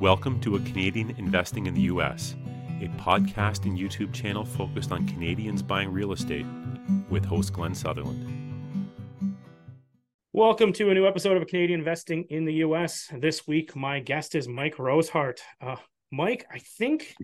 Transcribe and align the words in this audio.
Welcome 0.00 0.40
to 0.40 0.56
A 0.56 0.60
Canadian 0.60 1.14
Investing 1.18 1.66
in 1.66 1.74
the 1.74 1.82
U.S., 1.82 2.34
a 2.80 2.88
podcast 2.98 3.66
and 3.66 3.78
YouTube 3.78 4.14
channel 4.14 4.46
focused 4.46 4.92
on 4.92 5.06
Canadians 5.06 5.62
buying 5.62 5.92
real 5.92 6.12
estate 6.12 6.46
with 7.10 7.22
host 7.22 7.52
Glenn 7.52 7.74
Sutherland. 7.74 9.36
Welcome 10.32 10.72
to 10.72 10.88
a 10.88 10.94
new 10.94 11.06
episode 11.06 11.36
of 11.36 11.42
A 11.42 11.44
Canadian 11.44 11.80
Investing 11.80 12.24
in 12.30 12.46
the 12.46 12.54
U.S. 12.54 13.12
This 13.14 13.46
week, 13.46 13.76
my 13.76 14.00
guest 14.00 14.34
is 14.34 14.48
Mike 14.48 14.76
Rosehart. 14.76 15.40
Uh, 15.60 15.76
Mike, 16.10 16.46
I 16.50 16.60
think 16.78 17.14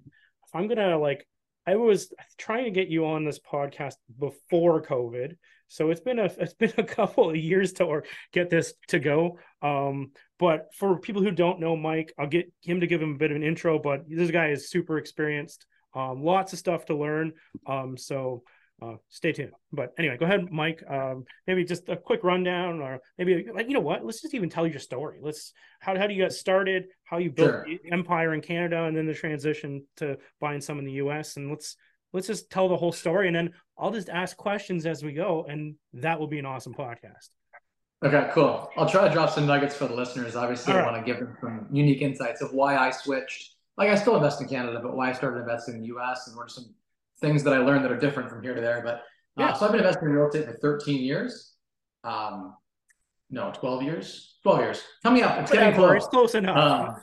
I'm 0.52 0.68
gonna 0.68 0.98
like, 0.98 1.26
I 1.66 1.76
was 1.76 2.12
trying 2.36 2.64
to 2.64 2.70
get 2.70 2.88
you 2.88 3.06
on 3.06 3.24
this 3.24 3.38
podcast 3.38 3.94
before 4.18 4.82
COVID, 4.82 5.36
so 5.68 5.88
it's 5.88 6.00
been 6.02 6.18
a 6.18 6.24
it's 6.24 6.52
been 6.52 6.74
a 6.76 6.84
couple 6.84 7.30
of 7.30 7.36
years 7.36 7.72
to 7.74 7.84
or 7.84 8.04
get 8.34 8.50
this 8.50 8.74
to 8.88 8.98
go. 8.98 9.38
Um, 9.62 10.12
but 10.38 10.74
for 10.74 10.98
people 10.98 11.22
who 11.22 11.30
don't 11.30 11.60
know 11.60 11.76
Mike, 11.76 12.12
I'll 12.18 12.26
get 12.26 12.52
him 12.62 12.80
to 12.80 12.86
give 12.86 13.00
him 13.00 13.12
a 13.12 13.18
bit 13.18 13.30
of 13.30 13.36
an 13.36 13.42
intro. 13.42 13.78
But 13.78 14.04
this 14.08 14.30
guy 14.30 14.50
is 14.50 14.70
super 14.70 14.98
experienced, 14.98 15.66
um, 15.94 16.22
lots 16.22 16.52
of 16.52 16.58
stuff 16.58 16.86
to 16.86 16.96
learn. 16.96 17.32
Um, 17.66 17.96
so 17.96 18.42
uh, 18.82 18.96
stay 19.08 19.32
tuned. 19.32 19.52
But 19.72 19.94
anyway, 19.98 20.16
go 20.18 20.26
ahead, 20.26 20.50
Mike. 20.52 20.82
Um, 20.88 21.24
maybe 21.46 21.64
just 21.64 21.88
a 21.88 21.96
quick 21.96 22.22
rundown, 22.22 22.80
or 22.80 23.00
maybe 23.16 23.46
like 23.54 23.68
you 23.68 23.74
know 23.74 23.80
what? 23.80 24.04
Let's 24.04 24.20
just 24.20 24.34
even 24.34 24.50
tell 24.50 24.66
your 24.66 24.78
story. 24.78 25.18
Let's 25.22 25.52
how 25.80 25.96
how 25.96 26.06
do 26.06 26.14
you 26.14 26.22
get 26.22 26.32
started? 26.32 26.86
How 27.04 27.18
you 27.18 27.30
built 27.30 27.66
sure. 27.66 27.78
empire 27.90 28.34
in 28.34 28.42
Canada, 28.42 28.84
and 28.84 28.96
then 28.96 29.06
the 29.06 29.14
transition 29.14 29.86
to 29.96 30.18
buying 30.40 30.60
some 30.60 30.78
in 30.78 30.84
the 30.84 30.92
U.S. 30.92 31.36
And 31.36 31.48
let's 31.48 31.76
let's 32.12 32.26
just 32.26 32.50
tell 32.50 32.68
the 32.68 32.76
whole 32.76 32.92
story, 32.92 33.28
and 33.28 33.36
then 33.36 33.54
I'll 33.78 33.92
just 33.92 34.10
ask 34.10 34.36
questions 34.36 34.84
as 34.84 35.02
we 35.02 35.12
go, 35.12 35.46
and 35.48 35.76
that 35.94 36.20
will 36.20 36.28
be 36.28 36.38
an 36.38 36.46
awesome 36.46 36.74
podcast. 36.74 37.30
Okay, 38.04 38.28
cool. 38.32 38.70
I'll 38.76 38.88
try 38.88 39.08
to 39.08 39.12
drop 39.12 39.30
some 39.30 39.46
nuggets 39.46 39.74
for 39.74 39.86
the 39.86 39.94
listeners. 39.94 40.36
Obviously, 40.36 40.72
All 40.72 40.80
I 40.80 40.82
right. 40.82 40.92
want 40.92 41.06
to 41.06 41.12
give 41.12 41.20
them 41.20 41.36
some 41.40 41.66
unique 41.72 42.02
insights 42.02 42.42
of 42.42 42.52
why 42.52 42.76
I 42.76 42.90
switched. 42.90 43.54
Like, 43.78 43.90
I 43.90 43.94
still 43.94 44.16
invest 44.16 44.40
in 44.40 44.48
Canada, 44.48 44.80
but 44.82 44.94
why 44.94 45.10
I 45.10 45.12
started 45.12 45.40
investing 45.40 45.76
in 45.76 45.80
the 45.80 45.86
US 45.96 46.26
and 46.26 46.36
what 46.36 46.46
are 46.46 46.48
some 46.48 46.74
things 47.20 47.42
that 47.44 47.54
I 47.54 47.58
learned 47.58 47.84
that 47.84 47.92
are 47.92 47.98
different 47.98 48.28
from 48.28 48.42
here 48.42 48.54
to 48.54 48.60
there. 48.60 48.82
But 48.84 48.96
uh, 49.40 49.48
yeah. 49.48 49.52
so 49.54 49.64
I've 49.64 49.72
been 49.72 49.80
investing 49.80 50.08
in 50.08 50.14
real 50.14 50.26
estate 50.26 50.46
for 50.46 50.52
13 50.52 51.02
years. 51.02 51.54
Um, 52.04 52.54
no, 53.30 53.50
12 53.54 53.82
years. 53.82 54.36
12 54.42 54.60
years. 54.60 54.82
Coming 55.02 55.22
up. 55.22 55.38
It's 55.40 55.50
getting 55.50 55.74
close. 55.74 55.96
It's 55.96 56.06
close 56.06 56.34
enough. 56.34 56.56
Um, 56.56 56.96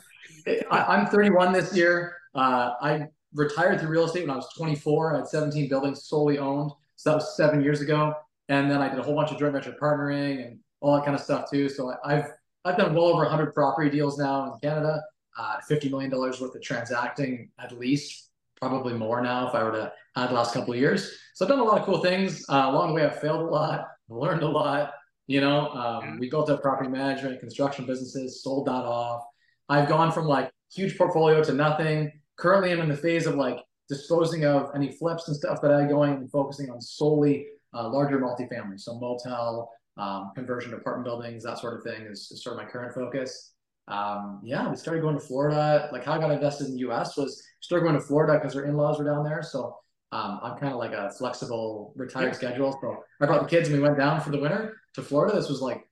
I, 0.71 0.99
am 0.99 1.07
31 1.07 1.53
this 1.53 1.75
year. 1.75 2.15
Uh, 2.35 2.71
I 2.81 3.07
retired 3.33 3.79
through 3.79 3.89
real 3.89 4.05
estate 4.05 4.21
when 4.21 4.31
I 4.31 4.35
was 4.35 4.47
24. 4.57 5.13
I 5.13 5.17
had 5.17 5.27
17 5.27 5.69
buildings 5.69 6.05
solely 6.05 6.37
owned. 6.37 6.71
So 6.95 7.09
that 7.09 7.15
was 7.15 7.35
seven 7.35 7.61
years 7.61 7.81
ago. 7.81 8.13
And 8.49 8.69
then 8.69 8.81
I 8.81 8.89
did 8.89 8.99
a 8.99 9.03
whole 9.03 9.15
bunch 9.15 9.31
of 9.31 9.39
joint 9.39 9.53
venture 9.53 9.75
partnering 9.81 10.45
and 10.45 10.59
all 10.83 10.95
that 10.95 11.05
kind 11.05 11.15
of 11.15 11.21
stuff 11.21 11.49
too. 11.49 11.69
So 11.69 11.95
I've 12.03 12.25
I've 12.65 12.77
done 12.77 12.93
well 12.93 13.05
over 13.05 13.23
100 13.23 13.53
property 13.53 13.89
deals 13.89 14.19
now 14.19 14.53
in 14.53 14.59
Canada, 14.59 15.01
uh, 15.37 15.59
50 15.67 15.89
million 15.89 16.11
dollars 16.11 16.39
worth 16.39 16.55
of 16.55 16.61
transacting 16.61 17.49
at 17.57 17.71
least, 17.71 18.29
probably 18.59 18.93
more 18.93 19.21
now 19.21 19.47
if 19.47 19.55
I 19.55 19.63
were 19.63 19.71
to 19.71 19.91
add 20.15 20.29
the 20.29 20.33
last 20.33 20.53
couple 20.53 20.73
of 20.73 20.79
years. 20.79 21.17
So 21.33 21.45
I've 21.45 21.49
done 21.49 21.59
a 21.59 21.63
lot 21.63 21.79
of 21.79 21.85
cool 21.85 22.01
things. 22.01 22.45
Uh, 22.49 22.65
along 22.67 22.89
the 22.89 22.93
way, 22.95 23.05
I've 23.05 23.19
failed 23.19 23.41
a 23.41 23.45
lot, 23.49 23.87
learned 24.09 24.43
a 24.43 24.47
lot. 24.47 24.93
You 25.25 25.39
know, 25.39 25.69
um, 25.69 26.19
we 26.19 26.29
built 26.29 26.49
up 26.49 26.61
property 26.61 26.89
management, 26.89 27.39
construction 27.39 27.85
businesses, 27.85 28.43
sold 28.43 28.67
that 28.67 28.71
off. 28.71 29.23
I've 29.69 29.87
gone 29.87 30.11
from 30.11 30.27
like 30.27 30.51
huge 30.73 30.97
portfolio 30.97 31.41
to 31.43 31.53
nothing. 31.53 32.11
Currently, 32.35 32.73
I'm 32.73 32.81
in 32.81 32.89
the 32.89 32.97
phase 32.97 33.25
of 33.25 33.35
like 33.35 33.57
disposing 33.87 34.43
of 34.43 34.71
any 34.75 34.91
flips 34.91 35.29
and 35.29 35.37
stuff 35.37 35.61
that 35.61 35.71
I 35.71 35.81
had 35.81 35.89
going 35.89 36.13
and 36.13 36.29
focusing 36.29 36.69
on 36.69 36.81
solely 36.81 37.47
uh, 37.73 37.89
larger 37.89 38.19
multifamily, 38.19 38.79
so 38.79 38.99
motel, 38.99 39.71
um, 39.97 40.31
conversion 40.35 40.71
to 40.71 40.77
apartment 40.77 41.05
buildings, 41.05 41.43
that 41.43 41.59
sort 41.59 41.77
of 41.77 41.83
thing 41.83 42.07
is, 42.07 42.29
is 42.31 42.43
sort 42.43 42.57
of 42.57 42.65
my 42.65 42.69
current 42.69 42.93
focus. 42.93 43.53
Um, 43.87 44.39
yeah, 44.43 44.69
we 44.69 44.75
started 44.75 45.01
going 45.01 45.15
to 45.15 45.25
Florida. 45.25 45.89
Like 45.91 46.05
how 46.05 46.13
I 46.13 46.19
got 46.19 46.31
invested 46.31 46.67
in 46.67 46.73
the 46.73 46.79
U.S. 46.79 47.17
was 47.17 47.43
started 47.59 47.83
going 47.83 47.95
to 47.95 48.01
Florida 48.01 48.39
because 48.39 48.55
our 48.55 48.65
in-laws 48.65 48.97
were 48.99 49.05
down 49.05 49.23
there. 49.23 49.43
So 49.43 49.77
um, 50.11 50.39
I'm 50.41 50.57
kind 50.57 50.71
of 50.71 50.79
like 50.79 50.93
a 50.93 51.11
flexible 51.11 51.93
retired 51.95 52.27
yeah. 52.27 52.33
schedule. 52.33 52.77
So 52.81 53.03
I 53.21 53.25
brought 53.25 53.41
the 53.41 53.47
kids 53.47 53.69
and 53.69 53.77
we 53.77 53.83
went 53.83 53.97
down 53.97 54.21
for 54.21 54.29
the 54.29 54.39
winter 54.39 54.77
to 54.93 55.01
Florida. 55.01 55.35
This 55.35 55.49
was 55.49 55.61
like 55.61 55.87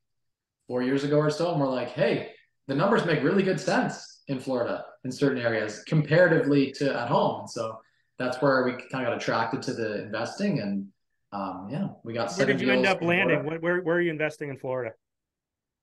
four 0.68 0.82
years 0.82 1.04
ago 1.04 1.18
or 1.18 1.30
so, 1.30 1.52
and 1.52 1.60
we're 1.60 1.68
like, 1.68 1.90
hey, 1.90 2.32
the 2.68 2.76
numbers 2.76 3.06
make 3.06 3.24
really 3.24 3.44
good 3.44 3.60
sense 3.60 4.22
in 4.28 4.40
Florida 4.40 4.86
in 5.04 5.12
certain 5.12 5.42
areas 5.42 5.84
comparatively 5.84 6.72
to 6.72 6.98
at 6.98 7.08
home. 7.08 7.42
And 7.42 7.50
so 7.50 7.80
that's 8.20 8.42
where 8.42 8.64
we 8.64 8.72
kind 8.74 9.06
of 9.06 9.12
got 9.12 9.18
attracted 9.18 9.62
to 9.64 9.74
the 9.74 10.04
investing 10.04 10.60
and 10.60 10.88
um, 11.32 11.68
yeah, 11.72 11.90
we 12.04 12.14
got. 12.14 12.32
Where 12.34 12.46
did 12.46 12.62
you 12.62 12.72
end 12.72 12.86
up 12.86 13.02
landing? 13.02 13.46
Where, 13.46 13.60
where, 13.60 13.82
where 13.82 13.96
are 13.98 14.02
you 14.02 14.12
investing 14.12 14.50
in 14.50 14.58
Florida? 14.58 14.94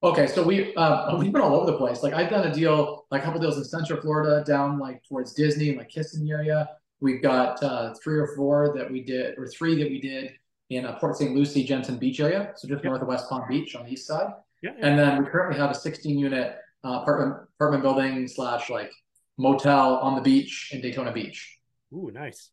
Okay, 0.02 0.26
so 0.28 0.42
we 0.42 0.74
uh, 0.76 1.16
we've 1.16 1.32
been 1.32 1.42
all 1.42 1.56
over 1.56 1.70
the 1.70 1.76
place. 1.76 2.02
Like 2.02 2.14
I've 2.14 2.30
done 2.30 2.46
a 2.46 2.54
deal, 2.54 3.06
like 3.10 3.22
a 3.22 3.24
couple 3.24 3.40
deals 3.40 3.56
in 3.56 3.64
Central 3.64 4.00
Florida, 4.00 4.44
down 4.44 4.78
like 4.78 5.02
towards 5.08 5.32
Disney 5.32 5.74
like 5.74 5.88
Kissimmee 5.88 6.30
area. 6.30 6.68
We've 7.00 7.22
got 7.22 7.62
uh, 7.62 7.94
three 7.94 8.18
or 8.18 8.28
four 8.36 8.74
that 8.76 8.90
we 8.90 9.02
did, 9.02 9.38
or 9.38 9.46
three 9.46 9.76
that 9.82 9.90
we 9.90 10.00
did 10.00 10.32
in 10.70 10.84
uh, 10.84 10.98
Port 10.98 11.16
St. 11.16 11.34
Lucie, 11.34 11.64
Jensen 11.64 11.96
Beach 11.96 12.20
area, 12.20 12.52
so 12.56 12.68
just 12.68 12.84
yep. 12.84 12.90
north 12.90 13.02
of 13.02 13.08
West 13.08 13.28
Palm 13.28 13.44
Beach 13.48 13.74
on 13.74 13.86
the 13.86 13.92
east 13.92 14.06
side. 14.06 14.32
Yeah, 14.62 14.72
yeah. 14.78 14.86
And 14.86 14.98
then 14.98 15.22
we 15.22 15.30
currently 15.30 15.58
have 15.58 15.70
a 15.70 15.74
16 15.74 16.18
unit 16.18 16.56
uh, 16.84 17.00
apartment 17.02 17.48
apartment 17.56 17.82
building 17.82 18.28
slash 18.28 18.70
like 18.70 18.92
motel 19.36 19.96
on 19.96 20.14
the 20.14 20.20
beach 20.20 20.70
in 20.72 20.80
Daytona 20.80 21.12
Beach. 21.12 21.58
Ooh, 21.92 22.10
nice. 22.12 22.50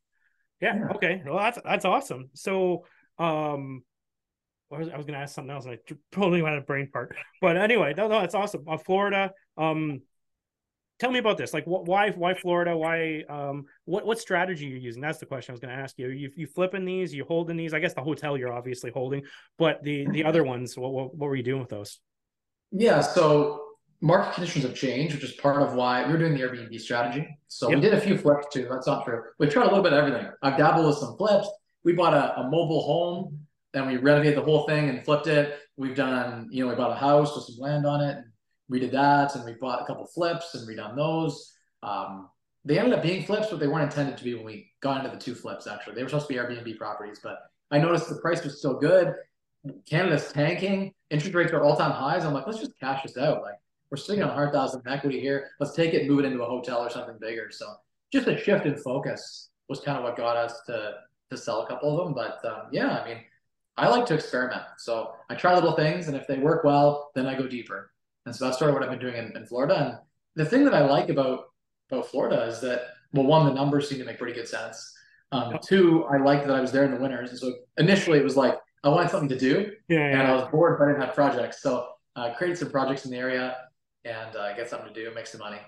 Yeah, 0.61 0.75
yeah. 0.75 0.88
Okay. 0.95 1.21
Well, 1.25 1.38
that's 1.38 1.59
that's 1.63 1.85
awesome. 1.85 2.29
So, 2.33 2.85
um, 3.19 3.83
I 4.71 4.79
was, 4.79 4.89
I 4.89 4.97
was 4.97 5.05
going 5.05 5.16
to 5.16 5.19
ask 5.19 5.35
something 5.35 5.53
else, 5.53 5.66
and 5.66 5.75
I 5.75 5.93
totally 6.11 6.41
went 6.41 6.53
out 6.53 6.59
of 6.59 6.67
brain 6.67 6.89
part. 6.91 7.16
But 7.41 7.57
anyway, 7.57 7.93
no, 7.95 8.07
no, 8.07 8.21
that's 8.21 8.35
awesome. 8.35 8.65
Uh, 8.67 8.77
Florida. 8.77 9.31
Um, 9.57 10.01
tell 10.99 11.11
me 11.11 11.19
about 11.19 11.38
this. 11.38 11.53
Like, 11.53 11.67
what, 11.67 11.85
why, 11.85 12.11
why 12.11 12.33
Florida? 12.33 12.75
Why, 12.75 13.23
um, 13.29 13.65
what, 13.85 14.05
what 14.05 14.19
strategy 14.19 14.65
you're 14.65 14.79
using? 14.79 15.01
That's 15.01 15.19
the 15.19 15.25
question 15.25 15.51
I 15.51 15.53
was 15.53 15.59
going 15.59 15.75
to 15.75 15.81
ask 15.81 15.97
you. 15.99 16.09
You, 16.09 16.31
you 16.35 16.47
flipping 16.47 16.85
these? 16.85 17.13
You 17.13 17.25
holding 17.25 17.57
these? 17.57 17.73
I 17.73 17.79
guess 17.79 17.94
the 17.94 18.01
hotel 18.01 18.38
you're 18.38 18.53
obviously 18.53 18.91
holding, 18.91 19.23
but 19.57 19.83
the 19.83 20.07
the 20.09 20.23
other 20.23 20.44
ones, 20.44 20.77
what, 20.77 20.91
what, 20.91 21.15
what 21.15 21.27
were 21.27 21.35
you 21.35 21.44
doing 21.44 21.59
with 21.59 21.69
those? 21.69 21.99
Yeah. 22.71 23.01
So 23.01 23.64
market 24.05 24.35
conditions 24.35 24.63
have 24.63 24.75
changed, 24.75 25.16
which 25.16 25.23
is 25.23 25.31
part 25.31 25.63
of 25.63 25.73
why 25.73 26.05
we 26.05 26.13
are 26.13 26.17
doing 26.17 26.35
the 26.35 26.41
Airbnb 26.41 26.79
strategy. 26.79 27.27
So 27.47 27.69
yep. 27.69 27.77
we 27.77 27.81
did 27.81 27.93
a 27.95 27.99
few 27.99 28.17
flips 28.19 28.45
too. 28.53 28.67
That's 28.69 28.85
not 28.85 29.03
true. 29.03 29.23
We 29.39 29.47
tried 29.47 29.63
a 29.63 29.69
little 29.69 29.81
bit 29.81 29.93
of 29.93 29.99
everything. 29.99 30.31
I've 30.43 30.57
dabbled 30.57 30.85
with 30.85 30.97
some 30.97 31.17
flips. 31.17 31.49
We 31.83 31.93
bought 31.93 32.13
a, 32.13 32.39
a 32.39 32.44
mobile 32.44 32.83
home, 32.83 33.39
then 33.73 33.88
we 33.88 33.97
renovated 33.97 34.38
the 34.38 34.44
whole 34.44 34.67
thing 34.67 34.89
and 34.89 35.03
flipped 35.03 35.25
it. 35.25 35.59
We've 35.75 35.95
done, 35.95 36.47
you 36.51 36.63
know, 36.63 36.69
we 36.69 36.75
bought 36.75 36.91
a 36.91 36.99
house 36.99 37.35
with 37.35 37.45
some 37.45 37.57
land 37.57 37.88
on 37.88 38.01
it, 38.01 38.15
and 38.17 38.25
redid 38.71 38.91
that, 38.91 39.35
and 39.35 39.44
we 39.44 39.53
bought 39.53 39.81
a 39.81 39.85
couple 39.85 40.05
flips 40.05 40.53
and 40.53 40.67
redone 40.67 40.95
those. 40.95 41.53
Um, 41.81 42.29
they 42.63 42.77
ended 42.77 42.94
up 42.94 43.03
being 43.03 43.25
flips, 43.25 43.47
but 43.49 43.59
they 43.59 43.67
weren't 43.67 43.91
intended 43.91 44.17
to 44.17 44.23
be 44.23 44.35
when 44.35 44.45
we 44.45 44.71
got 44.81 45.03
into 45.03 45.15
the 45.15 45.21
two 45.21 45.33
flips. 45.33 45.65
Actually, 45.65 45.95
they 45.95 46.03
were 46.03 46.09
supposed 46.09 46.27
to 46.27 46.33
be 46.33 46.39
Airbnb 46.39 46.77
properties, 46.77 47.19
but 47.23 47.39
I 47.71 47.79
noticed 47.79 48.07
the 48.07 48.15
price 48.15 48.44
was 48.44 48.59
still 48.59 48.79
good. 48.79 49.15
Canada's 49.89 50.31
tanking, 50.31 50.94
interest 51.09 51.33
rates 51.33 51.51
are 51.51 51.63
all 51.63 51.75
time 51.75 51.91
highs. 51.91 52.23
I'm 52.23 52.33
like, 52.33 52.45
let's 52.45 52.59
just 52.59 52.79
cash 52.79 53.01
this 53.03 53.17
out. 53.17 53.41
Like 53.41 53.55
we're 53.91 53.97
sitting 53.97 54.23
on 54.23 54.29
a 54.29 54.34
100,000 54.34 54.81
equity 54.88 55.19
here. 55.19 55.51
Let's 55.59 55.73
take 55.73 55.94
it 55.94 56.01
and 56.01 56.09
move 56.09 56.19
it 56.19 56.25
into 56.25 56.44
a 56.44 56.46
hotel 56.46 56.79
or 56.79 56.90
something 56.90 57.18
bigger. 57.19 57.50
So 57.51 57.68
just 58.12 58.28
a 58.28 58.38
shift 58.38 58.66
in 58.66 58.75
focus 58.78 59.50
was 59.69 59.79
kind 59.79 59.97
of 59.97 60.03
what 60.03 60.18
got 60.18 60.38
us 60.38 60.62
to 60.68 60.94
to 61.31 61.38
sell 61.38 61.62
a 61.62 61.68
couple 61.68 61.97
of 62.00 62.06
them. 62.06 62.13
But 62.13 62.44
um, 62.45 62.68
yeah, 62.72 63.00
I 63.00 63.07
mean, 63.07 63.18
I 63.78 63.88
like 63.88 64.06
to 64.07 64.13
experiment. 64.13 64.62
So 64.78 65.13
I 65.29 65.35
try 65.35 65.53
little 65.56 65.75
things, 65.75 66.07
and 66.07 66.16
if 66.16 66.28
they 66.28 66.38
work 66.38 66.63
well, 66.63 67.12
then 67.16 67.25
I 67.25 67.35
go 67.35 67.47
deeper. 67.47 67.91
And 68.25 68.35
so 68.35 68.45
that's 68.45 68.57
sort 68.57 68.69
of 68.69 68.75
what 68.75 68.84
I've 68.84 68.90
been 68.90 69.00
doing 69.00 69.16
in, 69.16 69.35
in 69.35 69.45
Florida. 69.45 69.75
And 69.75 69.97
the 70.35 70.50
thing 70.50 70.63
that 70.66 70.74
I 70.74 70.85
like 70.85 71.09
about 71.09 71.45
about 71.91 72.07
Florida 72.07 72.44
is 72.44 72.62
that 72.62 72.88
well, 73.13 73.25
one, 73.25 73.45
the 73.45 73.53
numbers 73.53 73.90
seem 73.90 74.00
to 74.00 74.06
make 74.06 74.18
pretty 74.18 74.34
good 74.34 74.47
sense. 74.47 74.94
Um, 75.31 75.57
two, 75.63 76.06
I 76.06 76.18
liked 76.18 76.47
that 76.47 76.56
I 76.56 76.62
was 76.62 76.72
there 76.72 76.85
in 76.85 76.91
the 76.91 76.97
winters, 76.97 77.31
and 77.31 77.40
so 77.40 77.53
initially 77.78 78.19
it 78.19 78.24
was 78.24 78.38
like 78.38 78.57
I 78.84 78.90
wanted 78.90 79.09
something 79.09 79.29
to 79.29 79.40
do, 79.40 79.72
yeah, 79.88 79.97
yeah. 79.97 80.19
and 80.19 80.22
I 80.22 80.34
was 80.34 80.47
bored, 80.51 80.78
but 80.78 80.85
I 80.85 80.91
didn't 80.91 81.01
have 81.01 81.16
projects. 81.16 81.62
So 81.62 81.88
I 82.16 82.29
uh, 82.29 82.35
created 82.35 82.57
some 82.57 82.69
projects 82.69 83.06
in 83.06 83.12
the 83.12 83.18
area 83.18 83.56
and 84.05 84.35
uh, 84.35 84.55
get 84.55 84.69
something 84.69 84.93
to 84.93 84.93
do, 84.93 85.13
make 85.13 85.27
some 85.27 85.39
money. 85.39 85.59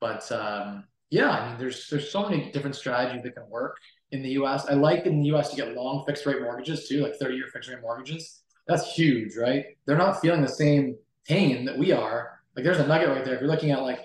But 0.00 0.30
um, 0.30 0.84
yeah, 1.10 1.30
I 1.30 1.48
mean, 1.48 1.58
there's 1.58 1.88
there's 1.88 2.10
so 2.10 2.28
many 2.28 2.50
different 2.52 2.76
strategies 2.76 3.22
that 3.24 3.34
can 3.34 3.48
work 3.48 3.76
in 4.12 4.22
the 4.22 4.30
U.S. 4.30 4.66
I 4.68 4.74
like 4.74 5.06
in 5.06 5.20
the 5.20 5.26
U.S. 5.28 5.50
to 5.50 5.56
get 5.56 5.74
long 5.74 6.04
fixed 6.06 6.26
rate 6.26 6.42
mortgages 6.42 6.88
too, 6.88 7.02
like 7.02 7.16
30 7.16 7.34
year 7.34 7.46
fixed 7.52 7.68
rate 7.68 7.80
mortgages. 7.82 8.42
That's 8.66 8.92
huge, 8.92 9.36
right? 9.36 9.64
They're 9.86 9.98
not 9.98 10.20
feeling 10.20 10.42
the 10.42 10.48
same 10.48 10.96
pain 11.26 11.64
that 11.64 11.76
we 11.76 11.92
are. 11.92 12.40
Like 12.54 12.64
there's 12.64 12.78
a 12.78 12.86
nugget 12.86 13.08
right 13.08 13.24
there. 13.24 13.34
If 13.34 13.40
you're 13.40 13.50
looking 13.50 13.72
at 13.72 13.82
like 13.82 14.00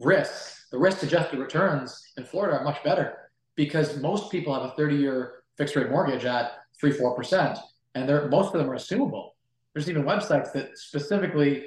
risk, 0.00 0.70
the 0.70 0.78
risk 0.78 1.02
adjusted 1.02 1.38
returns 1.38 2.02
in 2.16 2.24
Florida 2.24 2.58
are 2.58 2.64
much 2.64 2.82
better 2.82 3.30
because 3.54 4.00
most 4.00 4.30
people 4.30 4.54
have 4.54 4.62
a 4.62 4.74
30 4.76 4.96
year 4.96 5.42
fixed 5.56 5.76
rate 5.76 5.90
mortgage 5.90 6.24
at 6.24 6.52
three, 6.80 6.92
four 6.92 7.14
percent, 7.14 7.58
and 7.94 8.08
they're 8.08 8.28
most 8.28 8.54
of 8.54 8.60
them 8.60 8.70
are 8.70 8.76
assumable. 8.76 9.30
There's 9.74 9.88
even 9.90 10.04
websites 10.04 10.52
that 10.52 10.76
specifically 10.78 11.66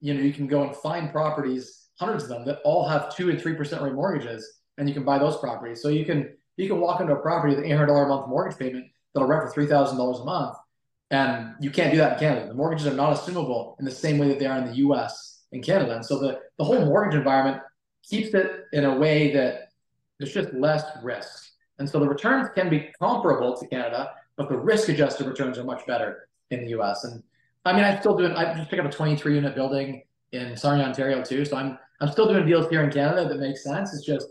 you 0.00 0.14
know, 0.14 0.20
you 0.20 0.32
can 0.32 0.46
go 0.46 0.62
and 0.62 0.74
find 0.76 1.10
properties, 1.10 1.88
hundreds 1.98 2.24
of 2.24 2.30
them 2.30 2.44
that 2.46 2.60
all 2.64 2.88
have 2.88 3.14
two 3.14 3.30
and 3.30 3.40
three 3.40 3.54
percent 3.54 3.82
rate 3.82 3.94
mortgages, 3.94 4.60
and 4.76 4.88
you 4.88 4.94
can 4.94 5.04
buy 5.04 5.18
those 5.18 5.36
properties. 5.38 5.82
So 5.82 5.88
you 5.88 6.04
can 6.04 6.36
you 6.56 6.68
can 6.68 6.80
walk 6.80 7.00
into 7.00 7.12
a 7.12 7.20
property 7.20 7.54
with 7.54 7.64
an 7.64 7.70
eight 7.70 7.74
hundred 7.74 7.86
dollar 7.86 8.04
a 8.04 8.08
month 8.08 8.28
mortgage 8.28 8.58
payment 8.58 8.86
that'll 9.12 9.28
rent 9.28 9.42
for 9.42 9.50
three 9.50 9.66
thousand 9.66 9.98
dollars 9.98 10.20
a 10.20 10.24
month, 10.24 10.56
and 11.10 11.54
you 11.60 11.70
can't 11.70 11.90
do 11.90 11.98
that 11.98 12.14
in 12.14 12.18
Canada. 12.18 12.48
The 12.48 12.54
mortgages 12.54 12.86
are 12.86 12.94
not 12.94 13.16
assumable 13.16 13.78
in 13.78 13.84
the 13.84 13.90
same 13.90 14.18
way 14.18 14.28
that 14.28 14.38
they 14.38 14.46
are 14.46 14.58
in 14.58 14.66
the 14.66 14.76
U.S. 14.76 15.44
and 15.52 15.62
Canada, 15.62 15.96
and 15.96 16.04
so 16.04 16.18
the 16.18 16.40
the 16.58 16.64
whole 16.64 16.84
mortgage 16.84 17.16
environment 17.16 17.62
keeps 18.08 18.34
it 18.34 18.64
in 18.72 18.84
a 18.84 18.96
way 18.96 19.32
that 19.32 19.68
there's 20.18 20.32
just 20.32 20.52
less 20.54 20.84
risk. 21.02 21.50
And 21.78 21.88
so 21.88 22.00
the 22.00 22.08
returns 22.08 22.48
can 22.54 22.68
be 22.68 22.90
comparable 23.00 23.56
to 23.56 23.66
Canada, 23.68 24.12
but 24.36 24.48
the 24.48 24.56
risk 24.56 24.88
adjusted 24.88 25.26
returns 25.26 25.58
are 25.58 25.64
much 25.64 25.86
better 25.86 26.28
in 26.50 26.64
the 26.64 26.70
US. 26.80 27.04
And 27.04 27.22
I 27.68 27.72
mean, 27.74 27.84
I'm 27.84 28.00
still 28.00 28.16
doing, 28.16 28.32
I 28.32 28.54
just 28.54 28.70
picked 28.70 28.80
up 28.80 28.90
a 28.90 28.94
23 28.94 29.34
unit 29.34 29.54
building 29.54 30.02
in 30.32 30.56
Sarnia, 30.56 30.84
Ontario 30.84 31.22
too. 31.22 31.44
So 31.44 31.56
I'm, 31.56 31.78
I'm 32.00 32.10
still 32.10 32.28
doing 32.28 32.46
deals 32.46 32.68
here 32.70 32.82
in 32.82 32.90
Canada 32.90 33.28
that 33.28 33.38
make 33.38 33.56
sense. 33.56 33.92
It's 33.92 34.04
just, 34.04 34.28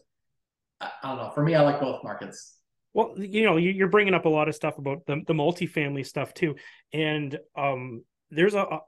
I, 0.81 0.89
I 1.03 1.09
don't 1.09 1.17
know. 1.17 1.31
For 1.33 1.43
me, 1.43 1.55
I 1.55 1.61
like 1.61 1.79
both 1.79 2.03
markets. 2.03 2.55
Well, 2.93 3.13
you 3.17 3.43
know, 3.43 3.57
you're 3.57 3.89
bringing 3.89 4.15
up 4.15 4.25
a 4.25 4.29
lot 4.29 4.47
of 4.47 4.55
stuff 4.55 4.79
about 4.79 5.05
the, 5.05 5.21
the 5.27 5.33
multifamily 5.33 6.05
stuff 6.05 6.33
too. 6.33 6.55
And 6.93 7.37
um, 7.55 8.03
there's 8.31 8.55
a, 8.55 8.61
a 8.61 8.79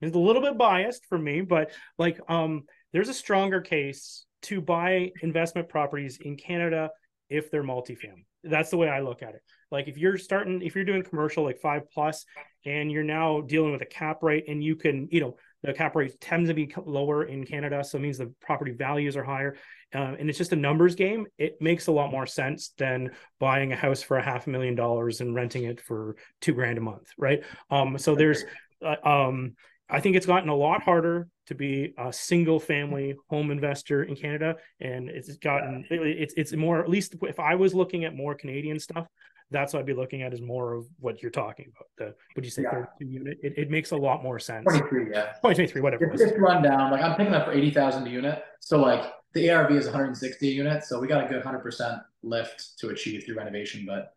it's 0.00 0.14
a 0.14 0.18
little 0.18 0.42
bit 0.42 0.56
biased 0.56 1.06
for 1.06 1.18
me, 1.18 1.40
but 1.40 1.72
like 1.98 2.20
um, 2.28 2.64
there's 2.92 3.08
a 3.08 3.14
stronger 3.14 3.60
case 3.60 4.24
to 4.42 4.60
buy 4.60 5.10
investment 5.22 5.68
properties 5.68 6.18
in 6.20 6.36
Canada 6.36 6.90
if 7.30 7.50
they're 7.50 7.64
multifamily. 7.64 8.24
That's 8.44 8.70
the 8.70 8.76
way 8.76 8.88
I 8.88 9.00
look 9.00 9.22
at 9.22 9.30
it. 9.30 9.40
Like 9.70 9.88
if 9.88 9.98
you're 9.98 10.18
starting, 10.18 10.62
if 10.62 10.74
you're 10.74 10.84
doing 10.84 11.02
commercial 11.02 11.44
like 11.44 11.58
five 11.58 11.90
plus, 11.90 12.24
and 12.66 12.90
you're 12.90 13.04
now 13.04 13.42
dealing 13.42 13.72
with 13.72 13.82
a 13.82 13.86
cap 13.86 14.22
rate, 14.22 14.44
and 14.48 14.62
you 14.62 14.76
can, 14.76 15.08
you 15.10 15.20
know, 15.20 15.36
the 15.62 15.72
cap 15.72 15.96
rate 15.96 16.18
tends 16.20 16.48
to 16.48 16.54
be 16.54 16.72
lower 16.84 17.24
in 17.24 17.44
Canada, 17.44 17.82
so 17.82 17.98
it 17.98 18.02
means 18.02 18.18
the 18.18 18.32
property 18.40 18.72
values 18.72 19.16
are 19.16 19.24
higher, 19.24 19.56
uh, 19.94 20.14
and 20.18 20.28
it's 20.28 20.38
just 20.38 20.52
a 20.52 20.56
numbers 20.56 20.94
game. 20.94 21.26
It 21.38 21.56
makes 21.60 21.86
a 21.86 21.92
lot 21.92 22.10
more 22.10 22.26
sense 22.26 22.72
than 22.78 23.10
buying 23.40 23.72
a 23.72 23.76
house 23.76 24.02
for 24.02 24.18
a 24.18 24.22
half 24.22 24.46
a 24.46 24.50
million 24.50 24.74
dollars 24.74 25.20
and 25.20 25.34
renting 25.34 25.64
it 25.64 25.80
for 25.80 26.16
two 26.40 26.52
grand 26.52 26.78
a 26.78 26.82
month, 26.82 27.08
right? 27.18 27.42
Um, 27.70 27.98
so 27.98 28.14
there's, 28.14 28.44
uh, 28.84 28.96
um, 29.08 29.54
I 29.88 30.00
think 30.00 30.16
it's 30.16 30.26
gotten 30.26 30.48
a 30.48 30.56
lot 30.56 30.82
harder 30.82 31.28
to 31.46 31.54
be 31.54 31.92
a 31.98 32.12
single 32.12 32.58
family 32.58 33.14
home 33.28 33.50
investor 33.50 34.02
in 34.02 34.16
Canada, 34.16 34.56
and 34.80 35.10
it's 35.10 35.36
gotten 35.36 35.84
it's 35.90 36.34
it's 36.36 36.52
more 36.54 36.80
at 36.80 36.88
least 36.88 37.16
if 37.22 37.38
I 37.38 37.54
was 37.54 37.74
looking 37.74 38.04
at 38.04 38.16
more 38.16 38.34
Canadian 38.34 38.78
stuff, 38.78 39.06
that's 39.50 39.72
what 39.72 39.80
I'd 39.80 39.86
be 39.86 39.94
looking 39.94 40.22
at 40.22 40.32
is 40.32 40.40
more 40.40 40.74
of 40.74 40.86
what 40.98 41.22
you're 41.22 41.30
talking 41.30 41.66
about. 41.74 41.88
The 41.96 42.14
would 42.34 42.44
you 42.44 42.50
say 42.50 42.62
yeah. 42.62 42.84
32 42.98 43.06
unit? 43.06 43.38
It, 43.42 43.54
it 43.56 43.70
makes 43.70 43.92
a 43.92 43.96
lot 43.96 44.22
more 44.22 44.38
sense. 44.38 44.64
23, 44.64 45.10
yeah. 45.12 45.32
23, 45.40 45.80
whatever. 45.80 46.04
It's, 46.06 46.22
it's 46.22 46.38
run 46.38 46.62
down. 46.62 46.90
Like 46.90 47.02
I'm 47.02 47.16
picking 47.16 47.34
up 47.34 47.46
for 47.46 47.52
80,000 47.52 48.06
a 48.06 48.10
unit, 48.10 48.42
so 48.60 48.80
like 48.80 49.12
the 49.34 49.50
ARV 49.50 49.72
is 49.72 49.86
160 49.86 50.48
a 50.48 50.52
unit, 50.52 50.84
so 50.84 51.00
we 51.00 51.08
got 51.08 51.24
a 51.24 51.28
good 51.28 51.42
100% 51.42 52.02
lift 52.22 52.78
to 52.78 52.88
achieve 52.88 53.24
through 53.24 53.36
renovation, 53.36 53.84
but 53.86 54.14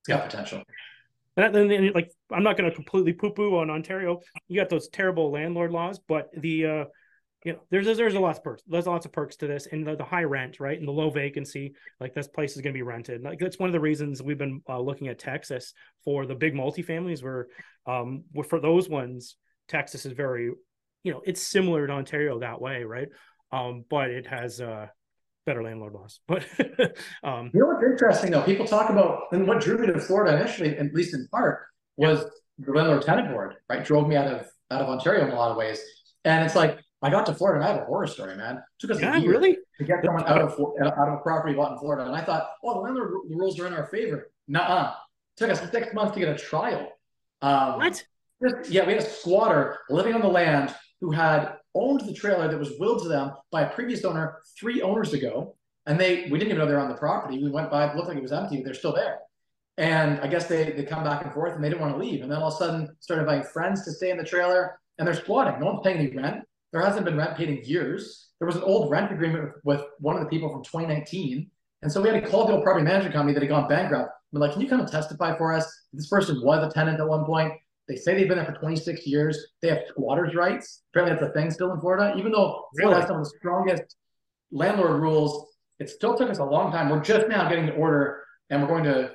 it's 0.00 0.08
got 0.08 0.24
potential. 0.24 0.62
And 1.36 1.54
then, 1.54 1.92
like, 1.94 2.12
I'm 2.30 2.42
not 2.42 2.56
going 2.56 2.68
to 2.68 2.74
completely 2.74 3.12
poo-poo 3.12 3.56
on 3.58 3.70
Ontario. 3.70 4.20
You 4.48 4.60
got 4.60 4.68
those 4.68 4.88
terrible 4.88 5.30
landlord 5.30 5.72
laws, 5.72 5.98
but 5.98 6.30
the, 6.36 6.66
uh, 6.66 6.84
you 7.44 7.54
know, 7.54 7.60
there's 7.70 7.86
there's 7.96 8.14
a 8.14 8.20
lot 8.20 8.36
of 8.36 8.44
perks. 8.44 8.62
There's 8.66 8.86
lots 8.86 9.06
of 9.06 9.12
perks 9.12 9.36
to 9.36 9.46
this, 9.46 9.66
and 9.66 9.86
the, 9.86 9.96
the 9.96 10.04
high 10.04 10.24
rent, 10.24 10.60
right, 10.60 10.78
and 10.78 10.86
the 10.86 10.92
low 10.92 11.10
vacancy. 11.10 11.74
Like 11.98 12.14
this 12.14 12.28
place 12.28 12.54
is 12.54 12.60
going 12.60 12.74
to 12.74 12.78
be 12.78 12.82
rented. 12.82 13.22
Like 13.22 13.38
that's 13.38 13.58
one 13.58 13.68
of 13.68 13.72
the 13.72 13.80
reasons 13.80 14.22
we've 14.22 14.38
been 14.38 14.62
uh, 14.68 14.78
looking 14.78 15.08
at 15.08 15.18
Texas 15.18 15.72
for 16.04 16.26
the 16.26 16.34
big 16.34 16.54
multifamilies. 16.54 17.22
Where, 17.22 17.46
um, 17.86 18.24
for 18.46 18.60
those 18.60 18.88
ones, 18.88 19.36
Texas 19.68 20.04
is 20.04 20.12
very, 20.12 20.50
you 21.02 21.12
know, 21.12 21.22
it's 21.24 21.40
similar 21.40 21.86
to 21.86 21.92
Ontario 21.94 22.38
that 22.40 22.60
way, 22.60 22.84
right? 22.84 23.08
Um, 23.52 23.84
but 23.88 24.10
it 24.10 24.26
has 24.26 24.60
uh 24.60 24.86
better 25.46 25.62
landlord 25.62 25.94
laws. 25.94 26.20
But 26.28 26.44
um, 27.24 27.50
you 27.54 27.60
know 27.60 27.66
what's 27.66 27.84
interesting 27.84 28.30
though? 28.32 28.42
People 28.42 28.66
talk 28.66 28.90
about 28.90 29.24
and 29.32 29.46
what 29.46 29.60
drew 29.60 29.78
me 29.78 29.86
to 29.86 29.98
Florida 29.98 30.36
initially, 30.36 30.76
at 30.76 30.94
least 30.94 31.14
in 31.14 31.26
part, 31.28 31.60
was 31.96 32.20
yeah. 32.20 32.66
the 32.66 32.72
landlord 32.72 33.02
tenant 33.02 33.30
board. 33.30 33.54
Right, 33.68 33.84
drove 33.84 34.08
me 34.08 34.16
out 34.16 34.26
of 34.26 34.46
out 34.70 34.82
of 34.82 34.88
Ontario 34.88 35.24
in 35.24 35.30
a 35.30 35.34
lot 35.34 35.50
of 35.50 35.56
ways. 35.56 35.80
And 36.24 36.44
it's 36.44 36.54
like 36.54 36.78
I 37.02 37.10
got 37.10 37.24
to 37.26 37.34
Florida 37.34 37.60
and 37.60 37.68
I 37.68 37.72
have 37.72 37.82
a 37.82 37.86
horror 37.86 38.06
story, 38.06 38.36
man. 38.36 38.56
It 38.56 38.62
took 38.78 38.90
us 38.90 39.00
yeah, 39.00 39.16
a 39.16 39.18
year 39.18 39.30
really? 39.30 39.56
to 39.78 39.84
get 39.84 40.04
someone 40.04 40.24
out 40.26 40.42
of 40.42 40.52
out 40.52 41.08
of 41.08 41.14
a 41.14 41.22
property 41.22 41.54
bought 41.54 41.72
in 41.72 41.78
Florida, 41.78 42.04
and 42.04 42.14
I 42.14 42.22
thought, 42.22 42.50
oh, 42.62 42.74
the 42.74 42.80
landlord 42.80 43.12
the 43.28 43.36
rules 43.36 43.58
are 43.58 43.66
in 43.66 43.72
our 43.72 43.86
favor. 43.86 44.30
Nuh-uh. 44.48 44.94
Took 45.36 45.50
us 45.50 45.70
six 45.70 45.94
months 45.94 46.14
to 46.14 46.20
get 46.20 46.28
a 46.28 46.36
trial. 46.36 46.92
Um, 47.40 47.78
what? 47.78 48.04
Yeah, 48.68 48.86
we 48.86 48.92
had 48.92 49.02
a 49.02 49.04
squatter 49.04 49.78
living 49.88 50.14
on 50.14 50.20
the 50.20 50.28
land 50.28 50.74
who 51.00 51.10
had 51.10 51.54
owned 51.74 52.02
the 52.02 52.12
trailer 52.12 52.48
that 52.48 52.58
was 52.58 52.72
willed 52.78 53.02
to 53.02 53.08
them 53.08 53.32
by 53.50 53.62
a 53.62 53.70
previous 53.70 54.04
owner 54.04 54.38
three 54.58 54.82
owners 54.82 55.12
ago. 55.12 55.56
And 55.86 55.98
they 55.98 56.28
we 56.30 56.38
didn't 56.38 56.48
even 56.48 56.58
know 56.58 56.66
they 56.66 56.74
were 56.74 56.80
on 56.80 56.88
the 56.88 56.94
property. 56.94 57.42
We 57.42 57.50
went 57.50 57.70
by, 57.70 57.86
it 57.86 57.96
looked 57.96 58.08
like 58.08 58.18
it 58.18 58.22
was 58.22 58.32
empty, 58.32 58.56
but 58.56 58.64
they're 58.66 58.74
still 58.74 58.94
there. 58.94 59.18
And 59.78 60.20
I 60.20 60.26
guess 60.26 60.46
they 60.46 60.72
they 60.72 60.84
come 60.84 61.04
back 61.04 61.24
and 61.24 61.32
forth 61.32 61.54
and 61.54 61.64
they 61.64 61.70
didn't 61.70 61.80
want 61.80 61.94
to 61.94 61.98
leave. 61.98 62.22
And 62.22 62.30
then 62.30 62.38
all 62.38 62.48
of 62.48 62.54
a 62.54 62.56
sudden 62.56 62.96
started 63.00 63.22
inviting 63.22 63.44
friends 63.44 63.84
to 63.84 63.92
stay 63.92 64.10
in 64.10 64.18
the 64.18 64.24
trailer 64.24 64.78
and 64.98 65.06
they're 65.06 65.14
squatting. 65.14 65.58
No 65.58 65.66
one's 65.66 65.80
paying 65.82 65.98
any 65.98 66.14
rent. 66.14 66.44
There 66.72 66.82
hasn't 66.82 67.04
been 67.04 67.16
rent 67.16 67.36
paid 67.36 67.48
in 67.48 67.64
years. 67.64 68.28
There 68.38 68.46
was 68.46 68.56
an 68.56 68.62
old 68.62 68.90
rent 68.90 69.12
agreement 69.12 69.44
with, 69.44 69.54
with 69.64 69.86
one 69.98 70.16
of 70.16 70.22
the 70.22 70.28
people 70.28 70.50
from 70.50 70.62
2019. 70.62 71.50
And 71.82 71.90
so 71.90 72.00
we 72.00 72.08
had 72.08 72.22
to 72.22 72.30
call 72.30 72.46
the 72.46 72.52
old 72.52 72.62
property 72.62 72.84
management 72.84 73.14
company 73.14 73.34
that 73.34 73.42
had 73.42 73.48
gone 73.48 73.68
bankrupt. 73.68 74.12
We're 74.32 74.40
like, 74.40 74.52
can 74.52 74.60
you 74.60 74.68
come 74.68 74.80
and 74.80 74.88
testify 74.88 75.36
for 75.36 75.52
us? 75.52 75.66
This 75.92 76.08
person 76.08 76.40
was 76.42 76.64
a 76.64 76.72
tenant 76.72 77.00
at 77.00 77.08
one 77.08 77.24
point. 77.24 77.52
They 77.88 77.96
say 77.96 78.14
they've 78.14 78.28
been 78.28 78.38
there 78.38 78.46
for 78.46 78.52
26 78.52 79.04
years. 79.06 79.46
They 79.62 79.68
have 79.68 79.80
squatters' 79.88 80.34
rights. 80.36 80.82
Apparently, 80.92 81.18
that's 81.18 81.28
a 81.28 81.32
thing 81.32 81.50
still 81.50 81.72
in 81.72 81.80
Florida. 81.80 82.14
Even 82.16 82.30
though 82.30 82.66
Florida 82.76 82.90
really? 82.90 82.94
has 83.00 83.08
some 83.08 83.16
of 83.18 83.24
the 83.24 83.32
strongest 83.38 83.96
landlord 84.52 85.00
rules, 85.00 85.48
it 85.80 85.90
still 85.90 86.16
took 86.16 86.30
us 86.30 86.38
a 86.38 86.44
long 86.44 86.70
time. 86.70 86.88
We're 86.88 87.02
just 87.02 87.26
now 87.28 87.48
getting 87.48 87.66
the 87.66 87.72
order, 87.72 88.22
and 88.50 88.62
we're 88.62 88.68
going 88.68 88.84
to 88.84 89.10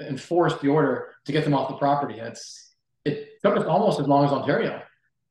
enforce 0.00 0.56
the 0.58 0.68
order 0.68 1.14
to 1.24 1.32
get 1.32 1.42
them 1.42 1.54
off 1.54 1.68
the 1.68 1.76
property. 1.76 2.20
It's 2.20 2.74
it 3.04 3.40
took 3.42 3.56
us 3.56 3.64
almost 3.64 3.98
as 3.98 4.06
long 4.06 4.24
as 4.24 4.30
Ontario. 4.30 4.80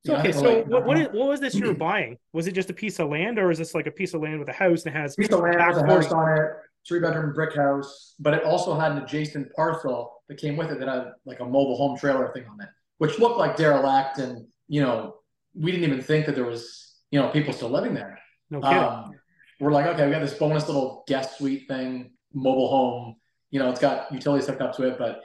So, 0.06 0.16
okay, 0.16 0.32
so 0.32 0.42
like, 0.42 0.68
what, 0.68 0.86
what, 0.86 0.98
is, 0.98 1.08
what 1.14 1.28
was 1.28 1.40
this 1.40 1.56
you 1.56 1.68
were 1.68 1.74
buying? 1.74 2.18
Was 2.34 2.48
it 2.48 2.54
just 2.54 2.70
a 2.70 2.74
piece 2.74 3.00
of 3.00 3.10
land, 3.10 3.38
or 3.38 3.52
is 3.52 3.58
this 3.58 3.76
like 3.76 3.88
a 3.88 3.92
piece 3.92 4.14
of 4.14 4.22
land 4.22 4.40
with 4.40 4.50
a 4.50 4.54
house 4.54 4.84
that 4.84 4.94
has 4.94 5.16
piece 5.16 5.30
of 5.30 5.42
land 5.42 5.58
with 5.58 5.78
a 5.78 5.86
house 5.86 6.12
on 6.12 6.38
it, 6.38 6.52
three 6.88 7.00
bedroom 7.00 7.34
brick 7.34 7.56
house, 7.56 8.16
but 8.20 8.34
it 8.34 8.44
also 8.44 8.80
had 8.80 8.94
an 8.94 9.00
adjacent 9.00 9.54
parcel 9.54 10.24
that 10.30 10.38
came 10.38 10.56
with 10.56 10.72
it 10.72 10.80
that 10.80 10.88
had 10.88 11.12
like 11.26 11.42
a 11.42 11.46
mobile 11.46 11.76
home 11.76 11.98
trailer 11.98 12.32
thing 12.34 12.46
on 12.50 12.62
it 12.62 12.70
which 13.00 13.18
looked 13.18 13.38
like 13.38 13.58
derelict, 13.58 14.20
and 14.20 14.46
you 14.68 14.82
know, 14.82 15.16
we 15.56 15.72
didn't 15.72 15.88
even 15.88 16.02
think 16.02 16.28
that 16.28 16.36
there 16.36 16.46
was 16.46 16.96
you 17.10 17.20
know 17.20 17.30
people 17.30 17.52
still 17.52 17.70
living 17.70 17.96
there. 17.96 18.20
No 18.52 18.62
kidding. 18.62 18.78
Um, 18.78 19.12
we're 19.60 19.72
like, 19.72 19.88
okay, 19.88 20.06
we 20.06 20.12
got 20.12 20.22
this 20.22 20.36
bonus 20.36 20.68
little 20.68 21.04
guest 21.08 21.38
suite 21.38 21.68
thing, 21.68 22.12
mobile 22.34 22.70
home. 22.70 23.16
You 23.52 23.60
know, 23.60 23.70
it's 23.70 23.80
got 23.80 24.12
utilities 24.14 24.48
hooked 24.48 24.62
up 24.62 24.76
to 24.76 24.84
it, 24.84 24.98
but 25.00 25.24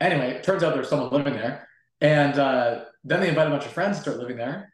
anyway, 0.00 0.30
it 0.30 0.44
turns 0.44 0.62
out 0.62 0.74
there's 0.74 0.88
someone 0.88 1.10
living 1.10 1.34
there, 1.34 1.66
and 2.00 2.38
uh, 2.38 2.84
then 3.04 3.20
they 3.20 3.28
invited 3.28 3.52
a 3.52 3.56
bunch 3.56 3.66
of 3.66 3.72
friends 3.72 3.96
to 3.96 4.02
start 4.02 4.18
living 4.18 4.36
there, 4.36 4.72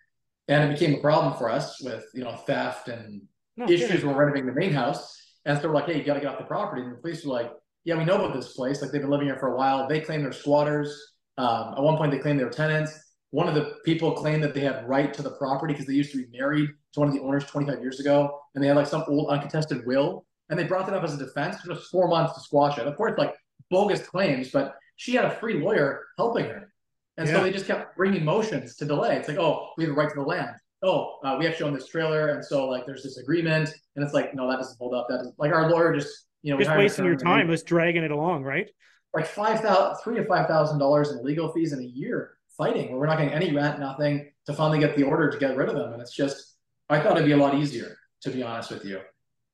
and 0.49 0.71
it 0.71 0.79
became 0.79 0.99
a 0.99 1.01
problem 1.01 1.35
for 1.37 1.51
us 1.51 1.81
with 1.83 2.05
you 2.15 2.25
know 2.25 2.33
theft 2.47 2.89
and 2.89 3.23
no 3.57 3.67
issues 3.67 3.89
kidding. 3.89 4.07
when 4.07 4.17
renovating 4.17 4.47
the 4.47 4.53
main 4.53 4.73
house. 4.73 5.21
And 5.45 5.61
so 5.61 5.69
we're 5.69 5.75
like, 5.75 5.87
hey, 5.87 5.99
you 5.99 6.05
got 6.05 6.15
to 6.15 6.21
get 6.21 6.31
off 6.31 6.39
the 6.39 6.45
property. 6.45 6.83
And 6.83 6.93
the 6.93 6.97
police 6.97 7.25
were 7.25 7.33
like, 7.33 7.53
yeah, 7.85 7.97
we 7.97 8.05
know 8.05 8.17
about 8.17 8.35
this 8.35 8.55
place. 8.55 8.81
Like 8.81 8.91
they've 8.91 9.01
been 9.01 9.11
living 9.11 9.27
here 9.27 9.37
for 9.37 9.53
a 9.53 9.57
while. 9.57 9.87
They 9.87 10.01
claim 10.01 10.23
they're 10.23 10.33
squatters. 10.33 11.13
Um, 11.37 11.75
at 11.77 11.83
one 11.83 11.97
point, 11.97 12.13
they 12.13 12.19
claimed 12.19 12.41
they 12.41 12.45
were 12.45 12.51
tenants. 12.51 12.99
One 13.31 13.49
of 13.49 13.55
the 13.55 13.75
people 13.85 14.13
claimed 14.13 14.43
that 14.45 14.55
they 14.55 14.61
had 14.61 14.89
right 14.89 15.13
to 15.13 15.23
the 15.23 15.33
property 15.33 15.75
because 15.75 15.87
they 15.87 15.93
used 15.93 16.13
to 16.13 16.19
be 16.19 16.39
married 16.39 16.71
to 16.93 17.01
one 17.01 17.09
of 17.09 17.15
the 17.15 17.21
owners 17.21 17.45
25 17.47 17.81
years 17.81 17.99
ago, 18.01 18.39
and 18.55 18.63
they 18.63 18.69
had 18.69 18.77
like 18.77 18.87
some 18.87 19.05
old 19.09 19.29
uncontested 19.31 19.85
will. 19.85 20.25
And 20.49 20.59
they 20.59 20.65
brought 20.65 20.87
that 20.87 20.95
up 20.95 21.03
as 21.03 21.15
a 21.15 21.19
defense. 21.19 21.61
for 21.61 21.71
was 21.71 21.89
four 21.89 22.07
months 22.07 22.35
to 22.35 22.41
squash 22.41 22.79
it. 22.79 22.87
Of 22.87 22.97
course, 22.97 23.19
like 23.19 23.35
bogus 23.71 24.07
claims, 24.07 24.51
but 24.51 24.77
she 24.97 25.15
had 25.15 25.25
a 25.25 25.31
free 25.31 25.55
lawyer 25.55 26.05
helping 26.17 26.45
her. 26.47 26.73
And 27.17 27.29
yeah. 27.29 27.35
so 27.35 27.43
they 27.43 27.53
just 27.53 27.67
kept 27.67 27.97
bringing 27.97 28.25
motions 28.25 28.77
to 28.77 28.85
delay. 28.85 29.17
It's 29.17 29.29
like, 29.29 29.39
oh, 29.39 29.71
we 29.77 29.85
have 29.85 29.93
a 29.93 29.97
right 29.97 30.09
to 30.09 30.15
the 30.15 30.23
land. 30.23 30.57
Oh, 30.83 31.19
uh, 31.25 31.37
we 31.39 31.47
actually 31.47 31.69
own 31.69 31.75
this 31.75 31.87
trailer, 31.87 32.31
and 32.31 32.45
so 32.45 32.69
like 32.69 32.85
there's 32.85 33.03
this 33.03 33.17
agreement, 33.17 33.71
and 33.97 34.05
it's 34.05 34.13
like, 34.13 34.35
no, 34.35 34.51
that 34.51 34.59
doesn't 34.59 34.77
hold 34.77 34.95
up. 34.95 35.07
That 35.09 35.19
doesn't 35.19 35.39
like 35.39 35.53
our 35.53 35.71
lawyer 35.71 35.95
just 35.95 36.27
you 36.43 36.53
know 36.53 36.59
just 36.59 36.77
wasting 36.77 37.07
your 37.07 37.17
time, 37.17 37.49
just 37.49 37.65
dragging 37.65 38.05
it 38.05 38.11
along, 38.11 38.43
right? 38.43 38.69
like 39.15 39.27
five 39.27 39.61
thousand, 39.61 40.03
three 40.03 40.17
to 40.17 40.27
five 40.27 40.47
thousand 40.47 40.79
dollars 40.79 41.13
in 41.13 41.25
legal 41.25 41.53
fees 41.53 41.73
in 41.73 41.79
a 41.79 41.85
year 41.85 42.37
fighting, 42.59 42.91
where 42.91 43.01
we're 43.01 43.07
not 43.07 43.19
getting 43.19 43.33
any 43.33 43.55
rent, 43.55 43.81
nothing, 43.81 44.31
to 44.47 44.53
finally 44.53 44.79
get 44.79 44.97
the 44.97 45.05
order 45.05 45.31
to 45.31 45.39
get 45.39 45.57
rid 45.57 45.69
of 45.69 45.77
them. 45.77 45.93
And 45.93 46.03
it's 46.03 46.15
just, 46.15 46.57
I 46.89 47.01
thought 47.01 47.13
it'd 47.13 47.25
be 47.25 47.33
a 47.33 47.37
lot 47.37 47.55
easier, 47.55 47.97
to 48.23 48.31
be 48.31 48.43
honest 48.43 48.71
with 48.71 48.85
you. 48.85 49.01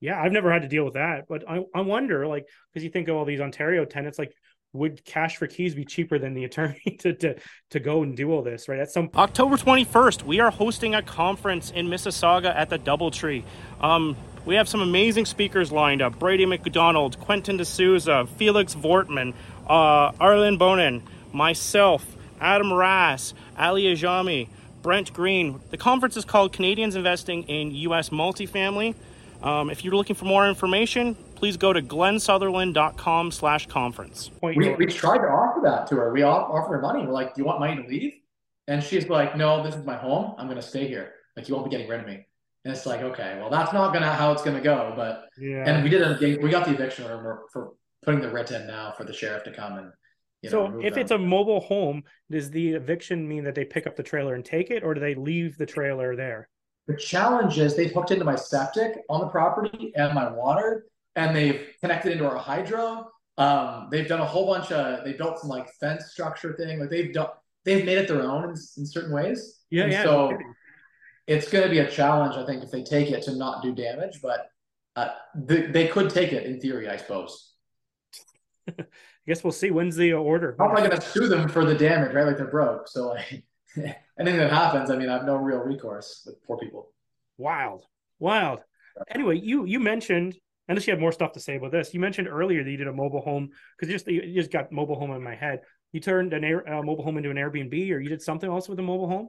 Yeah, 0.01 0.21
I've 0.21 0.33
never 0.33 0.51
had 0.53 0.63
to 0.63 0.69
deal 0.69 0.85
with 0.85 0.95
that, 0.95 1.27
but 1.29 1.49
I, 1.49 1.63
I 1.75 1.83
wonder, 1.83 2.27
like, 2.27 2.47
because 2.73 2.85
you 2.85 2.91
think 2.91 3.09
of 3.09 3.17
all 3.17 3.25
these 3.25 3.41
Ontario 3.41 3.85
tenants, 3.85 4.19
like, 4.19 4.35
would 4.73 5.05
cash 5.05 5.37
for 5.37 5.47
keys 5.47 5.75
be 5.75 5.85
cheaper 5.85 6.19
than 6.19 6.35
the 6.35 6.45
attorney 6.45 6.97
to, 7.01 7.13
to 7.15 7.35
to 7.71 7.81
go 7.81 8.03
and 8.03 8.17
do 8.17 8.31
all 8.31 8.43
this 8.43 8.69
right 8.69 8.79
at 8.79 8.91
some 8.91 9.11
october 9.15 9.57
21st 9.57 10.23
we 10.23 10.39
are 10.41 10.51
hosting 10.51 10.95
a 10.95 11.03
conference 11.03 11.71
in 11.71 11.89
mississauga 11.89 12.55
at 12.55 12.71
the 12.71 12.79
doubletree 12.79 13.43
um, 13.81 14.17
we 14.47 14.55
have 14.55 14.69
some 14.69 14.81
amazing 14.81 15.27
speakers 15.27 15.71
lined 15.71 16.01
up 16.01 16.19
Brady 16.19 16.47
McDonald, 16.47 17.19
Quentin 17.21 17.59
D'Souza, 17.59 18.27
Felix 18.37 18.75
Vortman, 18.75 19.35
uh, 19.69 20.13
Arlen 20.19 20.57
Bonin, 20.57 21.03
myself, 21.33 22.17
Adam 22.41 22.73
Rass, 22.73 23.35
Ali 23.59 23.85
Ajami, 23.85 24.49
Brent 24.83 25.13
Green. 25.13 25.61
The 25.71 25.77
conference 25.77 26.17
is 26.17 26.25
called 26.25 26.53
Canadians 26.53 26.97
Investing 26.97 27.43
in 27.45 27.73
U.S. 27.73 28.09
Multifamily. 28.09 28.95
Um, 29.43 29.69
if 29.69 29.85
you're 29.85 29.95
looking 29.95 30.17
for 30.17 30.25
more 30.25 30.49
information, 30.49 31.17
please 31.41 31.57
go 31.57 31.73
to 31.73 31.81
glennsutherland.com 31.81 33.31
slash 33.33 33.67
conference. 33.67 34.31
We, 34.43 34.75
we 34.75 34.85
tried 34.85 35.19
to 35.19 35.25
offer 35.29 35.61
that 35.65 35.87
to 35.89 35.97
her. 35.97 36.13
We 36.13 36.23
offered 36.23 36.75
her 36.77 36.83
money. 36.83 37.05
We're 37.07 37.13
like, 37.13 37.35
do 37.35 37.41
you 37.41 37.47
want 37.47 37.61
money 37.61 37.83
to 37.83 37.89
leave? 37.89 38.13
And 38.69 38.85
she's 38.85 39.09
like, 39.09 39.37
no, 39.39 39.63
this 39.65 39.75
is 39.75 39.85
my 39.87 39.97
home. 39.97 40.35
I'm 40.37 40.47
going 40.47 40.61
to 40.61 40.63
stay 40.63 40.87
here. 40.87 41.15
Like, 41.37 41.49
you 41.49 41.55
won't 41.55 41.65
be 41.65 41.71
getting 41.71 41.89
rid 41.89 42.01
of 42.01 42.07
me. 42.07 42.27
And 42.67 42.75
it's 42.75 42.85
like, 42.85 43.01
okay, 43.01 43.39
well, 43.41 43.49
that's 43.49 43.73
not 43.73 43.95
gonna 43.95 44.13
how 44.13 44.33
it's 44.33 44.43
gonna 44.43 44.61
go. 44.61 44.93
But 44.95 45.31
Yeah. 45.39 45.65
and 45.67 45.83
we 45.83 45.89
did 45.89 46.03
a 46.03 46.19
we 46.43 46.51
got 46.51 46.67
the 46.67 46.75
eviction 46.75 47.05
order 47.11 47.41
for 47.51 47.73
putting 48.03 48.21
the 48.21 48.29
writ 48.29 48.51
in 48.51 48.67
now 48.67 48.93
for 48.95 49.05
the 49.05 49.15
sheriff 49.15 49.45
to 49.45 49.51
come 49.51 49.79
and 49.79 49.93
you 50.43 50.51
know, 50.51 50.57
so 50.59 50.63
remove 50.67 50.85
if 50.85 50.93
them. 50.93 51.01
it's 51.01 51.11
a 51.11 51.17
mobile 51.17 51.61
home, 51.61 52.05
does 52.31 52.51
the 52.51 52.73
eviction 52.75 53.27
mean 53.27 53.45
that 53.45 53.55
they 53.55 53.65
pick 53.65 53.87
up 53.87 53.97
the 53.97 54.03
trailer 54.03 54.35
and 54.35 54.45
take 54.45 54.71
it, 54.71 54.83
or 54.85 54.93
do 54.93 55.01
they 55.01 55.15
leave 55.15 55.57
the 55.57 55.65
trailer 55.65 56.15
there? 56.15 56.51
The 56.87 56.97
challenge 56.97 57.59
is 57.59 57.75
they've 57.77 57.91
hooked 57.93 58.11
into 58.11 58.27
my 58.27 58.37
septic 58.37 58.99
on 59.09 59.21
the 59.21 59.29
property 59.29 59.93
and 59.97 60.13
my 60.13 60.31
water, 60.31 60.85
and 61.17 61.35
they've 61.35 61.69
connected 61.81 62.13
into 62.13 62.29
our 62.29 62.37
hydro. 62.37 63.11
Um, 63.39 63.89
they've 63.91 64.07
done 64.07 64.21
a 64.21 64.27
whole 64.27 64.47
bunch 64.47 64.71
of 64.71 65.05
they 65.05 65.15
built 65.15 65.39
some 65.39 65.49
like 65.49 65.69
fence 65.81 66.07
structure 66.13 66.55
thing. 66.55 66.79
Like 66.79 66.91
they've 66.91 67.13
done 67.13 67.29
they've 67.65 67.85
made 67.85 67.99
it 67.99 68.09
their 68.09 68.23
own 68.23 68.45
in, 68.45 68.51
in 68.51 68.87
certain 68.87 69.13
ways. 69.13 69.61
Yeah, 69.71 69.85
And 69.85 69.93
yeah. 69.93 70.03
So 70.03 70.39
it's 71.27 71.49
going 71.49 71.65
to 71.65 71.71
be 71.71 71.79
a 71.79 71.91
challenge, 71.91 72.37
I 72.37 72.45
think, 72.45 72.63
if 72.63 72.71
they 72.71 72.83
take 72.83 73.11
it 73.11 73.23
to 73.25 73.37
not 73.37 73.63
do 73.63 73.73
damage. 73.73 74.21
But 74.23 74.49
uh, 74.97 75.11
they, 75.35 75.63
they 75.63 75.87
could 75.89 76.11
take 76.11 76.33
it 76.33 76.47
in 76.47 76.61
theory, 76.61 76.89
I 76.89 76.97
suppose. 76.97 77.55
I 78.69 78.85
guess 79.27 79.45
we'll 79.45 79.53
see. 79.53 79.71
When's 79.71 79.97
the 79.97 80.13
order? 80.15 80.57
How 80.59 80.69
am 80.69 80.77
I 80.77 80.81
going 80.81 80.91
to 80.91 81.01
sue 81.01 81.29
them 81.29 81.49
for 81.49 81.65
the 81.65 81.75
damage? 81.75 82.15
Right, 82.15 82.27
like 82.27 82.37
they're 82.37 82.49
broke. 82.49 82.89
So 82.89 83.09
like 83.09 83.45
anything 83.77 84.39
that 84.39 84.53
happens, 84.53 84.91
I 84.91 84.97
mean, 84.97 85.09
I 85.09 85.15
have 85.15 85.25
no 85.25 85.37
real 85.37 85.59
recourse 85.59 86.23
with 86.27 86.43
poor 86.45 86.59
people. 86.59 86.93
Wild, 87.39 87.85
wild. 88.19 88.61
Anyway, 89.09 89.39
you 89.39 89.65
you 89.65 89.79
mentioned, 89.79 90.37
unless 90.71 90.87
you 90.87 90.93
have 90.93 91.01
more 91.01 91.13
stuff 91.13 91.33
to 91.33 91.41
say 91.41 91.57
about 91.57 91.73
this, 91.73 91.93
you 91.93 92.01
mentioned 92.01 92.29
earlier 92.29 92.63
that 92.65 92.71
you 92.71 92.77
did 92.77 92.87
a 92.87 92.93
mobile 92.93 93.21
home 93.21 93.51
because 93.79 93.93
just 93.93 94.07
you 94.07 94.35
just 94.35 94.53
got 94.53 94.71
mobile 94.73 94.99
home 94.99 95.11
in 95.13 95.23
my 95.23 95.35
head. 95.35 95.61
You 95.93 96.01
turned 96.01 96.33
an 96.33 96.45
air, 96.45 96.67
uh, 96.73 96.83
mobile 96.83 97.03
home 97.05 97.17
into 97.19 97.31
an 97.31 97.37
Airbnb, 97.37 97.73
or 97.93 97.99
you 97.99 98.09
did 98.09 98.23
something 98.23 98.49
else 98.49 98.69
with 98.69 98.79
a 98.79 98.83
mobile 98.83 99.09
home. 99.09 99.29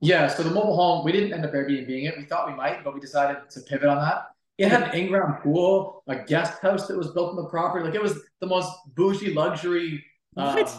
Yeah, 0.00 0.28
so 0.28 0.42
the 0.42 0.50
mobile 0.50 0.76
home, 0.76 1.04
we 1.04 1.12
didn't 1.12 1.32
end 1.32 1.44
up 1.46 1.52
Airbnb 1.52 1.88
it. 1.88 2.14
We 2.18 2.24
thought 2.26 2.46
we 2.46 2.54
might, 2.54 2.84
but 2.84 2.92
we 2.92 3.00
decided 3.00 3.48
to 3.50 3.60
pivot 3.62 3.88
on 3.88 3.96
that. 3.98 4.26
It 4.58 4.68
had 4.68 4.82
an 4.82 4.94
in-ground 4.94 5.42
pool, 5.42 6.04
a 6.06 6.16
guest 6.16 6.60
house 6.60 6.86
that 6.86 6.96
was 6.96 7.10
built 7.12 7.30
on 7.30 7.36
the 7.36 7.46
property. 7.48 7.84
Like 7.84 7.94
it 7.94 8.02
was 8.02 8.20
the 8.40 8.46
most 8.46 8.70
bougie 8.94 9.32
luxury 9.32 10.04
um, 10.36 10.54
What? 10.54 10.76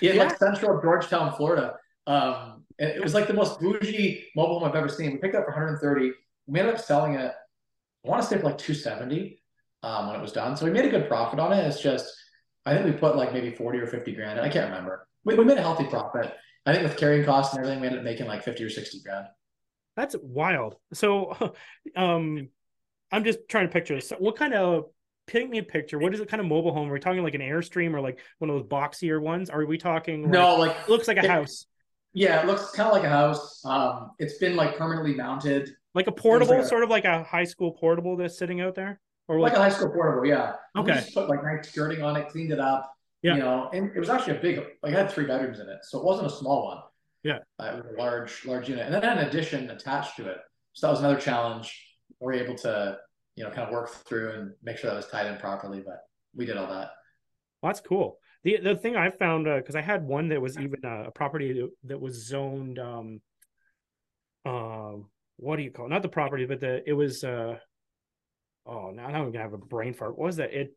in 0.00 0.16
Yeah. 0.16 0.22
like 0.24 0.38
central 0.38 0.80
Georgetown, 0.80 1.34
Florida. 1.36 1.74
Um, 2.06 2.64
and 2.78 2.90
it 2.90 3.02
was 3.02 3.12
like 3.12 3.26
the 3.26 3.34
most 3.34 3.60
bougie 3.60 4.24
mobile 4.36 4.60
home 4.60 4.68
I've 4.68 4.76
ever 4.76 4.88
seen. 4.88 5.12
We 5.12 5.18
picked 5.18 5.34
it 5.34 5.38
up 5.38 5.44
for 5.44 5.50
130. 5.50 6.12
We 6.46 6.60
ended 6.60 6.74
up 6.76 6.80
selling 6.80 7.14
it, 7.14 7.32
I 8.04 8.08
want 8.08 8.22
to 8.22 8.28
say 8.28 8.38
for 8.38 8.44
like 8.46 8.58
270 8.58 9.42
um, 9.82 10.06
when 10.08 10.16
it 10.16 10.22
was 10.22 10.32
done. 10.32 10.56
So 10.56 10.64
we 10.64 10.70
made 10.70 10.84
a 10.84 10.90
good 10.90 11.08
profit 11.08 11.38
on 11.38 11.52
it. 11.52 11.66
It's 11.66 11.80
just, 11.80 12.12
I 12.64 12.74
think 12.74 12.86
we 12.86 12.92
put 12.92 13.16
like 13.16 13.32
maybe 13.32 13.50
40 13.54 13.78
or 13.78 13.86
50 13.86 14.12
grand. 14.14 14.38
in. 14.38 14.44
I 14.44 14.48
can't 14.48 14.70
remember. 14.70 15.06
We, 15.24 15.34
we 15.34 15.44
made 15.44 15.58
a 15.58 15.62
healthy 15.62 15.84
profit. 15.84 16.32
I 16.66 16.72
think 16.72 16.84
with 16.84 16.96
carrying 16.96 17.24
costs 17.24 17.54
and 17.54 17.60
everything, 17.64 17.80
we 17.80 17.86
ended 17.86 18.00
up 18.00 18.04
making 18.04 18.26
like 18.26 18.42
50 18.42 18.64
or 18.64 18.70
60 18.70 19.00
grand. 19.02 19.26
That's 19.96 20.16
wild. 20.22 20.76
So, 20.94 21.54
um, 21.96 22.48
I'm 23.12 23.24
just 23.24 23.40
trying 23.48 23.66
to 23.66 23.72
picture 23.72 23.94
this. 23.94 24.12
What 24.18 24.36
kind 24.36 24.54
of 24.54 24.84
paint 25.26 25.50
me 25.50 25.58
a 25.58 25.62
picture? 25.62 25.98
What 25.98 26.14
is 26.14 26.20
it 26.20 26.28
kind 26.28 26.40
of 26.40 26.46
mobile 26.46 26.72
home? 26.72 26.88
Are 26.88 26.92
we 26.92 27.00
talking 27.00 27.22
like 27.22 27.34
an 27.34 27.40
Airstream 27.40 27.92
or 27.94 28.00
like 28.00 28.20
one 28.38 28.48
of 28.50 28.56
those 28.56 28.66
boxier 28.66 29.20
ones? 29.20 29.50
Are 29.50 29.64
we 29.66 29.78
talking? 29.78 30.22
Like, 30.22 30.32
No, 30.32 30.56
like 30.56 30.88
looks 30.88 31.08
like 31.08 31.16
a 31.18 31.24
it- 31.24 31.30
house, 31.30 31.66
Yeah, 32.12 32.40
it 32.40 32.46
looks 32.46 32.70
kind 32.70 32.88
of 32.88 32.94
like 32.94 33.04
a 33.04 33.08
house. 33.10 33.62
Um, 33.64 34.12
it's 34.18 34.38
been 34.38 34.56
like 34.56 34.76
permanently 34.76 35.14
mounted, 35.14 35.70
like 35.94 36.06
a 36.06 36.12
portable, 36.12 36.54
like 36.54 36.64
a- 36.64 36.68
sort 36.68 36.84
of 36.84 36.90
like 36.90 37.04
a 37.04 37.22
high 37.24 37.44
school 37.44 37.72
portable 37.72 38.16
that's 38.16 38.38
sitting 38.38 38.60
out 38.60 38.74
there, 38.74 39.00
or 39.28 39.40
like 39.40 39.52
like 39.52 39.58
a 39.58 39.62
high 39.62 39.68
school 39.70 39.90
portable. 39.90 40.26
Yeah. 40.26 40.54
And 40.74 40.84
We 40.86 40.92
Okay. 40.92 41.00
just 41.00 41.14
put 41.14 41.28
like 41.28 41.42
nice 41.42 41.68
skirting 41.68 42.02
on 42.02 42.16
it, 42.16 42.28
cleaned 42.28 42.52
it 42.52 42.60
up. 42.60 42.92
Yeah. 43.22 43.34
You 43.34 43.40
know, 43.40 43.70
and 43.72 43.90
it 43.94 43.98
was 43.98 44.08
actually 44.08 44.38
a 44.38 44.40
big. 44.40 44.56
Like 44.82 44.92
it 44.92 44.96
had 44.96 45.10
three 45.10 45.26
bedrooms 45.26 45.60
in 45.60 45.68
it, 45.68 45.80
so 45.84 45.98
it 45.98 46.04
wasn't 46.04 46.28
a 46.28 46.30
small 46.30 46.64
one. 46.66 46.78
Yeah. 47.22 47.38
Uh, 47.58 47.64
it 47.66 47.76
was 47.84 47.92
a 47.94 47.98
large, 47.98 48.46
large 48.46 48.68
unit, 48.68 48.84
and 48.86 48.94
then 48.94 49.02
had 49.02 49.18
an 49.18 49.28
addition 49.28 49.68
attached 49.70 50.16
to 50.16 50.28
it. 50.28 50.38
So 50.72 50.86
that 50.86 50.90
was 50.92 51.00
another 51.00 51.20
challenge. 51.20 51.86
We 52.18 52.26
were 52.26 52.32
able 52.32 52.54
to, 52.58 52.98
you 53.36 53.44
know, 53.44 53.50
kind 53.50 53.66
of 53.68 53.72
work 53.72 53.90
through 53.90 54.32
and 54.32 54.52
make 54.62 54.78
sure 54.78 54.88
that 54.90 54.96
was 54.96 55.06
tied 55.08 55.26
in 55.26 55.36
properly, 55.38 55.82
but 55.84 55.98
we 56.34 56.46
did 56.46 56.56
all 56.56 56.66
that. 56.68 56.90
Well, 57.60 57.68
that's 57.70 57.80
cool. 57.80 58.18
The 58.42 58.56
the 58.62 58.74
thing 58.74 58.96
I 58.96 59.10
found 59.10 59.44
because 59.44 59.76
I 59.76 59.82
had 59.82 60.06
one 60.06 60.28
that 60.28 60.40
was 60.40 60.56
even 60.58 60.82
uh, 60.82 61.04
a 61.08 61.10
property 61.10 61.52
that- 61.52 61.72
that 61.84 62.00
was 62.00 62.26
zoned. 62.26 62.78
Um, 62.78 63.20
um, 64.46 65.10
what 65.40 65.56
do 65.56 65.62
you 65.62 65.70
call 65.70 65.86
it? 65.86 65.90
Not 65.90 66.02
the 66.02 66.08
property, 66.08 66.44
but 66.46 66.60
the 66.60 66.82
it 66.88 66.92
was. 66.92 67.24
Uh, 67.24 67.56
oh, 68.66 68.90
now, 68.90 69.08
now 69.08 69.22
I'm 69.24 69.32
gonna 69.32 69.42
have 69.44 69.52
a 69.54 69.58
brain 69.58 69.94
fart. 69.94 70.16
What 70.16 70.26
was 70.26 70.36
that? 70.36 70.52
It 70.52 70.74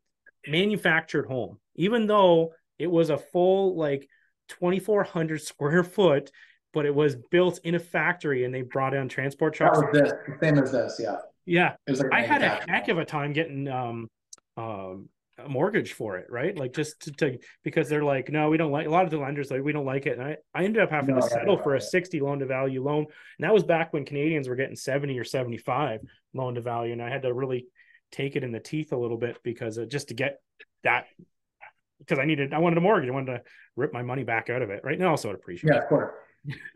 manufactured 0.47 1.25
home, 1.25 1.59
even 1.75 2.07
though 2.07 2.53
it 2.79 2.87
was 2.87 3.09
a 3.09 3.17
full 3.17 3.75
like 3.77 4.07
2,400 4.49 5.41
square 5.41 5.83
foot, 5.95 6.31
but 6.73 6.85
it 6.85 6.93
was 6.95 7.15
built 7.31 7.59
in 7.63 7.75
a 7.75 7.79
factory, 7.79 8.45
and 8.45 8.53
they 8.53 8.61
brought 8.61 8.93
in 8.93 9.07
transport 9.09 9.53
That 9.53 9.57
trucks. 9.73 9.77
was 9.79 10.01
this, 10.01 10.11
same 10.41 10.57
as 10.57 10.71
this. 10.71 10.99
Yeah. 11.01 11.17
Yeah, 11.45 11.73
It 11.87 11.91
was 11.91 11.99
like 11.99 12.13
I 12.13 12.21
had 12.21 12.41
a 12.41 12.63
heck 12.71 12.87
of 12.87 12.97
a 12.99 13.05
time 13.05 13.33
getting 13.33 13.67
um 13.67 14.07
um 14.55 15.09
a 15.37 15.49
mortgage 15.49 15.93
for 15.93 16.17
it, 16.17 16.27
right? 16.29 16.55
Like 16.57 16.73
just 16.73 17.01
to, 17.01 17.11
to 17.13 17.37
because 17.63 17.89
they're 17.89 18.03
like, 18.03 18.29
no, 18.29 18.49
we 18.49 18.57
don't 18.57 18.71
like 18.71 18.87
a 18.87 18.89
lot 18.89 19.05
of 19.05 19.11
the 19.11 19.17
lenders 19.17 19.49
like 19.49 19.63
we 19.63 19.71
don't 19.71 19.85
like 19.85 20.05
it. 20.05 20.17
And 20.17 20.27
I, 20.27 20.37
I 20.53 20.63
ended 20.63 20.81
up 20.83 20.91
having 20.91 21.15
No, 21.15 21.21
to 21.21 21.27
settle 21.27 21.57
for 21.57 21.75
a 21.75 21.79
yeah. 21.79 21.85
60 21.85 22.19
loan 22.21 22.39
to 22.39 22.45
value 22.45 22.83
loan. 22.83 22.99
And 22.99 23.45
that 23.45 23.53
was 23.53 23.63
back 23.63 23.93
when 23.93 24.05
Canadians 24.05 24.47
were 24.47 24.55
getting 24.55 24.75
70 24.75 25.17
or 25.17 25.23
75 25.23 26.01
loan 26.33 26.55
to 26.55 26.61
value. 26.61 26.93
And 26.93 27.01
I 27.01 27.09
had 27.09 27.23
to 27.23 27.33
really 27.33 27.67
take 28.11 28.35
it 28.35 28.43
in 28.43 28.51
the 28.51 28.59
teeth 28.59 28.91
a 28.91 28.97
little 28.97 29.17
bit 29.17 29.37
because 29.43 29.79
uh, 29.79 29.85
just 29.85 30.09
to 30.09 30.13
get 30.13 30.39
that 30.83 31.05
because 31.99 32.19
I 32.19 32.25
needed 32.25 32.53
I 32.53 32.59
wanted 32.59 32.77
a 32.77 32.81
mortgage. 32.81 33.09
I 33.09 33.13
wanted 33.13 33.37
to 33.37 33.41
rip 33.75 33.93
my 33.93 34.03
money 34.03 34.23
back 34.23 34.49
out 34.49 34.61
of 34.61 34.69
it. 34.69 34.81
Right 34.83 34.99
now 34.99 35.09
also 35.09 35.31
appreciate 35.31 35.73
Yeah, 35.73 35.81
of 35.81 35.87
course. 35.89 36.11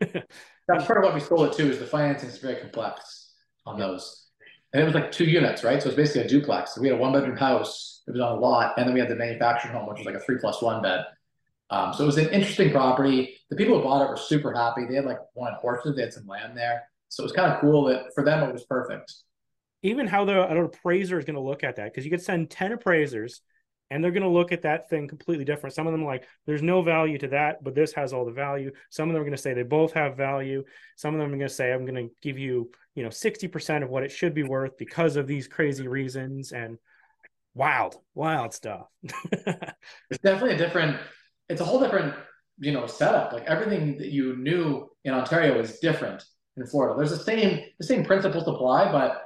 That's 0.00 0.84
part 0.84 0.98
of 0.98 1.04
what 1.04 1.14
we 1.14 1.20
sold 1.20 1.48
it 1.48 1.56
too. 1.56 1.70
Is 1.70 1.78
the 1.78 1.86
financing 1.86 2.28
is 2.28 2.38
very 2.38 2.56
complex 2.56 3.34
on 3.66 3.78
those, 3.78 4.27
and 4.72 4.82
it 4.82 4.84
was 4.84 4.94
like 4.94 5.10
two 5.12 5.24
units, 5.24 5.64
right? 5.64 5.82
So 5.82 5.88
it's 5.88 5.96
basically 5.96 6.22
a 6.22 6.28
duplex. 6.28 6.74
So 6.74 6.80
we 6.80 6.88
had 6.88 6.98
a 6.98 7.00
one 7.00 7.12
bedroom 7.12 7.36
house. 7.36 8.02
It 8.06 8.12
was 8.12 8.20
on 8.20 8.36
a 8.38 8.40
lot, 8.40 8.74
and 8.78 8.86
then 8.86 8.94
we 8.94 9.00
had 9.00 9.08
the 9.08 9.16
manufactured 9.16 9.70
home, 9.70 9.86
which 9.88 9.98
was 9.98 10.06
like 10.06 10.14
a 10.14 10.20
three 10.20 10.38
plus 10.38 10.62
one 10.62 10.82
bed. 10.82 11.04
Um, 11.70 11.92
so 11.92 12.04
it 12.04 12.06
was 12.06 12.18
an 12.18 12.28
interesting 12.30 12.70
property. 12.70 13.36
The 13.50 13.56
people 13.56 13.76
who 13.76 13.84
bought 13.84 14.04
it 14.04 14.08
were 14.10 14.16
super 14.16 14.52
happy. 14.54 14.86
They 14.88 14.94
had 14.96 15.04
like 15.04 15.18
one 15.34 15.52
horses. 15.60 15.96
They 15.96 16.02
had 16.02 16.12
some 16.12 16.26
land 16.26 16.56
there, 16.56 16.84
so 17.08 17.22
it 17.22 17.26
was 17.26 17.32
kind 17.32 17.52
of 17.52 17.60
cool 17.60 17.84
that 17.86 18.06
for 18.14 18.24
them 18.24 18.48
it 18.48 18.52
was 18.52 18.64
perfect. 18.64 19.12
even 19.82 20.06
how 20.06 20.24
the 20.24 20.48
an 20.48 20.56
appraiser 20.58 21.18
is 21.18 21.24
going 21.24 21.34
to 21.36 21.40
look 21.40 21.62
at 21.64 21.76
that 21.76 21.84
because 21.92 22.04
you 22.04 22.10
could 22.10 22.22
send 22.22 22.50
10 22.50 22.72
appraisers 22.72 23.40
and 23.90 24.02
they're 24.02 24.10
going 24.10 24.22
to 24.22 24.28
look 24.28 24.52
at 24.52 24.62
that 24.62 24.88
thing 24.88 25.08
completely 25.08 25.44
different 25.44 25.74
some 25.74 25.86
of 25.86 25.92
them 25.92 26.04
like 26.04 26.26
there's 26.46 26.62
no 26.62 26.82
value 26.82 27.18
to 27.18 27.28
that 27.28 27.62
but 27.64 27.74
this 27.74 27.92
has 27.92 28.12
all 28.12 28.24
the 28.24 28.32
value 28.32 28.70
some 28.90 29.08
of 29.08 29.14
them 29.14 29.20
are 29.20 29.24
going 29.24 29.36
to 29.36 29.42
say 29.42 29.54
they 29.54 29.62
both 29.62 29.92
have 29.92 30.16
value 30.16 30.62
some 30.96 31.14
of 31.14 31.20
them 31.20 31.28
are 31.28 31.36
going 31.36 31.48
to 31.48 31.54
say 31.54 31.72
i'm 31.72 31.86
going 31.86 32.08
to 32.08 32.14
give 32.22 32.38
you 32.38 32.70
you 32.94 33.02
know 33.02 33.08
60% 33.08 33.82
of 33.82 33.90
what 33.90 34.02
it 34.02 34.10
should 34.10 34.34
be 34.34 34.42
worth 34.42 34.76
because 34.76 35.16
of 35.16 35.26
these 35.26 35.46
crazy 35.46 35.86
reasons 35.86 36.52
and 36.52 36.78
wild 37.54 37.96
wild 38.14 38.52
stuff 38.52 38.86
It's 40.10 40.20
definitely 40.22 40.54
a 40.54 40.58
different. 40.58 40.96
It's 41.48 41.60
a 41.60 41.64
whole 41.64 41.80
different, 41.80 42.14
you 42.58 42.72
know, 42.72 42.86
setup. 42.86 43.32
Like 43.32 43.44
everything 43.44 43.98
that 43.98 44.08
you 44.08 44.36
knew 44.36 44.90
in 45.04 45.14
Ontario 45.14 45.58
is 45.58 45.78
different 45.78 46.24
in 46.56 46.66
Florida. 46.66 46.94
There's 46.96 47.16
the 47.16 47.24
same 47.24 47.64
the 47.78 47.86
same 47.86 48.04
principles 48.04 48.46
apply, 48.48 48.90
but 48.90 49.22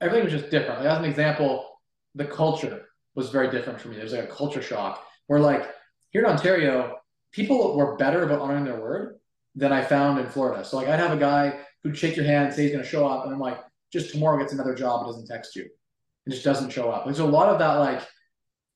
everything 0.00 0.24
was 0.24 0.32
just 0.32 0.50
different. 0.50 0.80
Like 0.80 0.88
as 0.88 0.98
an 0.98 1.04
example, 1.04 1.66
the 2.14 2.24
culture 2.24 2.86
was 3.16 3.30
very 3.30 3.50
different 3.50 3.80
for 3.80 3.88
me. 3.88 3.96
There 3.96 4.04
was 4.04 4.12
like 4.12 4.24
a 4.24 4.28
culture 4.28 4.62
shock 4.62 5.04
where 5.26 5.40
like 5.40 5.68
here 6.10 6.22
in 6.22 6.30
Ontario, 6.30 6.98
people 7.32 7.76
were 7.76 7.96
better 7.96 8.22
about 8.22 8.40
honoring 8.40 8.64
their 8.64 8.80
word 8.80 9.18
than 9.56 9.72
I 9.72 9.82
found 9.82 10.20
in 10.20 10.28
Florida. 10.28 10.64
So 10.64 10.76
like 10.76 10.86
I'd 10.86 11.00
have 11.00 11.12
a 11.12 11.16
guy 11.16 11.58
who'd 11.82 11.96
shake 11.96 12.14
your 12.14 12.26
hand, 12.26 12.52
say 12.52 12.64
he's 12.64 12.72
gonna 12.72 12.84
show 12.84 13.06
up, 13.06 13.24
and 13.24 13.34
I'm 13.34 13.40
like, 13.40 13.58
just 13.92 14.12
tomorrow 14.12 14.38
gets 14.38 14.52
another 14.52 14.74
job, 14.74 15.00
and 15.00 15.08
doesn't 15.08 15.26
text 15.26 15.56
you. 15.56 15.64
It 16.26 16.30
just 16.30 16.44
doesn't 16.44 16.70
show 16.70 16.90
up. 16.90 17.04
There's 17.04 17.20
a 17.20 17.24
lot 17.24 17.48
of 17.48 17.58
that 17.58 17.74
like 17.74 18.02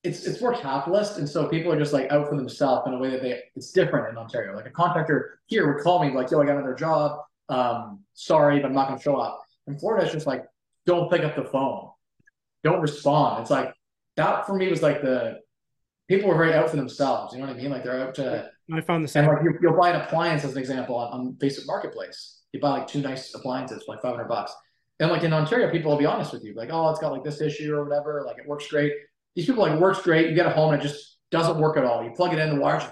it's 0.02 0.24
it's 0.24 0.40
more 0.40 0.54
capitalist, 0.54 1.18
and 1.18 1.28
so 1.28 1.46
people 1.46 1.70
are 1.72 1.78
just 1.78 1.92
like 1.92 2.10
out 2.10 2.28
for 2.28 2.36
themselves 2.36 2.86
in 2.86 2.94
a 2.94 2.98
way 2.98 3.10
that 3.10 3.22
they 3.22 3.42
it's 3.54 3.72
different 3.72 4.08
in 4.08 4.16
Ontario. 4.16 4.56
Like 4.56 4.66
a 4.66 4.70
contractor 4.70 5.40
here 5.46 5.72
would 5.72 5.82
call 5.82 6.02
me 6.02 6.14
like, 6.14 6.30
"Yo, 6.30 6.40
I 6.40 6.46
got 6.46 6.56
another 6.56 6.74
job. 6.74 7.20
Um, 7.48 8.00
sorry, 8.14 8.60
but 8.60 8.68
I'm 8.68 8.74
not 8.74 8.88
going 8.88 8.98
to 8.98 9.02
show 9.02 9.16
up." 9.16 9.42
In 9.66 9.78
Florida, 9.78 10.04
it's 10.04 10.14
just 10.14 10.26
like, 10.26 10.44
"Don't 10.86 11.10
pick 11.10 11.22
up 11.22 11.36
the 11.36 11.44
phone, 11.44 11.90
don't 12.64 12.80
respond." 12.80 13.42
It's 13.42 13.50
like 13.50 13.74
that 14.16 14.46
for 14.46 14.54
me 14.54 14.68
was 14.68 14.82
like 14.82 15.02
the 15.02 15.40
people 16.08 16.28
were 16.28 16.36
very 16.36 16.54
out 16.54 16.70
for 16.70 16.76
themselves. 16.76 17.32
You 17.32 17.40
know 17.40 17.46
what 17.46 17.56
I 17.56 17.60
mean? 17.60 17.70
Like 17.70 17.84
they're 17.84 18.00
out 18.00 18.14
to 18.16 18.50
i 18.72 18.80
found 18.80 19.04
the 19.04 19.08
same. 19.08 19.24
and 19.24 19.32
like 19.32 19.42
you, 19.44 19.58
you'll 19.62 19.76
buy 19.76 19.90
an 19.90 20.00
appliance 20.00 20.44
as 20.44 20.52
an 20.52 20.58
example 20.58 20.96
on, 20.96 21.12
on 21.12 21.32
Facebook 21.34 21.66
Marketplace. 21.66 22.42
You 22.52 22.60
buy 22.60 22.70
like 22.70 22.86
two 22.86 23.00
nice 23.00 23.34
appliances 23.34 23.84
for 23.84 23.94
like 23.94 24.02
500 24.02 24.28
bucks. 24.28 24.52
And 24.98 25.10
like 25.10 25.22
in 25.22 25.32
Ontario, 25.32 25.70
people 25.70 25.90
will 25.90 25.98
be 25.98 26.06
honest 26.06 26.32
with 26.32 26.44
you, 26.44 26.54
like, 26.54 26.68
oh, 26.70 26.90
it's 26.90 27.00
got 27.00 27.12
like 27.12 27.24
this 27.24 27.40
issue 27.40 27.74
or 27.74 27.84
whatever. 27.84 28.22
Like 28.26 28.38
it 28.38 28.46
works 28.46 28.66
great. 28.68 28.92
These 29.34 29.46
people 29.46 29.62
like 29.62 29.80
works 29.80 30.02
great. 30.02 30.28
You 30.28 30.34
get 30.34 30.46
it 30.46 30.52
home 30.52 30.74
and 30.74 30.82
it 30.82 30.86
just 30.86 31.18
doesn't 31.30 31.58
work 31.58 31.76
at 31.76 31.84
all. 31.84 32.04
You 32.04 32.10
plug 32.10 32.32
it 32.32 32.38
in, 32.38 32.54
the 32.54 32.60
wires 32.60 32.84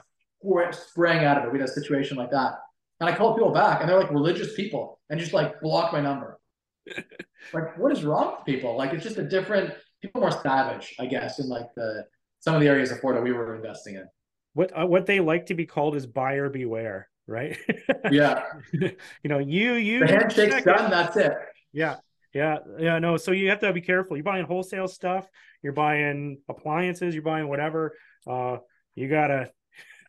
just 0.70 0.90
spraying 0.90 1.24
out 1.24 1.38
of 1.38 1.44
it. 1.44 1.52
We 1.52 1.58
had 1.58 1.68
a 1.68 1.72
situation 1.72 2.16
like 2.16 2.30
that. 2.30 2.52
And 3.00 3.08
I 3.08 3.16
called 3.16 3.36
people 3.36 3.52
back 3.52 3.80
and 3.80 3.88
they're 3.88 3.98
like 3.98 4.10
religious 4.10 4.54
people 4.54 5.00
and 5.10 5.20
just 5.20 5.32
like 5.32 5.60
block 5.60 5.92
my 5.92 6.00
number. 6.00 6.38
like, 7.52 7.76
what 7.78 7.92
is 7.92 8.04
wrong 8.04 8.36
with 8.36 8.44
people? 8.46 8.76
Like 8.76 8.92
it's 8.92 9.04
just 9.04 9.18
a 9.18 9.22
different 9.22 9.74
people 10.02 10.20
more 10.20 10.30
savage, 10.30 10.94
I 10.98 11.06
guess, 11.06 11.38
in 11.38 11.48
like 11.48 11.66
the 11.74 12.04
some 12.40 12.54
of 12.54 12.60
the 12.60 12.68
areas 12.68 12.90
of 12.90 13.00
Florida 13.00 13.22
we 13.22 13.32
were 13.32 13.56
investing 13.56 13.96
in. 13.96 14.06
what 14.54 14.70
uh, 14.78 14.86
what 14.86 15.06
they 15.06 15.20
like 15.20 15.46
to 15.46 15.54
be 15.54 15.66
called 15.66 15.96
is 15.96 16.06
buyer 16.06 16.48
beware 16.48 17.08
right 17.26 17.58
Yeah. 18.10 18.44
you 18.72 18.96
know 19.24 19.38
you 19.38 19.74
you 19.74 20.00
The 20.00 20.06
handshake's 20.06 20.64
done, 20.64 20.90
that's 20.90 21.16
it. 21.16 21.32
Yeah. 21.72 21.96
Yeah, 22.34 22.58
yeah, 22.78 22.98
no. 22.98 23.16
So 23.16 23.32
you 23.32 23.48
have 23.48 23.60
to 23.60 23.72
be 23.72 23.80
careful. 23.80 24.16
You're 24.16 24.22
buying 24.22 24.44
wholesale 24.44 24.86
stuff, 24.86 25.26
you're 25.62 25.72
buying 25.72 26.40
appliances, 26.48 27.14
you're 27.14 27.22
buying 27.22 27.48
whatever. 27.48 27.94
Uh, 28.26 28.58
you 28.94 29.08
gotta. 29.08 29.50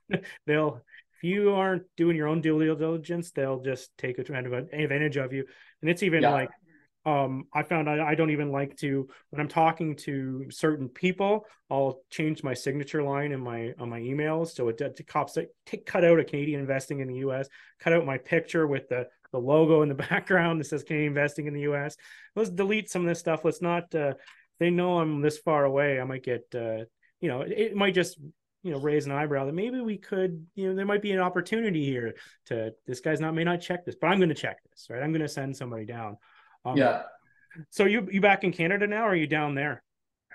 they'll 0.45 0.81
if 1.15 1.23
you 1.23 1.53
aren't 1.53 1.83
doing 1.97 2.15
your 2.15 2.27
own 2.27 2.41
due 2.41 2.75
diligence, 2.75 3.31
they'll 3.31 3.61
just 3.61 3.89
take 3.97 4.19
advantage 4.19 5.17
of 5.17 5.33
you. 5.33 5.45
And 5.81 5.89
it's 5.89 6.03
even 6.03 6.23
yeah. 6.23 6.31
like 6.31 6.49
um 7.05 7.45
i 7.53 7.63
found 7.63 7.89
I, 7.89 8.09
I, 8.09 8.15
don't 8.15 8.29
even 8.29 8.51
like 8.51 8.75
to 8.77 9.07
when 9.29 9.39
i'm 9.39 9.47
talking 9.47 9.95
to 9.97 10.45
certain 10.49 10.89
people 10.89 11.45
i'll 11.71 12.01
change 12.09 12.43
my 12.43 12.53
signature 12.53 13.01
line 13.01 13.31
in 13.31 13.39
my 13.39 13.73
on 13.79 13.89
my 13.89 13.99
emails. 14.01 14.49
So 14.49 14.67
it 14.67 14.77
to 14.77 15.03
cops 15.03 15.37
take 15.65 15.85
cut 15.85 16.03
out 16.03 16.19
a 16.19 16.25
canadian 16.25 16.59
investing 16.59 16.99
in 16.99 17.07
the 17.07 17.15
us 17.15 17.47
cut 17.79 17.93
out 17.93 18.05
my 18.05 18.17
picture 18.17 18.67
with 18.67 18.89
the 18.89 19.07
the 19.31 19.39
logo 19.39 19.81
in 19.81 19.89
the 19.89 19.95
background 20.09 20.59
that 20.59 20.65
says 20.65 20.83
canadian 20.83 21.11
investing 21.11 21.47
in 21.47 21.53
the 21.53 21.61
us 21.61 21.95
let's 22.35 22.49
delete 22.49 22.89
some 22.89 23.03
of 23.03 23.07
this 23.07 23.19
stuff. 23.19 23.45
Let's 23.45 23.61
not 23.61 23.93
uh 23.95 24.13
they 24.59 24.69
know 24.69 24.99
i'm 24.99 25.21
this 25.21 25.37
far 25.37 25.63
away. 25.63 26.01
I 26.01 26.03
might 26.03 26.23
get 26.23 26.43
uh 26.53 26.83
you 27.21 27.29
know 27.29 27.41
it, 27.41 27.51
it 27.51 27.75
might 27.75 27.93
just 27.93 28.19
you 28.63 28.71
know 28.71 28.79
raise 28.79 29.05
an 29.05 29.13
eyebrow 29.13 29.45
that 29.45 29.53
maybe 29.53 29.79
we 29.79 29.97
could 29.97 30.45
you 30.55 30.67
know 30.67 30.75
there 30.75 30.85
might 30.85 31.01
be 31.01 31.11
an 31.11 31.19
opportunity 31.19 31.85
here 31.85 32.15
to 32.47 32.73
this 32.85 32.99
guy's 32.99 33.21
not 33.21 33.33
may 33.33 33.45
not 33.45 33.61
check 33.61 33.85
this 33.85 33.95
but 33.95 34.07
i'm 34.07 34.19
going 34.19 34.29
to 34.29 34.35
check 34.35 34.57
this 34.69 34.87
right? 34.89 35.01
I'm 35.01 35.11
going 35.11 35.21
to 35.21 35.29
send 35.29 35.55
somebody 35.55 35.85
down 35.85 36.17
um, 36.69 36.77
yeah. 36.77 37.03
So 37.69 37.85
you 37.85 38.07
you 38.11 38.21
back 38.21 38.43
in 38.43 38.51
Canada 38.51 38.87
now, 38.87 39.05
or 39.05 39.09
are 39.09 39.15
you 39.15 39.27
down 39.27 39.55
there? 39.55 39.81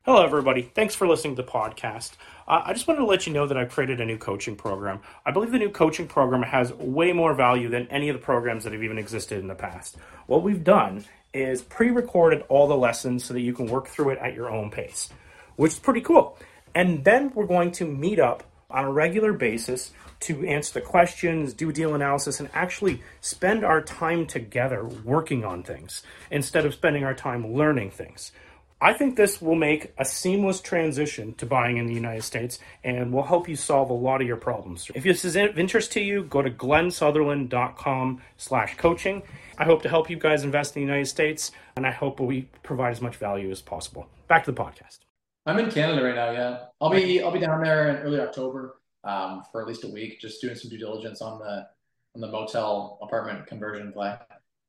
Hello, 0.04 0.22
everybody. 0.22 0.60
Thanks 0.60 0.94
for 0.94 1.08
listening 1.08 1.34
to 1.36 1.42
the 1.42 1.48
podcast. 1.48 2.12
Uh, 2.46 2.60
I 2.62 2.74
just 2.74 2.86
wanted 2.86 3.00
to 3.00 3.06
let 3.06 3.26
you 3.26 3.32
know 3.32 3.46
that 3.46 3.56
I've 3.56 3.70
created 3.70 4.02
a 4.02 4.04
new 4.04 4.18
coaching 4.18 4.54
program. 4.54 5.00
I 5.24 5.30
believe 5.30 5.50
the 5.50 5.58
new 5.58 5.70
coaching 5.70 6.06
program 6.06 6.42
has 6.42 6.74
way 6.74 7.14
more 7.14 7.32
value 7.32 7.70
than 7.70 7.86
any 7.86 8.10
of 8.10 8.16
the 8.16 8.22
programs 8.22 8.64
that 8.64 8.74
have 8.74 8.82
even 8.82 8.98
existed 8.98 9.38
in 9.38 9.46
the 9.46 9.54
past. 9.54 9.96
What 10.26 10.42
we've 10.42 10.62
done 10.62 11.04
is 11.32 11.62
pre 11.62 11.90
recorded 11.90 12.44
all 12.50 12.68
the 12.68 12.76
lessons 12.76 13.24
so 13.24 13.32
that 13.32 13.40
you 13.40 13.54
can 13.54 13.66
work 13.66 13.88
through 13.88 14.10
it 14.10 14.18
at 14.18 14.34
your 14.34 14.50
own 14.50 14.70
pace, 14.70 15.08
which 15.56 15.72
is 15.72 15.78
pretty 15.78 16.02
cool. 16.02 16.38
And 16.74 17.02
then 17.02 17.32
we're 17.34 17.46
going 17.46 17.72
to 17.72 17.86
meet 17.86 18.18
up 18.18 18.42
on 18.70 18.84
a 18.84 18.90
regular 18.92 19.32
basis 19.32 19.92
to 20.20 20.44
answer 20.46 20.74
the 20.74 20.80
questions, 20.80 21.52
do 21.52 21.72
deal 21.72 21.94
analysis, 21.94 22.40
and 22.40 22.48
actually 22.54 23.02
spend 23.20 23.64
our 23.64 23.82
time 23.82 24.26
together 24.26 24.84
working 24.84 25.44
on 25.44 25.62
things 25.62 26.02
instead 26.30 26.64
of 26.64 26.74
spending 26.74 27.04
our 27.04 27.14
time 27.14 27.54
learning 27.54 27.90
things. 27.90 28.32
I 28.80 28.92
think 28.92 29.16
this 29.16 29.40
will 29.40 29.54
make 29.54 29.94
a 29.96 30.04
seamless 30.04 30.60
transition 30.60 31.34
to 31.36 31.46
buying 31.46 31.78
in 31.78 31.86
the 31.86 31.94
United 31.94 32.22
States 32.22 32.58
and 32.82 33.12
will 33.12 33.22
help 33.22 33.48
you 33.48 33.56
solve 33.56 33.88
a 33.88 33.94
lot 33.94 34.20
of 34.20 34.26
your 34.26 34.36
problems. 34.36 34.90
If 34.94 35.04
this 35.04 35.24
is 35.24 35.36
of 35.36 35.58
interest 35.58 35.92
to 35.92 36.00
you, 36.00 36.24
go 36.24 36.42
to 36.42 36.50
glennsutherland.com 36.50 38.20
slash 38.36 38.76
coaching. 38.76 39.22
I 39.56 39.64
hope 39.64 39.82
to 39.82 39.88
help 39.88 40.10
you 40.10 40.16
guys 40.16 40.44
invest 40.44 40.76
in 40.76 40.82
the 40.82 40.86
United 40.86 41.06
States, 41.06 41.52
and 41.76 41.86
I 41.86 41.92
hope 41.92 42.20
we 42.20 42.48
provide 42.62 42.92
as 42.92 43.00
much 43.00 43.16
value 43.16 43.50
as 43.50 43.62
possible. 43.62 44.06
Back 44.28 44.44
to 44.44 44.52
the 44.52 44.60
podcast. 44.60 45.03
I'm 45.46 45.58
in 45.58 45.70
Canada 45.70 46.02
right 46.02 46.14
now, 46.14 46.30
yeah. 46.30 46.58
I'll 46.80 46.90
be 46.90 47.22
I'll 47.22 47.30
be 47.30 47.38
down 47.38 47.62
there 47.62 47.90
in 47.90 47.96
early 47.96 48.20
October 48.20 48.76
um, 49.04 49.42
for 49.52 49.60
at 49.60 49.68
least 49.68 49.84
a 49.84 49.88
week, 49.88 50.20
just 50.20 50.40
doing 50.40 50.54
some 50.54 50.70
due 50.70 50.78
diligence 50.78 51.20
on 51.20 51.38
the 51.38 51.66
on 52.14 52.20
the 52.20 52.28
motel 52.28 52.98
apartment 53.02 53.46
conversion 53.46 53.92
play. 53.92 54.16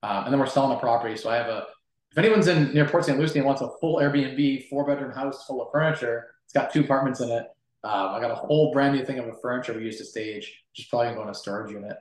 Um, 0.03 0.25
and 0.25 0.33
then 0.33 0.39
we're 0.39 0.47
selling 0.47 0.75
a 0.75 0.79
property. 0.79 1.15
So 1.15 1.29
I 1.29 1.35
have 1.35 1.47
a 1.47 1.67
if 2.11 2.17
anyone's 2.17 2.47
in 2.47 2.73
near 2.73 2.87
Port 2.87 3.05
St. 3.05 3.19
Lucie 3.19 3.39
and 3.39 3.45
wants 3.45 3.61
a 3.61 3.69
full 3.81 3.97
Airbnb 3.97 4.69
four 4.69 4.85
bedroom 4.85 5.11
house 5.11 5.45
full 5.45 5.61
of 5.61 5.71
furniture, 5.71 6.27
it's 6.45 6.53
got 6.53 6.71
two 6.71 6.81
apartments 6.81 7.19
in 7.19 7.29
it. 7.29 7.47
Um, 7.83 8.09
I 8.15 8.19
got 8.19 8.31
a 8.31 8.35
whole 8.35 8.73
brand 8.73 8.95
new 8.95 9.05
thing 9.05 9.19
of 9.19 9.27
a 9.27 9.33
furniture 9.41 9.73
we 9.73 9.83
used 9.83 9.99
to 9.99 10.05
stage, 10.05 10.63
just 10.73 10.89
probably 10.89 11.07
going 11.07 11.17
to 11.17 11.19
go 11.19 11.23
in 11.23 11.29
a 11.29 11.35
storage 11.35 11.71
unit. 11.71 11.97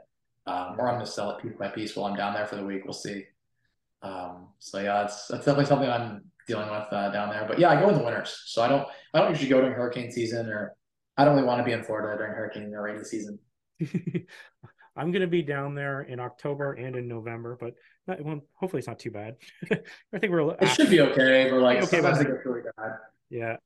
Um, 0.46 0.76
or 0.78 0.88
I'm 0.88 0.94
going 0.94 1.06
to 1.06 1.10
sell 1.10 1.30
it 1.30 1.42
piece 1.42 1.56
by 1.58 1.68
piece 1.68 1.96
while 1.96 2.06
I'm 2.06 2.16
down 2.16 2.34
there 2.34 2.46
for 2.46 2.56
the 2.56 2.64
week. 2.64 2.84
We'll 2.84 2.92
see. 2.92 3.24
Um, 4.02 4.48
so 4.58 4.80
yeah, 4.80 5.04
it's 5.04 5.28
that's 5.28 5.44
definitely 5.44 5.66
something 5.66 5.88
I'm 5.88 6.24
dealing 6.46 6.70
with 6.70 6.86
uh, 6.92 7.10
down 7.10 7.30
there. 7.30 7.44
But 7.46 7.58
yeah, 7.58 7.70
I 7.70 7.80
go 7.80 7.88
in 7.88 7.96
the 7.96 8.04
winters, 8.04 8.42
so 8.46 8.62
I 8.62 8.68
don't 8.68 8.86
I 9.12 9.20
don't 9.20 9.30
usually 9.30 9.48
go 9.48 9.60
during 9.60 9.74
hurricane 9.74 10.10
season 10.10 10.48
or 10.48 10.74
I 11.16 11.24
don't 11.24 11.34
really 11.34 11.46
want 11.46 11.60
to 11.60 11.64
be 11.64 11.72
in 11.72 11.82
Florida 11.82 12.16
during 12.18 12.34
hurricane 12.34 12.74
or 12.74 12.82
rainy 12.82 13.04
season. 13.04 13.38
I'm 14.96 15.10
going 15.10 15.22
to 15.22 15.28
be 15.28 15.42
down 15.42 15.74
there 15.74 16.02
in 16.02 16.20
October 16.20 16.74
and 16.74 16.94
in 16.94 17.08
November, 17.08 17.56
but 17.60 17.74
not, 18.06 18.22
well, 18.22 18.40
hopefully 18.54 18.78
it's 18.78 18.86
not 18.86 18.98
too 18.98 19.10
bad. 19.10 19.36
I 20.12 20.18
think 20.18 20.32
we're. 20.32 20.54
It 20.60 20.68
should 20.68 20.90
be 20.90 21.00
okay, 21.00 21.50
We're 21.50 21.60
like 21.60 21.78
okay, 21.78 21.86
sometimes 22.00 22.20
it 22.20 22.28
gets 22.28 22.44
really 22.44 22.62
bad. 22.76 22.92
Yeah. 23.28 23.56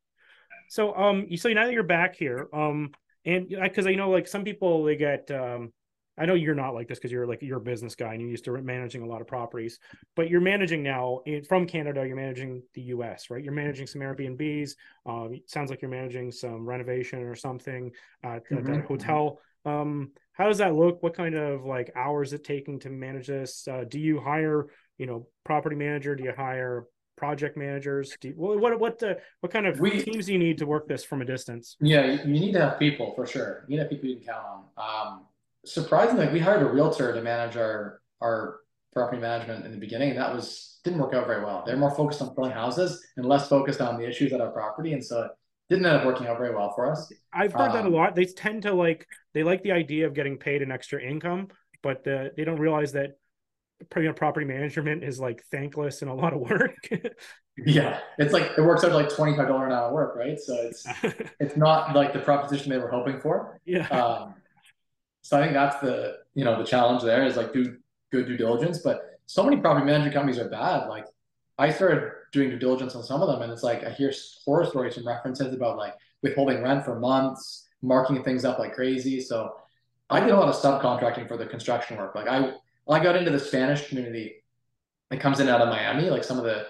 So 0.70 0.94
um, 0.94 1.26
you 1.28 1.36
so 1.36 1.48
now 1.50 1.66
that 1.66 1.72
you're 1.72 1.82
back 1.82 2.16
here, 2.16 2.48
um, 2.52 2.92
and 3.24 3.48
because 3.48 3.86
I 3.86 3.94
know 3.94 4.10
like 4.10 4.26
some 4.26 4.44
people 4.44 4.84
they 4.84 4.96
get 4.96 5.30
um, 5.30 5.72
I 6.18 6.26
know 6.26 6.34
you're 6.34 6.54
not 6.54 6.74
like 6.74 6.88
this 6.88 6.98
because 6.98 7.12
you're 7.12 7.26
like 7.26 7.42
you're 7.42 7.58
a 7.58 7.60
business 7.60 7.94
guy 7.94 8.12
and 8.12 8.20
you're 8.20 8.30
used 8.30 8.44
to 8.44 8.52
managing 8.60 9.02
a 9.02 9.06
lot 9.06 9.20
of 9.20 9.26
properties, 9.26 9.78
but 10.16 10.28
you're 10.28 10.40
managing 10.40 10.82
now 10.82 11.20
in, 11.26 11.44
from 11.44 11.66
Canada. 11.66 12.06
You're 12.06 12.16
managing 12.16 12.62
the 12.74 12.82
U.S. 12.82 13.30
right? 13.30 13.42
You're 13.42 13.52
managing 13.52 13.86
some 13.86 14.00
Airbnbs. 14.02 14.72
Um, 15.06 15.40
sounds 15.46 15.70
like 15.70 15.82
you're 15.82 15.90
managing 15.90 16.32
some 16.32 16.66
renovation 16.66 17.20
or 17.22 17.34
something 17.34 17.90
at, 18.22 18.48
mm-hmm. 18.48 18.74
at 18.74 18.84
hotel. 18.86 19.40
Um, 19.64 20.12
how 20.32 20.46
does 20.46 20.58
that 20.58 20.74
look? 20.74 21.02
What 21.02 21.14
kind 21.14 21.34
of 21.34 21.64
like 21.64 21.92
hours 21.96 22.32
it 22.32 22.44
taking 22.44 22.78
to 22.80 22.90
manage 22.90 23.26
this? 23.26 23.66
Uh, 23.68 23.84
do 23.88 23.98
you 23.98 24.20
hire 24.20 24.66
you 24.98 25.06
know 25.06 25.26
property 25.44 25.76
manager? 25.76 26.14
Do 26.14 26.24
you 26.24 26.32
hire 26.36 26.86
project 27.16 27.56
managers? 27.56 28.16
Do 28.20 28.28
you, 28.28 28.34
what 28.34 28.60
what 28.60 28.80
what, 28.80 29.02
uh, 29.02 29.14
what 29.40 29.52
kind 29.52 29.66
of 29.66 29.80
we, 29.80 30.02
teams 30.02 30.26
do 30.26 30.32
you 30.32 30.38
need 30.38 30.58
to 30.58 30.66
work 30.66 30.88
this 30.88 31.04
from 31.04 31.20
a 31.20 31.24
distance? 31.24 31.76
Yeah, 31.80 32.22
you 32.24 32.32
need 32.32 32.52
to 32.52 32.60
have 32.60 32.78
people 32.78 33.12
for 33.14 33.26
sure. 33.26 33.64
You 33.68 33.72
need 33.72 33.76
to 33.76 33.82
have 33.82 33.90
people 33.90 34.08
you 34.08 34.16
can 34.16 34.26
count 34.26 34.44
on. 34.76 35.12
Um, 35.12 35.26
surprisingly, 35.64 36.28
we 36.28 36.40
hired 36.40 36.62
a 36.62 36.66
realtor 36.70 37.12
to 37.12 37.22
manage 37.22 37.56
our 37.56 38.00
our 38.20 38.60
property 38.92 39.20
management 39.20 39.64
in 39.64 39.72
the 39.72 39.78
beginning, 39.78 40.10
and 40.10 40.18
that 40.18 40.34
was 40.34 40.80
didn't 40.84 40.98
work 41.00 41.14
out 41.14 41.26
very 41.26 41.44
well. 41.44 41.62
They're 41.66 41.76
more 41.76 41.94
focused 41.94 42.22
on 42.22 42.34
selling 42.34 42.52
houses 42.52 43.04
and 43.16 43.26
less 43.26 43.48
focused 43.48 43.80
on 43.80 43.98
the 43.98 44.08
issues 44.08 44.32
at 44.32 44.40
our 44.40 44.50
property, 44.50 44.92
and 44.92 45.04
so 45.04 45.22
it 45.22 45.30
didn't 45.68 45.86
end 45.86 45.96
up 45.96 46.06
working 46.06 46.26
out 46.26 46.38
very 46.38 46.54
well 46.54 46.72
for 46.74 46.90
us. 46.90 47.12
I've 47.32 47.52
heard 47.52 47.70
um, 47.70 47.72
that 47.72 47.84
a 47.84 47.88
um, 47.88 47.94
lot. 47.94 48.14
They 48.14 48.24
tend 48.24 48.62
to 48.62 48.72
like 48.72 49.06
they 49.34 49.42
like 49.42 49.62
the 49.62 49.72
idea 49.72 50.06
of 50.06 50.14
getting 50.14 50.36
paid 50.36 50.62
an 50.62 50.72
extra 50.72 51.02
income, 51.02 51.48
but 51.82 52.04
the, 52.04 52.32
they 52.36 52.44
don't 52.44 52.58
realize 52.58 52.92
that 52.92 53.18
property 54.16 54.46
management 54.46 55.04
is 55.04 55.20
like 55.20 55.42
thankless 55.50 56.02
and 56.02 56.10
a 56.10 56.14
lot 56.14 56.32
of 56.32 56.40
work. 56.40 56.76
yeah, 57.58 58.00
it's 58.18 58.32
like 58.32 58.50
it 58.56 58.62
works 58.62 58.84
out 58.84 58.92
like 58.92 59.14
twenty 59.14 59.36
five 59.36 59.48
dollar 59.48 59.66
an 59.66 59.72
hour 59.72 59.92
work, 59.92 60.16
right? 60.16 60.38
So 60.38 60.54
it's 60.54 60.86
it's 61.40 61.56
not 61.56 61.94
like 61.94 62.12
the 62.12 62.20
proposition 62.20 62.70
they 62.70 62.78
were 62.78 62.90
hoping 62.90 63.20
for. 63.20 63.60
Yeah. 63.64 63.86
Um, 63.88 64.34
so 65.22 65.38
I 65.38 65.42
think 65.42 65.52
that's 65.52 65.80
the 65.80 66.18
you 66.34 66.44
know 66.44 66.58
the 66.58 66.64
challenge 66.64 67.02
there 67.02 67.24
is 67.26 67.36
like 67.36 67.52
do 67.52 67.76
good 68.10 68.26
due 68.26 68.36
diligence. 68.36 68.78
But 68.78 69.20
so 69.26 69.42
many 69.42 69.56
property 69.56 69.86
management 69.86 70.14
companies 70.14 70.38
are 70.38 70.48
bad. 70.48 70.88
Like 70.88 71.06
I 71.58 71.70
started 71.70 72.12
doing 72.32 72.50
due 72.50 72.58
diligence 72.58 72.94
on 72.94 73.02
some 73.02 73.22
of 73.22 73.28
them, 73.28 73.42
and 73.42 73.52
it's 73.52 73.62
like 73.62 73.84
I 73.84 73.90
hear 73.90 74.12
horror 74.44 74.64
stories 74.64 74.94
from 74.94 75.06
references 75.06 75.54
about 75.54 75.76
like 75.76 75.94
withholding 76.22 76.62
rent 76.62 76.84
for 76.84 76.98
months, 76.98 77.68
marking 77.82 78.22
things 78.22 78.44
up 78.44 78.58
like 78.58 78.74
crazy. 78.74 79.20
So 79.20 79.54
I 80.10 80.20
did 80.20 80.30
a 80.30 80.36
lot 80.36 80.48
of 80.48 80.54
subcontracting 80.54 81.28
for 81.28 81.36
the 81.36 81.46
construction 81.46 81.96
work. 81.96 82.14
Like 82.14 82.28
I 82.28 82.54
I 82.88 83.02
got 83.02 83.16
into 83.16 83.30
the 83.30 83.38
Spanish 83.38 83.88
community 83.88 84.42
that 85.10 85.20
comes 85.20 85.40
in 85.40 85.48
out 85.48 85.60
of 85.60 85.68
Miami, 85.68 86.10
like 86.10 86.24
some 86.24 86.38
of 86.38 86.44
the 86.44 86.66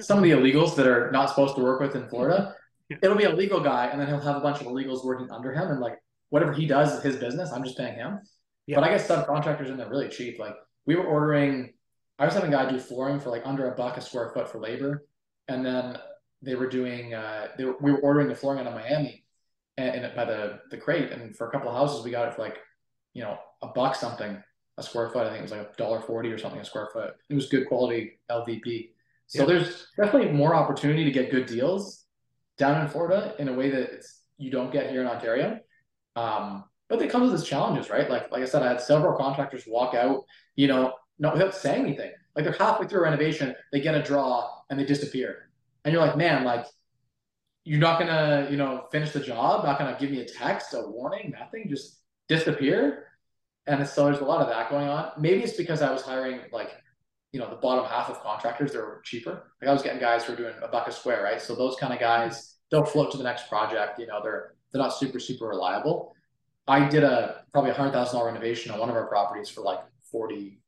some 0.00 0.18
of 0.18 0.24
the 0.24 0.30
illegals 0.30 0.76
that 0.76 0.86
are 0.86 1.10
not 1.10 1.28
supposed 1.30 1.56
to 1.56 1.62
work 1.62 1.80
with 1.80 1.96
in 1.96 2.08
Florida. 2.08 2.54
It'll 3.02 3.16
be 3.16 3.24
a 3.24 3.34
legal 3.34 3.60
guy, 3.60 3.86
and 3.86 4.00
then 4.00 4.08
he'll 4.08 4.20
have 4.20 4.36
a 4.36 4.40
bunch 4.40 4.60
of 4.60 4.66
illegals 4.66 5.04
working 5.04 5.30
under 5.30 5.52
him, 5.52 5.68
and 5.70 5.80
like 5.80 5.98
whatever 6.30 6.52
he 6.52 6.66
does 6.66 6.92
is 6.92 7.02
his 7.02 7.16
business. 7.16 7.52
I'm 7.52 7.64
just 7.64 7.78
paying 7.78 7.94
him. 7.94 8.20
Yeah. 8.66 8.76
But 8.76 8.84
I 8.84 8.96
get 8.96 9.06
subcontractors 9.06 9.68
in 9.68 9.76
there 9.76 9.88
really 9.88 10.08
cheap. 10.08 10.38
Like 10.38 10.54
we 10.86 10.94
were 10.94 11.04
ordering, 11.04 11.72
I 12.18 12.24
was 12.24 12.34
having 12.34 12.52
a 12.52 12.56
guy 12.56 12.70
do 12.70 12.78
flooring 12.78 13.20
for 13.20 13.30
like 13.30 13.42
under 13.46 13.72
a 13.72 13.74
buck 13.74 13.96
a 13.96 14.00
square 14.00 14.30
foot 14.30 14.48
for 14.48 14.58
labor, 14.58 15.06
and 15.48 15.64
then 15.64 15.96
they 16.42 16.54
were 16.54 16.68
doing, 16.68 17.14
uh, 17.14 17.48
they 17.56 17.64
were, 17.64 17.76
we 17.80 17.92
were 17.92 18.00
ordering 18.00 18.28
the 18.28 18.34
flooring 18.34 18.60
out 18.60 18.66
of 18.66 18.74
Miami, 18.74 19.24
and, 19.76 20.04
and 20.04 20.14
by 20.14 20.24
the 20.24 20.60
the 20.70 20.76
crate, 20.76 21.12
and 21.12 21.34
for 21.36 21.48
a 21.48 21.50
couple 21.50 21.70
of 21.70 21.76
houses 21.76 22.04
we 22.04 22.10
got 22.10 22.28
it 22.28 22.34
for 22.34 22.42
like, 22.42 22.58
you 23.14 23.22
know, 23.22 23.38
a 23.62 23.68
buck 23.68 23.94
something 23.94 24.42
a 24.76 24.82
square 24.82 25.08
foot. 25.08 25.26
I 25.26 25.30
think 25.30 25.40
it 25.40 25.42
was 25.42 25.50
like 25.50 25.60
a 25.60 25.76
dollar 25.76 26.00
forty 26.00 26.30
or 26.30 26.38
something 26.38 26.60
a 26.60 26.64
square 26.64 26.88
foot. 26.92 27.14
It 27.28 27.34
was 27.34 27.48
good 27.48 27.66
quality 27.66 28.18
LVP. 28.30 28.90
So 29.26 29.40
yeah. 29.40 29.46
there's 29.46 29.88
definitely 29.96 30.32
more 30.32 30.54
opportunity 30.54 31.04
to 31.04 31.10
get 31.10 31.30
good 31.30 31.46
deals 31.46 32.04
down 32.56 32.80
in 32.80 32.88
Florida 32.88 33.34
in 33.38 33.48
a 33.48 33.52
way 33.52 33.70
that 33.70 33.92
it's 33.92 34.22
you 34.38 34.50
don't 34.50 34.72
get 34.72 34.90
here 34.90 35.00
in 35.00 35.06
Ontario. 35.06 35.58
Um, 36.18 36.64
but 36.88 37.00
it 37.02 37.10
comes 37.10 37.30
with 37.30 37.40
its 37.40 37.48
challenges, 37.48 37.90
right? 37.90 38.08
Like 38.10 38.30
like 38.32 38.42
I 38.42 38.46
said, 38.46 38.62
I 38.62 38.68
had 38.68 38.80
several 38.80 39.16
contractors 39.16 39.64
walk 39.66 39.94
out, 39.94 40.24
you 40.56 40.66
know, 40.66 40.94
not 41.18 41.34
without 41.34 41.54
saying 41.54 41.82
anything. 41.82 42.10
Like 42.34 42.44
they're 42.44 42.54
halfway 42.54 42.86
through 42.86 43.00
a 43.00 43.02
renovation, 43.02 43.54
they 43.72 43.80
get 43.80 43.94
a 43.94 44.02
draw 44.02 44.50
and 44.70 44.78
they 44.78 44.84
disappear. 44.84 45.50
And 45.84 45.92
you're 45.92 46.04
like, 46.04 46.16
man, 46.16 46.44
like 46.44 46.66
you're 47.64 47.78
not 47.78 47.98
gonna, 48.00 48.48
you 48.50 48.56
know, 48.56 48.86
finish 48.90 49.10
the 49.12 49.20
job, 49.20 49.64
not 49.64 49.78
gonna 49.78 49.96
give 50.00 50.10
me 50.10 50.20
a 50.20 50.24
text, 50.24 50.74
a 50.74 50.80
warning, 50.88 51.34
nothing, 51.38 51.66
just 51.68 52.00
disappear. 52.28 53.04
And 53.66 53.86
so 53.86 54.06
there's 54.06 54.20
a 54.20 54.24
lot 54.24 54.40
of 54.40 54.48
that 54.48 54.70
going 54.70 54.88
on. 54.88 55.12
Maybe 55.18 55.42
it's 55.44 55.56
because 55.56 55.82
I 55.82 55.92
was 55.92 56.02
hiring 56.02 56.40
like, 56.52 56.70
you 57.32 57.38
know, 57.38 57.50
the 57.50 57.56
bottom 57.56 57.84
half 57.84 58.08
of 58.08 58.20
contractors, 58.22 58.72
they're 58.72 59.02
cheaper. 59.04 59.52
Like 59.60 59.68
I 59.68 59.72
was 59.72 59.82
getting 59.82 60.00
guys 60.00 60.24
who 60.24 60.32
are 60.32 60.36
doing 60.36 60.54
a 60.62 60.68
buck 60.68 60.88
a 60.88 60.92
square, 60.92 61.22
right? 61.22 61.40
So 61.40 61.54
those 61.54 61.76
kind 61.76 61.92
of 61.92 62.00
guys, 62.00 62.56
they'll 62.70 62.84
float 62.84 63.10
to 63.12 63.18
the 63.18 63.24
next 63.24 63.48
project. 63.48 63.98
You 63.98 64.06
know, 64.06 64.20
they're 64.22 64.54
they're 64.72 64.82
not 64.82 64.90
super 64.90 65.20
super 65.20 65.46
reliable. 65.48 66.14
I 66.66 66.86
did 66.88 67.04
a 67.04 67.44
probably 67.52 67.70
a 67.70 67.74
hundred 67.74 67.92
thousand 67.92 68.18
dollar 68.18 68.30
renovation 68.30 68.72
on 68.72 68.78
one 68.78 68.90
of 68.90 68.96
our 68.96 69.06
properties 69.06 69.48
for 69.48 69.62
like 69.62 69.80
40 70.10 70.60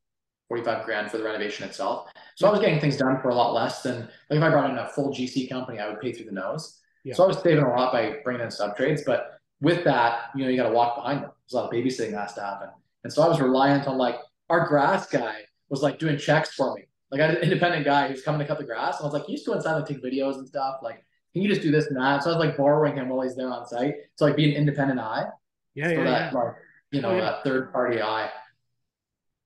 45 0.51 0.83
grand 0.83 1.09
for 1.09 1.17
the 1.17 1.23
renovation 1.23 1.65
itself. 1.65 2.11
So 2.35 2.45
I 2.45 2.51
was 2.51 2.59
getting 2.59 2.81
things 2.81 2.97
done 2.97 3.21
for 3.21 3.29
a 3.29 3.33
lot 3.33 3.53
less 3.53 3.83
than 3.83 4.01
like 4.29 4.37
if 4.37 4.43
I 4.43 4.49
brought 4.49 4.69
in 4.69 4.77
a 4.77 4.89
full 4.89 5.13
GC 5.13 5.49
company, 5.49 5.79
I 5.79 5.87
would 5.87 6.01
pay 6.01 6.11
through 6.11 6.25
the 6.25 6.33
nose. 6.33 6.81
Yeah. 7.05 7.13
So 7.13 7.23
I 7.23 7.27
was 7.27 7.37
saving 7.41 7.63
a 7.63 7.69
lot 7.69 7.93
by 7.93 8.17
bringing 8.25 8.43
in 8.43 8.51
sub 8.51 8.75
trades, 8.75 9.03
but 9.05 9.39
with 9.61 9.85
that, 9.85 10.29
you 10.35 10.43
know, 10.43 10.49
you 10.49 10.57
got 10.57 10.67
to 10.67 10.75
walk 10.75 10.97
behind 10.97 11.23
them. 11.23 11.31
There's 11.45 11.53
a 11.53 11.55
lot 11.63 11.65
of 11.65 11.71
babysitting 11.71 12.11
that 12.11 12.19
has 12.19 12.33
to 12.33 12.41
happen, 12.41 12.67
and 13.05 13.13
so 13.13 13.21
I 13.21 13.29
was 13.29 13.39
reliant 13.39 13.87
on 13.87 13.97
like 13.97 14.17
our 14.49 14.67
grass 14.67 15.07
guy 15.07 15.37
was 15.69 15.81
like 15.81 15.99
doing 15.99 16.17
checks 16.17 16.53
for 16.53 16.75
me. 16.75 16.83
Like 17.11 17.21
I 17.21 17.27
had 17.27 17.37
an 17.37 17.43
independent 17.43 17.85
guy 17.85 18.09
who's 18.09 18.21
coming 18.21 18.39
to 18.39 18.45
cut 18.45 18.57
the 18.57 18.65
grass, 18.65 18.99
and 18.99 19.03
I 19.03 19.09
was 19.09 19.13
like, 19.13 19.29
"You 19.29 19.35
just 19.35 19.47
go 19.47 19.53
inside 19.53 19.77
and 19.77 19.85
take 19.85 20.03
videos 20.03 20.35
and 20.35 20.47
stuff. 20.47 20.79
Like, 20.83 21.03
can 21.33 21.41
you 21.41 21.49
just 21.49 21.61
do 21.61 21.71
this 21.71 21.87
and 21.87 21.97
that?" 21.97 22.23
So 22.23 22.31
I 22.31 22.35
was 22.35 22.45
like 22.45 22.57
borrowing 22.57 22.95
him 22.95 23.09
while 23.09 23.21
he's 23.21 23.35
there 23.35 23.49
on 23.49 23.65
site 23.65 23.95
to 24.17 24.23
like 24.23 24.35
be 24.35 24.49
an 24.49 24.55
independent 24.55 24.99
eye. 24.99 25.25
Yeah, 25.73 25.85
so 25.85 25.91
yeah, 25.91 26.03
that 26.03 26.33
yeah. 26.33 26.39
like 26.39 26.53
you 26.91 26.99
oh, 26.99 27.01
know 27.01 27.09
oh, 27.09 27.15
yeah. 27.15 27.21
that 27.21 27.43
third 27.43 27.71
party 27.71 28.01
eye. 28.01 28.29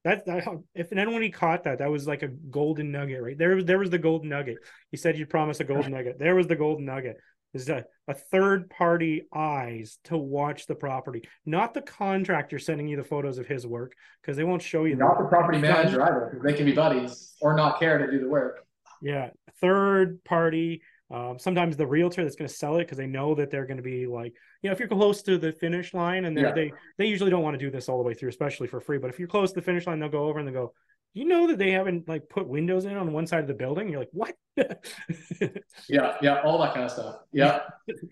That, 0.04 0.24
that 0.28 0.44
if 0.76 0.92
anyone 0.94 1.24
he 1.24 1.32
caught 1.32 1.64
that, 1.64 1.80
that 1.80 1.90
was 1.90 2.06
like 2.06 2.22
a 2.22 2.28
golden 2.28 2.92
nugget, 2.92 3.24
right? 3.24 3.38
There 3.38 3.56
was 3.56 3.66
there 3.66 3.80
was 3.80 3.90
the 3.90 3.98
golden 3.98 4.30
nugget. 4.30 4.58
He 4.92 4.98
said 4.98 5.18
you 5.18 5.26
promised 5.26 5.62
a 5.62 5.64
golden 5.64 5.92
nugget. 5.96 6.20
There 6.20 6.36
was 6.36 6.48
the 6.48 6.56
golden 6.56 6.86
nugget. 6.86 7.18
Is 7.56 7.70
a, 7.70 7.86
a 8.10 8.14
third 8.14 8.70
party 8.70 9.28
eyes 9.34 9.98
to 10.06 10.18
watch 10.18 10.68
the 10.68 10.76
property, 10.76 11.24
not 11.46 11.74
the 11.74 11.82
contractor 11.82 12.60
sending 12.60 12.86
you 12.86 12.98
the 12.98 13.04
photos 13.04 13.38
of 13.38 13.48
his 13.48 13.66
work 13.66 13.94
because 14.22 14.36
they 14.36 14.44
won't 14.44 14.62
show 14.62 14.84
you. 14.84 14.98
Not 14.98 15.18
the, 15.18 15.24
the 15.24 15.30
property 15.30 15.60
manager 15.60 16.04
either, 16.04 16.32
because 16.32 16.44
they 16.44 16.52
can 16.52 16.66
be 16.66 16.74
buddies 16.74 17.34
or 17.40 17.56
not 17.56 17.80
care 17.80 17.98
to 17.98 18.12
do 18.12 18.20
the 18.20 18.28
work. 18.28 18.66
Yeah, 19.02 19.30
third 19.62 20.22
party 20.26 20.82
um, 21.12 21.38
sometimes 21.38 21.78
the 21.78 21.86
realtor 21.86 22.24
that's 22.24 22.36
going 22.36 22.48
to 22.48 22.54
sell 22.54 22.78
it 22.78 22.86
because 22.86 22.98
they 22.98 23.06
know 23.06 23.36
that 23.36 23.52
they're 23.52 23.66
going 23.66 23.78
to 23.78 23.84
be 23.84 24.08
like, 24.08 24.34
you 24.62 24.70
know, 24.70 24.74
if 24.74 24.80
you're 24.80 24.88
close 24.88 25.22
to 25.24 25.38
the 25.38 25.52
finish 25.52 25.94
line 25.94 26.26
and 26.26 26.38
yeah. 26.38 26.52
they 26.52 26.72
they 26.98 27.06
usually 27.06 27.30
don't 27.30 27.44
want 27.44 27.58
to 27.58 27.64
do 27.64 27.70
this 27.70 27.88
all 27.88 27.98
the 27.98 28.04
way 28.04 28.16
through, 28.16 28.30
especially 28.30 28.68
for 28.68 28.82
free. 28.82 28.98
But 28.98 29.12
if 29.12 29.20
you're 29.20 29.28
close 29.28 29.52
to 29.52 29.56
the 29.56 29.62
finish 29.62 29.86
line, 29.86 30.00
they'll 30.00 30.10
go 30.10 30.26
over 30.26 30.40
and 30.40 30.48
they 30.48 30.52
go, 30.52 30.74
you 31.16 31.26
know 31.26 31.48
that 31.48 31.58
they 31.58 31.72
haven't 31.72 32.08
like 32.08 32.28
put 32.28 32.48
windows 32.48 32.86
in 32.86 32.98
on 32.98 33.14
one 33.14 33.26
side 33.26 33.40
of 33.40 33.48
the 33.48 33.54
building. 33.54 33.88
You're 33.90 34.00
like, 34.00 34.10
what? 34.12 34.36
yeah, 35.88 36.18
yeah, 36.22 36.42
all 36.44 36.58
that 36.60 36.74
kind 36.74 36.86
of 36.86 36.92
stuff. 36.92 37.18
Yeah, 37.32 37.62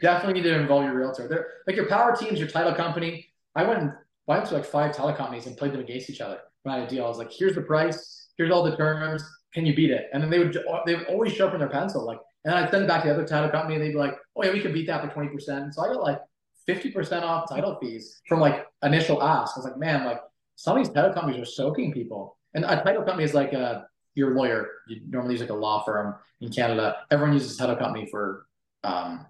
definitely 0.02 0.42
need 0.42 0.48
to 0.48 0.56
involve 0.56 0.86
your 0.86 0.96
realtor. 0.96 1.28
They're 1.28 1.48
like 1.68 1.76
your 1.76 1.90
power 1.90 2.16
teams, 2.16 2.40
your 2.40 2.48
title 2.48 2.74
company. 2.74 3.28
I 3.56 3.64
went 3.64 3.82
and 3.82 3.92
went 4.28 4.46
to 4.46 4.54
like 4.54 4.66
five 4.66 4.96
title 4.96 5.14
companies 5.14 5.48
and 5.48 5.58
played 5.58 5.74
them 5.74 5.82
against 5.82 6.10
each 6.10 6.22
other. 6.22 6.40
When 6.62 6.74
I 6.74 6.80
had 6.80 6.88
a 6.88 6.90
deal, 6.90 7.06
I 7.06 7.10
was 7.10 7.18
like, 7.18 7.32
here's 7.32 7.56
the 7.56 7.62
price, 7.62 8.30
here's 8.38 8.52
all 8.52 8.64
the 8.64 8.76
terms. 8.78 9.24
Can 9.54 9.66
you 9.66 9.76
beat 9.76 9.92
it? 9.92 10.08
And 10.14 10.24
then 10.24 10.30
they 10.30 10.40
would 10.40 10.58
they 10.86 10.96
would 10.96 11.08
always 11.08 11.34
sharpen 11.34 11.60
their 11.60 11.70
pencil 11.70 12.06
like 12.06 12.20
and 12.46 12.56
I'd 12.56 12.72
send 12.72 12.88
back 12.88 13.04
to 13.04 13.10
the 13.10 13.14
other 13.14 13.28
title 13.28 13.50
company 13.50 13.76
and 13.76 13.84
they'd 13.84 13.92
be 13.92 13.98
like, 13.98 14.16
oh 14.36 14.44
yeah, 14.44 14.52
we 14.52 14.62
can 14.62 14.74
beat 14.74 14.88
that 14.88 15.02
for 15.02 15.20
20%. 15.20 15.74
So 15.74 15.82
I 15.84 15.88
got 15.88 16.02
like 16.02 16.20
50% 16.68 17.24
off 17.24 17.50
title 17.50 17.78
fees 17.82 18.22
from 18.28 18.40
like 18.40 18.66
initial 18.84 19.22
ask. 19.24 19.56
I 19.56 19.60
was 19.60 19.66
like, 19.66 19.78
man, 19.78 20.06
like 20.06 20.20
some 20.56 20.78
of 20.78 20.84
these 20.84 20.94
title 20.94 21.14
companies 21.14 21.42
are 21.42 21.50
soaking 21.50 21.94
people. 21.94 22.38
And 22.54 22.66
a 22.66 22.84
title 22.84 23.04
company 23.04 23.24
is 23.24 23.34
like 23.34 23.54
a, 23.54 23.88
your 24.16 24.36
lawyer. 24.36 24.70
You 24.88 25.02
normally 25.10 25.34
use 25.34 25.42
like 25.42 25.50
a 25.50 25.56
law 25.56 25.84
firm 25.84 26.16
in 26.42 26.52
Canada. 26.52 26.98
Everyone 27.10 27.34
uses 27.34 27.58
title 27.58 27.76
company 27.76 28.08
for 28.12 28.46
um, 28.84 29.26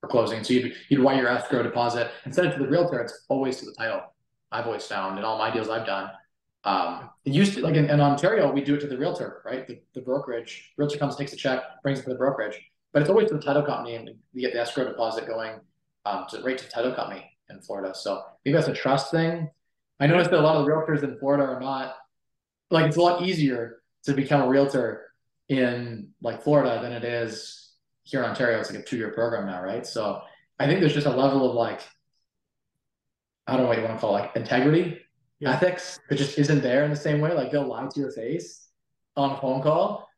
for 0.00 0.08
closing. 0.08 0.44
So 0.44 0.52
you'd, 0.52 0.74
you'd 0.88 1.00
wire 1.00 1.22
your 1.22 1.28
escrow 1.28 1.62
deposit 1.62 2.10
instead 2.24 2.46
of 2.46 2.52
to 2.54 2.58
the 2.58 2.68
realtor. 2.68 3.00
It's 3.00 3.24
always 3.28 3.58
to 3.58 3.66
the 3.66 3.72
title. 3.72 4.02
I've 4.52 4.66
always 4.66 4.84
found 4.86 5.18
in 5.18 5.24
all 5.24 5.38
my 5.38 5.50
deals 5.50 5.68
I've 5.68 5.86
done. 5.86 6.10
Um, 6.66 7.10
it 7.24 7.32
used 7.32 7.54
to 7.54 7.60
like 7.62 7.76
in, 7.76 7.88
in, 7.88 8.00
Ontario, 8.00 8.50
we 8.50 8.60
do 8.60 8.74
it 8.74 8.80
to 8.80 8.88
the 8.88 8.98
realtor, 8.98 9.40
right? 9.44 9.64
The, 9.68 9.80
the 9.94 10.00
brokerage 10.00 10.72
realtor 10.76 10.98
comes, 10.98 11.14
takes 11.14 11.32
a 11.32 11.36
check, 11.36 11.62
brings 11.80 12.00
it 12.00 12.02
to 12.02 12.08
the 12.10 12.16
brokerage, 12.16 12.60
but 12.92 13.00
it's 13.00 13.08
always 13.08 13.28
to 13.28 13.34
the 13.34 13.40
title 13.40 13.62
company, 13.62 13.94
and 13.94 14.10
we 14.34 14.40
get 14.40 14.52
the 14.52 14.60
escrow 14.60 14.84
deposit 14.84 15.28
going 15.28 15.60
um, 16.06 16.26
to 16.30 16.42
right 16.42 16.58
to 16.58 16.64
the 16.64 16.70
title 16.70 16.92
company 16.92 17.24
in 17.50 17.60
Florida. 17.60 17.94
So 17.94 18.24
maybe 18.44 18.56
that's 18.56 18.66
a 18.66 18.74
trust 18.74 19.12
thing. 19.12 19.48
I 20.00 20.08
noticed 20.08 20.32
that 20.32 20.40
a 20.40 20.42
lot 20.42 20.56
of 20.56 20.66
the 20.66 20.72
realtors 20.72 21.04
in 21.04 21.16
Florida 21.18 21.44
are 21.44 21.60
not 21.60 21.94
like 22.72 22.86
it's 22.86 22.96
a 22.96 23.00
lot 23.00 23.22
easier 23.22 23.82
to 24.02 24.12
become 24.12 24.42
a 24.42 24.48
realtor 24.48 25.12
in 25.48 26.08
like 26.20 26.42
Florida 26.42 26.80
than 26.82 26.90
it 26.90 27.04
is 27.04 27.74
here 28.02 28.24
in 28.24 28.28
Ontario. 28.28 28.58
It's 28.58 28.72
like 28.72 28.80
a 28.80 28.84
two 28.84 28.96
year 28.96 29.10
program 29.10 29.46
now, 29.46 29.62
right? 29.62 29.86
So 29.86 30.20
I 30.58 30.66
think 30.66 30.80
there's 30.80 30.94
just 30.94 31.06
a 31.06 31.10
level 31.10 31.48
of 31.48 31.54
like 31.54 31.82
I 33.46 33.52
don't 33.52 33.62
know 33.62 33.68
what 33.68 33.78
you 33.78 33.84
want 33.84 33.94
to 33.94 34.00
call 34.00 34.16
it, 34.16 34.20
like 34.22 34.36
integrity 34.36 34.98
yeah. 35.40 35.52
ethics 35.52 36.00
that 36.08 36.16
just 36.16 36.38
isn't 36.38 36.62
there 36.62 36.84
in 36.84 36.90
the 36.90 36.96
same 36.96 37.20
way. 37.20 37.32
Like 37.32 37.50
they'll 37.50 37.66
lie 37.66 37.86
to 37.86 38.00
your 38.00 38.12
face 38.12 38.68
on 39.16 39.32
a 39.32 39.40
phone 39.40 39.62
call 39.62 40.08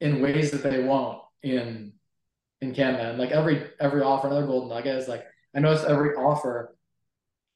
in 0.00 0.20
ways 0.20 0.50
that 0.50 0.62
they 0.62 0.82
won't 0.82 1.20
in 1.42 1.92
in 2.60 2.74
Canada. 2.74 3.10
And 3.10 3.18
like 3.18 3.30
every 3.30 3.70
every 3.80 4.02
offer, 4.02 4.28
another 4.28 4.46
golden 4.46 4.68
nugget 4.68 4.96
is 4.96 5.08
like 5.08 5.24
I 5.54 5.60
notice 5.60 5.84
every 5.84 6.14
offer, 6.14 6.76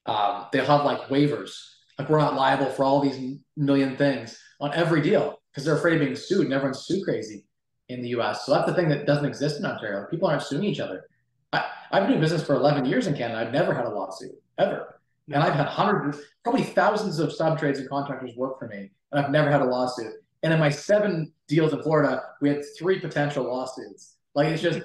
um, 0.05 0.47
they'll 0.51 0.65
have 0.65 0.85
like 0.85 1.09
waivers. 1.09 1.55
Like 1.99 2.09
we're 2.09 2.19
not 2.19 2.35
liable 2.35 2.69
for 2.71 2.83
all 2.83 3.01
these 3.01 3.37
million 3.55 3.95
things 3.95 4.39
on 4.59 4.73
every 4.73 5.01
deal 5.01 5.39
because 5.51 5.65
they're 5.65 5.77
afraid 5.77 5.95
of 5.95 5.99
being 5.99 6.15
sued 6.15 6.45
and 6.45 6.53
everyone's 6.53 6.85
sue 6.85 7.03
crazy 7.03 7.45
in 7.89 8.01
the 8.01 8.09
US. 8.09 8.45
So 8.45 8.53
that's 8.53 8.65
the 8.65 8.73
thing 8.73 8.89
that 8.89 9.05
doesn't 9.05 9.25
exist 9.25 9.59
in 9.59 9.65
Ontario. 9.65 10.07
People 10.09 10.27
aren't 10.27 10.41
suing 10.41 10.63
each 10.63 10.79
other. 10.79 11.05
I, 11.53 11.65
I've 11.91 12.03
been 12.03 12.11
doing 12.11 12.21
business 12.21 12.43
for 12.43 12.55
11 12.55 12.85
years 12.85 13.07
in 13.07 13.15
Canada. 13.15 13.41
I've 13.41 13.53
never 13.53 13.73
had 13.73 13.85
a 13.85 13.89
lawsuit 13.89 14.31
ever. 14.57 15.00
And 15.33 15.43
I've 15.43 15.53
had 15.53 15.67
hundreds, 15.67 16.19
probably 16.43 16.63
thousands 16.63 17.19
of 17.19 17.31
sub 17.31 17.59
trades 17.59 17.79
and 17.79 17.89
contractors 17.89 18.35
work 18.35 18.59
for 18.59 18.67
me, 18.67 18.91
and 19.11 19.23
I've 19.23 19.31
never 19.31 19.49
had 19.49 19.61
a 19.61 19.65
lawsuit. 19.65 20.13
And 20.43 20.51
in 20.53 20.59
my 20.59 20.69
seven 20.69 21.31
deals 21.47 21.73
in 21.73 21.81
Florida, 21.83 22.23
we 22.41 22.49
had 22.49 22.63
three 22.77 22.99
potential 22.99 23.43
lawsuits. 23.43 24.15
Like 24.33 24.47
it's 24.47 24.61
just 24.61 24.81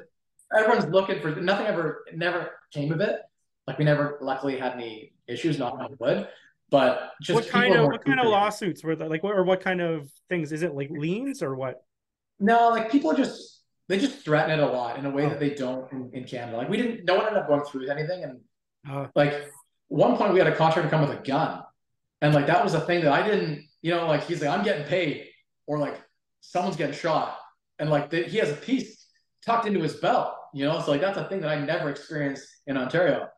everyone's 0.56 0.86
looking 0.86 1.20
for 1.20 1.34
nothing 1.36 1.66
ever 1.66 2.04
never 2.14 2.52
came 2.72 2.92
of 2.92 3.00
it. 3.00 3.20
Like 3.66 3.78
we 3.78 3.84
never 3.84 4.18
luckily 4.20 4.58
had 4.58 4.74
any 4.74 5.12
issues, 5.26 5.58
not 5.58 5.80
on 5.80 5.96
wood. 5.98 6.28
But 6.70 7.12
just 7.22 7.34
what 7.34 7.48
kind 7.48 7.74
of 7.74 7.86
what 7.86 8.04
kind 8.04 8.20
of 8.20 8.26
lawsuits 8.26 8.82
were 8.82 8.96
that 8.96 9.08
like 9.08 9.22
what 9.22 9.34
or 9.34 9.44
what 9.44 9.60
kind 9.60 9.80
of 9.80 10.10
things? 10.28 10.52
Is 10.52 10.62
it 10.62 10.74
like 10.74 10.90
liens 10.90 11.42
or 11.42 11.54
what? 11.54 11.84
No, 12.40 12.68
like 12.68 12.90
people 12.90 13.14
just 13.14 13.62
they 13.88 13.98
just 13.98 14.24
threaten 14.24 14.58
it 14.58 14.62
a 14.62 14.66
lot 14.66 14.98
in 14.98 15.06
a 15.06 15.10
way 15.10 15.26
oh. 15.26 15.28
that 15.28 15.40
they 15.40 15.50
don't 15.50 15.90
in, 15.92 16.10
in, 16.12 16.24
Canada. 16.24 16.56
Like 16.58 16.68
we 16.68 16.76
didn't 16.76 17.04
no 17.04 17.14
one 17.14 17.26
ended 17.26 17.42
up 17.42 17.48
going 17.48 17.64
through 17.64 17.88
anything 17.88 18.24
and 18.24 18.40
uh, 18.90 19.06
like 19.14 19.48
one 19.88 20.16
point 20.16 20.32
we 20.32 20.38
had 20.38 20.48
a 20.48 20.56
contractor 20.56 20.90
come 20.90 21.06
with 21.06 21.18
a 21.18 21.22
gun. 21.22 21.62
And 22.22 22.34
like 22.34 22.46
that 22.46 22.62
was 22.62 22.74
a 22.74 22.80
thing 22.80 23.02
that 23.04 23.12
I 23.12 23.26
didn't, 23.26 23.66
you 23.82 23.90
know, 23.92 24.06
like 24.06 24.26
he's 24.26 24.40
like, 24.40 24.50
I'm 24.50 24.64
getting 24.64 24.84
paid, 24.86 25.28
or 25.66 25.78
like 25.78 26.00
someone's 26.40 26.76
getting 26.76 26.94
shot. 26.94 27.38
And 27.78 27.90
like 27.90 28.10
the, 28.10 28.22
he 28.22 28.38
has 28.38 28.50
a 28.50 28.56
piece 28.56 29.06
tucked 29.44 29.66
into 29.66 29.80
his 29.80 29.94
belt, 29.94 30.34
you 30.54 30.64
know. 30.64 30.80
So 30.80 30.92
like 30.92 31.00
that's 31.00 31.18
a 31.18 31.28
thing 31.28 31.40
that 31.40 31.50
I 31.50 31.64
never 31.64 31.90
experienced 31.90 32.46
in 32.66 32.76
Ontario. 32.76 33.28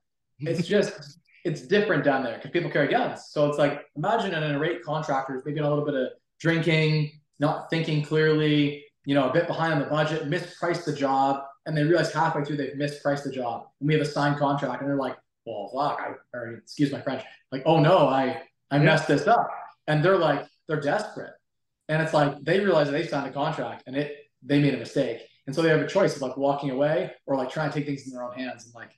It's 0.41 0.67
just 0.75 1.19
it's 1.45 1.63
different 1.63 2.05
down 2.05 2.23
there 2.23 2.37
because 2.37 2.51
people 2.51 2.71
carry 2.71 2.89
guns. 2.89 3.27
So 3.31 3.49
it's 3.49 3.59
like 3.59 3.85
imagine 3.97 4.33
an 4.33 4.45
irate 4.45 4.83
contractor 4.83 5.37
is 5.37 5.43
maybe 5.45 5.61
a 5.61 5.69
little 5.69 5.85
bit 5.85 5.95
of 5.95 6.09
drinking, 6.41 7.21
not 7.41 7.69
thinking 7.71 8.03
clearly, 8.03 8.85
you 9.05 9.15
know, 9.15 9.29
a 9.29 9.33
bit 9.33 9.47
behind 9.47 9.73
on 9.75 9.81
the 9.81 9.87
budget, 9.87 10.29
mispriced 10.29 10.85
the 10.85 10.93
job, 10.93 11.43
and 11.67 11.77
they 11.77 11.83
realize 11.83 12.13
halfway 12.13 12.45
through 12.45 12.57
they've 12.57 12.75
mispriced 12.75 13.25
the 13.25 13.31
job. 13.31 13.67
And 13.81 13.89
we 13.89 13.95
have 13.95 14.03
a 14.03 14.11
signed 14.11 14.39
contract, 14.39 14.81
and 14.81 14.89
they're 14.89 14.97
like, 14.97 15.17
well, 15.49 15.89
fuck, 15.89 16.01
I, 16.01 16.37
or 16.37 16.55
excuse 16.55 16.93
my 16.93 17.01
French, 17.01 17.23
like, 17.51 17.63
oh 17.67 17.81
no, 17.81 18.09
I, 18.09 18.43
I 18.71 18.79
messed 18.79 19.09
this 19.09 19.27
up. 19.27 19.49
And 19.87 20.05
they're 20.05 20.19
like, 20.19 20.47
they're 20.67 20.81
desperate. 20.81 21.33
And 21.89 22.03
it's 22.03 22.13
like, 22.13 22.43
they 22.45 22.61
realize 22.61 22.87
that 22.89 22.93
they 22.93 23.07
signed 23.07 23.27
a 23.27 23.33
contract 23.33 23.85
and 23.87 23.97
it, 23.97 24.15
they 24.43 24.61
made 24.61 24.75
a 24.75 24.79
mistake. 24.79 25.23
And 25.47 25.57
so 25.57 25.63
they 25.63 25.71
have 25.71 25.81
a 25.81 25.87
choice 25.87 26.15
of 26.17 26.23
like 26.23 26.37
walking 26.37 26.71
away 26.71 27.13
or 27.25 27.37
like 27.37 27.51
trying 27.51 27.71
to 27.71 27.75
take 27.75 27.87
things 27.87 28.07
in 28.07 28.13
their 28.13 28.23
own 28.23 28.35
hands. 28.35 28.67
And 28.67 28.75
like, 28.75 28.91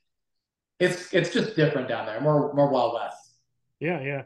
it's, 0.80 1.14
it's 1.14 1.32
just 1.32 1.54
different 1.54 1.88
down 1.88 2.06
there, 2.06 2.20
more, 2.20 2.52
more 2.54 2.70
Wild 2.70 2.94
West. 2.94 3.36
Yeah. 3.78 4.00
Yeah. 4.00 4.22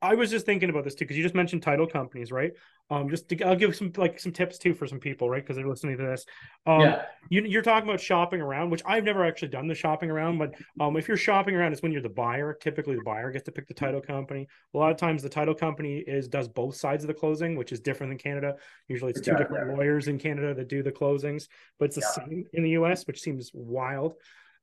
I 0.00 0.14
was 0.14 0.30
just 0.30 0.46
thinking 0.46 0.70
about 0.70 0.84
this 0.84 0.94
too 0.94 1.04
because 1.04 1.18
you 1.18 1.22
just 1.22 1.34
mentioned 1.34 1.62
title 1.62 1.86
companies, 1.86 2.32
right? 2.32 2.52
Um, 2.88 3.10
just 3.10 3.28
to, 3.28 3.42
I'll 3.42 3.56
give 3.56 3.76
some 3.76 3.92
like 3.96 4.18
some 4.18 4.32
tips 4.32 4.56
too 4.56 4.72
for 4.72 4.86
some 4.86 5.00
people, 5.00 5.28
right? 5.28 5.42
Because 5.42 5.56
they're 5.56 5.68
listening 5.68 5.98
to 5.98 6.02
this. 6.02 6.24
Um, 6.64 6.80
yeah. 6.80 7.02
You, 7.28 7.58
are 7.58 7.62
talking 7.62 7.86
about 7.86 8.00
shopping 8.00 8.40
around, 8.40 8.70
which 8.70 8.80
I've 8.86 9.04
never 9.04 9.22
actually 9.22 9.48
done 9.48 9.66
the 9.66 9.74
shopping 9.74 10.10
around, 10.10 10.38
but 10.38 10.54
um, 10.80 10.96
if 10.96 11.08
you're 11.08 11.18
shopping 11.18 11.54
around, 11.54 11.74
it's 11.74 11.82
when 11.82 11.92
you're 11.92 12.00
the 12.00 12.08
buyer. 12.08 12.56
Typically, 12.58 12.94
the 12.94 13.02
buyer 13.02 13.30
gets 13.30 13.44
to 13.46 13.52
pick 13.52 13.68
the 13.68 13.74
title 13.74 14.00
company. 14.00 14.48
A 14.72 14.78
lot 14.78 14.92
of 14.92 14.96
times, 14.96 15.22
the 15.22 15.28
title 15.28 15.54
company 15.54 15.98
is 15.98 16.26
does 16.26 16.48
both 16.48 16.76
sides 16.76 17.04
of 17.04 17.08
the 17.08 17.14
closing, 17.14 17.54
which 17.54 17.72
is 17.72 17.80
different 17.80 18.10
than 18.10 18.18
Canada. 18.18 18.54
Usually, 18.88 19.10
it's 19.10 19.20
two 19.20 19.32
yeah, 19.32 19.38
different 19.38 19.68
yeah. 19.68 19.76
lawyers 19.76 20.08
in 20.08 20.18
Canada 20.18 20.54
that 20.54 20.68
do 20.68 20.82
the 20.82 20.92
closings, 20.92 21.48
but 21.78 21.86
it's 21.86 21.96
the 21.96 22.02
yeah. 22.16 22.24
same 22.24 22.44
in 22.54 22.62
the 22.62 22.70
U.S., 22.70 23.06
which 23.06 23.20
seems 23.20 23.50
wild. 23.52 24.14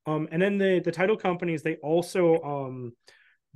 Um, 0.08 0.28
and 0.32 0.42
then 0.42 0.58
the 0.58 0.82
the 0.84 0.92
title 0.92 1.18
companies 1.18 1.62
they 1.62 1.76
also 1.76 2.42
um 2.42 2.94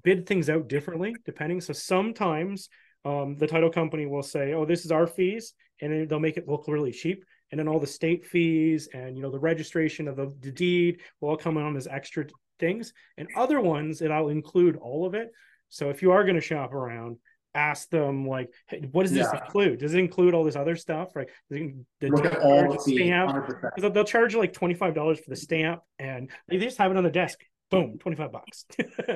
bid 0.04 0.26
things 0.26 0.50
out 0.50 0.68
differently 0.68 1.16
depending. 1.26 1.62
So 1.62 1.74
sometimes 1.74 2.70
um, 3.06 3.38
the 3.38 3.48
title 3.48 3.70
company 3.70 4.06
will 4.06 4.24
say, 4.24 4.54
"Oh, 4.54 4.66
this 4.66 4.86
is 4.86 4.92
our 4.92 5.08
fees," 5.08 5.54
and 5.82 5.92
then 5.92 6.08
they'll 6.08 6.20
make 6.20 6.38
it 6.38 6.48
look 6.48 6.66
really 6.68 6.92
cheap. 6.92 7.24
And 7.52 7.60
then 7.60 7.68
all 7.68 7.80
the 7.80 7.88
state 7.88 8.26
fees 8.26 8.90
and 8.94 9.16
you 9.16 9.22
know 9.22 9.32
the 9.32 9.40
registration 9.40 10.08
of 10.08 10.16
the, 10.18 10.34
the 10.42 10.52
deed 10.52 11.02
will 11.22 11.30
all 11.30 11.38
come 11.38 11.58
on 11.58 11.78
as 11.78 11.88
extra 11.88 12.26
things. 12.60 12.94
And 13.18 13.28
other 13.36 13.62
ones, 13.62 14.02
it'll 14.02 14.30
include 14.30 14.78
all 14.78 15.06
of 15.06 15.14
it. 15.14 15.30
So 15.70 15.90
if 15.90 16.02
you 16.02 16.12
are 16.12 16.24
going 16.24 16.36
to 16.36 16.42
shop 16.42 16.74
around, 16.74 17.18
ask 17.54 17.90
them 17.90 18.28
like, 18.28 18.50
hey, 18.68 18.88
what 18.92 19.04
does 19.04 19.12
this 19.12 19.28
yeah. 19.32 19.44
include? 19.44 19.80
Does 19.80 19.94
it 19.94 20.00
include 20.00 20.34
all 20.34 20.44
this 20.44 20.56
other 20.56 20.76
stuff? 20.76 21.16
Right? 21.16 21.30
The 21.50 21.74
Look 22.02 22.26
at 22.26 22.40
all 22.40 22.72
the 22.72 22.80
stamp. 22.80 23.50
They'll, 23.78 23.92
they'll 23.92 24.04
charge 24.04 24.34
you 24.34 24.40
like 24.40 24.54
twenty 24.54 24.76
five 24.76 24.94
dollars 24.94 25.20
for 25.20 25.30
the 25.30 25.36
stamp, 25.36 25.82
and 26.00 26.30
they 26.48 26.58
just 26.58 26.78
have 26.78 26.92
it 26.92 26.98
on 26.98 27.04
the 27.04 27.10
desk 27.10 27.40
boom, 27.70 27.98
25 28.00 28.32
bucks. 28.32 28.66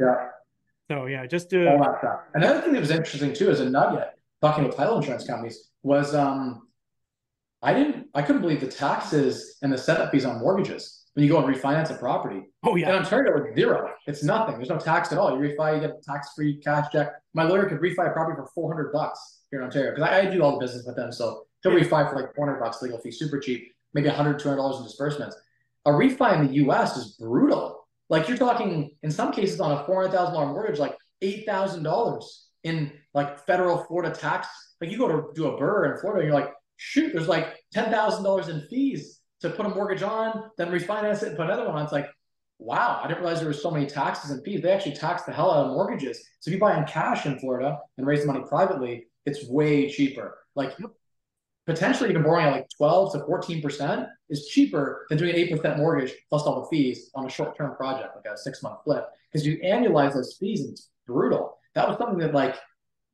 yeah. 0.00 0.28
So 0.90 1.06
yeah, 1.06 1.26
just 1.26 1.48
do 1.48 1.68
all 1.68 1.78
that. 1.78 2.26
Another 2.34 2.60
thing 2.60 2.72
that 2.72 2.80
was 2.80 2.90
interesting 2.90 3.32
too 3.32 3.50
as 3.50 3.60
a 3.60 3.68
nugget. 3.68 4.08
talking 4.40 4.64
with 4.64 4.76
title 4.76 4.96
insurance 4.96 5.26
companies 5.26 5.70
was 5.82 6.14
um, 6.14 6.68
I 7.62 7.72
didn't, 7.72 8.08
I 8.14 8.20
couldn't 8.22 8.42
believe 8.42 8.60
the 8.60 8.68
taxes 8.68 9.56
and 9.62 9.72
the 9.72 9.78
setup 9.78 10.10
fees 10.10 10.26
on 10.26 10.38
mortgages 10.40 11.04
when 11.14 11.24
you 11.24 11.32
go 11.32 11.42
and 11.42 11.54
refinance 11.54 11.90
a 11.90 11.94
property. 11.94 12.42
Oh 12.62 12.76
yeah. 12.76 12.90
In 12.90 12.96
Ontario, 12.96 13.42
it's 13.42 13.56
zero. 13.56 13.90
It's 14.06 14.22
nothing. 14.22 14.56
There's 14.56 14.68
no 14.68 14.78
tax 14.78 15.12
at 15.12 15.18
all. 15.18 15.30
You 15.30 15.48
refi, 15.48 15.76
you 15.76 15.80
get 15.80 16.02
tax-free 16.02 16.58
cash 16.58 16.90
check. 16.92 17.12
My 17.32 17.44
lawyer 17.44 17.66
could 17.66 17.80
refi 17.80 18.10
a 18.10 18.12
property 18.12 18.36
for 18.36 18.48
400 18.54 18.92
bucks 18.92 19.44
here 19.50 19.60
in 19.60 19.64
Ontario 19.64 19.92
because 19.92 20.08
I, 20.08 20.20
I, 20.20 20.26
do 20.26 20.42
all 20.42 20.58
the 20.58 20.66
business 20.66 20.84
with 20.84 20.96
them. 20.96 21.10
So 21.12 21.46
he'll 21.62 21.72
refi 21.72 22.10
for 22.10 22.16
like 22.16 22.34
400 22.34 22.60
bucks 22.60 22.82
legal 22.82 22.98
fee, 22.98 23.12
super 23.12 23.38
cheap, 23.38 23.72
maybe 23.94 24.08
100, 24.08 24.38
200 24.38 24.56
dollars 24.56 24.78
in 24.78 24.84
disbursements. 24.84 25.36
A 25.86 25.90
refi 25.90 26.38
in 26.38 26.46
the 26.46 26.54
U.S. 26.54 26.96
is 26.96 27.16
brutal. 27.18 27.86
Like 28.08 28.28
you're 28.28 28.36
talking 28.36 28.90
in 29.02 29.10
some 29.10 29.32
cases 29.32 29.60
on 29.60 29.72
a 29.72 29.84
$400,000 29.84 30.32
mortgage, 30.48 30.78
like 30.78 30.96
$8,000 31.22 32.24
in 32.64 32.92
like 33.12 33.44
federal 33.46 33.84
Florida 33.84 34.14
tax. 34.14 34.48
Like 34.80 34.90
you 34.90 34.98
go 34.98 35.08
to 35.08 35.28
do 35.34 35.46
a 35.46 35.60
BRRRR 35.60 35.94
in 35.94 36.00
Florida, 36.00 36.20
and 36.20 36.28
you're 36.28 36.40
like, 36.40 36.52
shoot, 36.76 37.12
there's 37.12 37.28
like 37.28 37.54
ten 37.72 37.90
thousand 37.90 38.24
dollars 38.24 38.48
in 38.48 38.66
fees 38.68 39.20
to 39.40 39.50
put 39.50 39.66
a 39.66 39.68
mortgage 39.68 40.02
on, 40.02 40.50
then 40.58 40.68
refinance 40.68 41.22
it 41.22 41.28
and 41.28 41.36
put 41.36 41.46
another 41.46 41.66
one 41.66 41.76
on. 41.76 41.82
It's 41.84 41.92
like, 41.92 42.08
wow, 42.58 43.00
I 43.02 43.06
didn't 43.06 43.22
realize 43.22 43.40
there 43.40 43.48
was 43.48 43.62
so 43.62 43.70
many 43.70 43.86
taxes 43.86 44.30
and 44.30 44.42
fees. 44.44 44.62
They 44.62 44.72
actually 44.72 44.96
tax 44.96 45.22
the 45.22 45.32
hell 45.32 45.50
out 45.50 45.66
of 45.66 45.72
mortgages. 45.72 46.18
So 46.40 46.50
if 46.50 46.54
you 46.54 46.60
buy 46.60 46.76
in 46.76 46.84
cash 46.84 47.26
in 47.26 47.38
Florida 47.38 47.78
and 47.98 48.06
raise 48.06 48.22
the 48.22 48.32
money 48.32 48.44
privately, 48.48 49.06
it's 49.26 49.48
way 49.48 49.90
cheaper. 49.90 50.38
Like 50.54 50.74
potentially 51.66 52.10
even 52.10 52.22
borrowing 52.22 52.46
at 52.46 52.52
like 52.52 52.68
12 52.76 53.12
to 53.12 53.18
14% 53.20 54.06
is 54.28 54.48
cheaper 54.48 55.06
than 55.08 55.18
doing 55.18 55.34
an 55.34 55.58
8% 55.58 55.78
mortgage 55.78 56.12
plus 56.28 56.42
all 56.42 56.60
the 56.60 56.68
fees 56.68 57.10
on 57.14 57.26
a 57.26 57.30
short-term 57.30 57.74
project, 57.76 58.14
like 58.14 58.32
a 58.32 58.36
six-month 58.36 58.80
flip. 58.84 59.06
Because 59.32 59.46
you 59.46 59.58
annualize 59.64 60.14
those 60.14 60.36
fees 60.38 60.60
and 60.60 60.70
it's 60.70 60.90
brutal. 61.06 61.58
That 61.74 61.88
was 61.88 61.98
something 61.98 62.18
that 62.18 62.34
like 62.34 62.56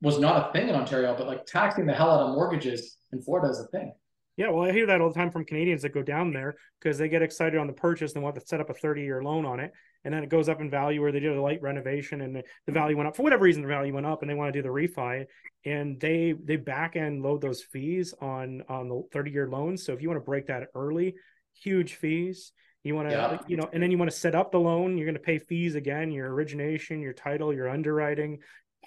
was 0.01 0.19
not 0.19 0.49
a 0.49 0.53
thing 0.53 0.67
in 0.67 0.75
Ontario, 0.75 1.15
but 1.17 1.27
like 1.27 1.45
taxing 1.45 1.85
the 1.85 1.93
hell 1.93 2.11
out 2.11 2.27
of 2.27 2.35
mortgages 2.35 2.97
in 3.11 3.21
Florida 3.21 3.49
is 3.49 3.59
a 3.59 3.67
thing. 3.67 3.93
Yeah, 4.41 4.49
well, 4.49 4.67
I 4.67 4.71
hear 4.71 4.87
that 4.87 5.01
all 5.01 5.09
the 5.09 5.13
time 5.13 5.29
from 5.29 5.45
Canadians 5.45 5.83
that 5.83 5.93
go 5.93 6.01
down 6.01 6.33
there 6.33 6.55
because 6.81 6.97
they 6.97 7.07
get 7.07 7.21
excited 7.21 7.59
on 7.59 7.67
the 7.67 7.73
purchase 7.73 8.13
and 8.13 8.23
want 8.23 8.33
to 8.33 8.41
set 8.41 8.59
up 8.59 8.71
a 8.71 8.73
30 8.73 9.03
year 9.03 9.21
loan 9.21 9.45
on 9.45 9.59
it. 9.59 9.71
And 10.03 10.11
then 10.11 10.23
it 10.23 10.29
goes 10.29 10.49
up 10.49 10.59
in 10.61 10.67
value 10.67 10.99
where 10.99 11.11
they 11.11 11.19
did 11.19 11.37
a 11.37 11.39
light 11.39 11.61
renovation 11.61 12.21
and 12.21 12.35
the, 12.35 12.43
the 12.65 12.71
value 12.71 12.97
went 12.97 13.07
up 13.07 13.15
for 13.15 13.21
whatever 13.21 13.43
reason, 13.43 13.61
the 13.61 13.67
value 13.67 13.93
went 13.93 14.07
up 14.07 14.23
and 14.23 14.31
they 14.31 14.33
want 14.33 14.51
to 14.51 14.59
do 14.59 14.63
the 14.63 14.73
refi 14.73 15.25
and 15.63 15.99
they, 15.99 16.33
they 16.43 16.55
back 16.55 16.95
end 16.95 17.21
load 17.21 17.39
those 17.39 17.61
fees 17.61 18.15
on, 18.19 18.63
on 18.67 18.89
the 18.89 19.03
30 19.11 19.29
year 19.29 19.47
loans. 19.47 19.85
So 19.85 19.93
if 19.93 20.01
you 20.01 20.09
want 20.09 20.19
to 20.19 20.25
break 20.25 20.47
that 20.47 20.69
early, 20.73 21.13
huge 21.53 21.93
fees. 21.93 22.51
You 22.83 22.95
want 22.95 23.09
to, 23.09 23.13
yeah. 23.13 23.37
you 23.47 23.57
know, 23.57 23.69
and 23.71 23.83
then 23.83 23.91
you 23.91 23.99
want 23.99 24.09
to 24.09 24.17
set 24.17 24.33
up 24.33 24.51
the 24.51 24.59
loan. 24.59 24.97
You're 24.97 25.05
going 25.05 25.13
to 25.13 25.21
pay 25.21 25.37
fees 25.37 25.75
again, 25.75 26.11
your 26.11 26.33
origination, 26.33 26.99
your 26.99 27.13
title, 27.13 27.53
your 27.53 27.69
underwriting, 27.69 28.39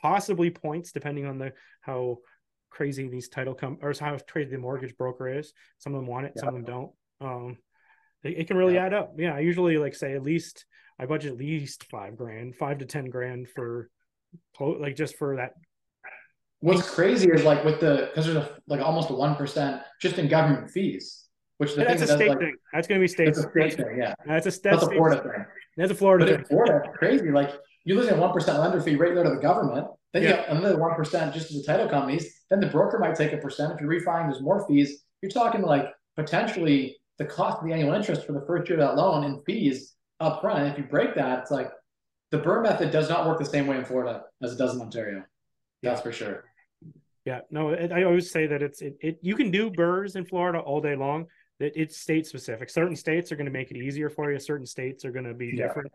possibly 0.02 0.50
points, 0.50 0.90
depending 0.90 1.26
on 1.26 1.38
the 1.38 1.52
how 1.80 2.18
crazy 2.74 3.08
these 3.08 3.28
title 3.28 3.54
come 3.54 3.78
or 3.80 3.94
how 3.98 4.18
crazy 4.28 4.50
the 4.50 4.58
mortgage 4.58 4.96
broker 4.96 5.28
is. 5.28 5.52
Some 5.78 5.94
of 5.94 6.00
them 6.00 6.08
want 6.08 6.26
it, 6.26 6.32
yeah. 6.34 6.40
some 6.40 6.48
of 6.48 6.54
them 6.54 6.64
don't. 6.64 6.90
Um, 7.20 7.58
it, 8.24 8.38
it 8.38 8.46
can 8.48 8.56
really 8.56 8.74
yeah. 8.74 8.86
add 8.86 8.94
up. 8.94 9.14
Yeah, 9.16 9.34
I 9.34 9.40
usually 9.40 9.78
like 9.78 9.94
say 9.94 10.14
at 10.14 10.22
least 10.22 10.66
I 10.98 11.06
budget 11.06 11.32
at 11.32 11.38
least 11.38 11.84
five 11.84 12.16
grand, 12.16 12.56
five 12.56 12.78
to 12.78 12.86
ten 12.86 13.06
grand 13.06 13.48
for 13.48 13.90
like 14.60 14.96
just 14.96 15.16
for 15.16 15.36
that. 15.36 15.52
What's 16.60 16.88
crazy 16.90 17.28
is 17.28 17.44
like 17.44 17.64
with 17.64 17.80
the 17.80 18.10
because 18.10 18.26
there's 18.26 18.38
a, 18.38 18.50
like 18.66 18.80
almost 18.80 19.10
a 19.10 19.14
one 19.14 19.36
percent 19.36 19.82
just 20.00 20.18
in 20.18 20.28
government 20.28 20.70
fees, 20.70 21.24
which 21.58 21.74
the 21.74 21.84
that's 21.84 22.02
a 22.02 22.06
that 22.06 22.16
state 22.16 22.28
does, 22.28 22.38
thing. 22.38 22.56
That's 22.72 22.88
going 22.88 23.00
to 23.00 23.04
be 23.04 23.08
state. 23.08 23.26
That's 23.26 23.38
a 23.38 23.50
state 23.50 23.74
thing. 23.76 23.98
Yeah, 23.98 24.14
that's 24.26 24.46
a 24.46 24.50
that's, 24.50 24.60
that's 24.60 24.82
a 24.82 24.90
Florida 24.90 25.22
thing. 25.22 25.44
That's 25.76 25.92
a 25.92 25.94
Florida 25.94 26.24
but 26.24 26.36
thing. 26.36 26.44
Florida, 26.46 26.88
crazy. 26.96 27.30
Like 27.30 27.50
you're 27.84 27.98
losing 27.98 28.14
a 28.14 28.20
one 28.20 28.32
percent 28.32 28.58
lender 28.60 28.80
fee 28.80 28.96
right 28.96 29.14
there 29.14 29.24
to 29.24 29.30
the 29.30 29.36
government. 29.42 29.88
Then 30.14 30.22
yeah. 30.22 30.28
you 30.28 30.34
have 30.36 30.56
another 30.56 30.78
one 30.78 30.94
percent 30.94 31.34
just 31.34 31.48
to 31.48 31.58
the 31.58 31.64
title 31.64 31.88
companies. 31.88 32.44
Then 32.48 32.60
the 32.60 32.68
broker 32.68 32.98
might 32.98 33.16
take 33.16 33.32
a 33.32 33.36
percent. 33.36 33.72
If 33.72 33.80
you're 33.80 33.90
refining, 33.90 34.30
there's 34.30 34.40
more 34.40 34.66
fees. 34.66 35.02
You're 35.20 35.30
talking 35.30 35.60
like 35.60 35.88
potentially 36.16 36.96
the 37.18 37.24
cost 37.24 37.58
of 37.58 37.66
the 37.66 37.72
annual 37.72 37.92
interest 37.92 38.24
for 38.24 38.32
the 38.32 38.44
first 38.46 38.68
year 38.68 38.78
of 38.78 38.86
that 38.86 38.96
loan 38.96 39.24
and 39.24 39.44
fees 39.44 39.94
up 40.20 40.40
front. 40.40 40.66
If 40.68 40.78
you 40.78 40.84
break 40.84 41.16
that, 41.16 41.40
it's 41.40 41.50
like 41.50 41.70
the 42.30 42.38
BRRRR 42.38 42.62
method 42.62 42.90
does 42.92 43.08
not 43.08 43.26
work 43.26 43.38
the 43.38 43.44
same 43.44 43.66
way 43.66 43.76
in 43.76 43.84
Florida 43.84 44.22
as 44.42 44.52
it 44.52 44.58
does 44.58 44.74
in 44.74 44.80
Ontario. 44.80 45.24
That's 45.82 46.00
for 46.00 46.12
sure. 46.12 46.44
Yeah, 47.24 47.40
no, 47.50 47.70
I 47.70 48.04
always 48.04 48.30
say 48.30 48.46
that 48.46 48.62
it's 48.62 48.82
it, 48.82 48.96
it 49.00 49.18
you 49.20 49.34
can 49.34 49.50
do 49.50 49.70
BRRRRs 49.70 50.14
in 50.14 50.24
Florida 50.24 50.60
all 50.60 50.80
day 50.80 50.94
long. 50.94 51.26
That 51.58 51.72
it's 51.74 51.98
state 51.98 52.26
specific. 52.26 52.70
Certain 52.70 52.96
states 52.96 53.32
are 53.32 53.36
going 53.36 53.46
to 53.46 53.52
make 53.52 53.70
it 53.70 53.76
easier 53.76 54.10
for 54.10 54.30
you. 54.30 54.38
Certain 54.38 54.66
states 54.66 55.04
are 55.04 55.12
going 55.12 55.24
to 55.24 55.34
be 55.34 55.52
yeah. 55.54 55.66
different. 55.66 55.90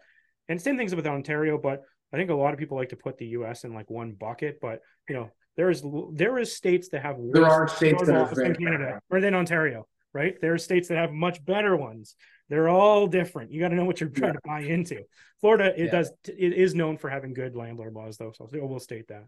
And 0.48 0.62
same 0.62 0.78
things 0.78 0.96
with 0.96 1.06
Ontario, 1.06 1.58
but 1.58 1.84
I 2.14 2.18
think 2.18 2.30
a 2.30 2.36
lot 2.36 2.54
of 2.54 2.60
people 2.60 2.78
like 2.78 2.90
to 2.90 2.96
put 2.96 3.18
the 3.18 3.28
U.S. 3.28 3.64
in 3.64 3.74
like 3.74 3.90
one 3.90 4.14
bucket. 4.14 4.60
But 4.62 4.82
you 5.08 5.16
know, 5.16 5.32
there 5.56 5.70
is 5.70 5.84
there 6.14 6.38
is 6.40 6.56
states 6.56 6.90
that 6.90 7.02
have 7.04 7.18
there 7.32 7.46
are 7.46 7.68
states 7.68 8.04
that 8.06 8.16
are 8.16 8.42
in 8.42 8.56
Canada 8.56 9.02
or 9.10 9.22
than 9.22 9.36
Ontario, 9.36 9.88
right? 10.14 10.40
There 10.42 10.54
are 10.54 10.58
states 10.58 10.88
that 10.88 10.98
have 10.98 11.12
much 11.12 11.44
better 11.44 11.76
ones. 11.76 12.16
They're 12.50 12.70
all 12.70 13.08
different. 13.08 13.52
You 13.52 13.60
got 13.60 13.70
to 13.70 13.76
know 13.76 13.86
what 13.86 14.00
you're 14.00 14.10
trying 14.10 14.34
yeah. 14.34 14.40
to 14.40 14.48
buy 14.48 14.62
into. 14.62 15.04
Florida, 15.40 15.74
it 15.78 15.86
yeah. 15.86 15.92
does 15.92 16.12
it 16.28 16.54
is 16.54 16.74
known 16.74 16.98
for 16.98 17.10
having 17.10 17.34
good 17.34 17.56
landlord 17.56 17.94
laws, 17.94 18.18
though. 18.18 18.34
So 18.36 18.50
I 18.54 18.66
will 18.66 18.80
state 18.80 19.08
that. 19.10 19.26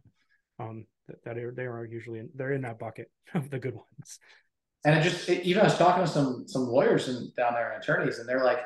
Um, 0.59 0.85
that, 1.23 1.35
they 1.55 1.63
are 1.63 1.85
usually 1.85 2.19
in, 2.19 2.29
they're 2.35 2.53
in 2.53 2.61
that 2.61 2.79
bucket 2.79 3.11
of 3.33 3.49
the 3.49 3.59
good 3.59 3.75
ones. 3.75 4.19
And 4.83 4.97
it 4.97 5.03
just 5.03 5.29
it, 5.29 5.43
even 5.43 5.61
I 5.61 5.65
was 5.65 5.77
talking 5.77 6.03
to 6.03 6.09
some 6.09 6.45
some 6.47 6.63
lawyers 6.63 7.07
and 7.07 7.33
down 7.35 7.53
there 7.53 7.71
and 7.71 7.83
attorneys, 7.83 8.17
and 8.17 8.27
they're 8.27 8.43
like, 8.43 8.59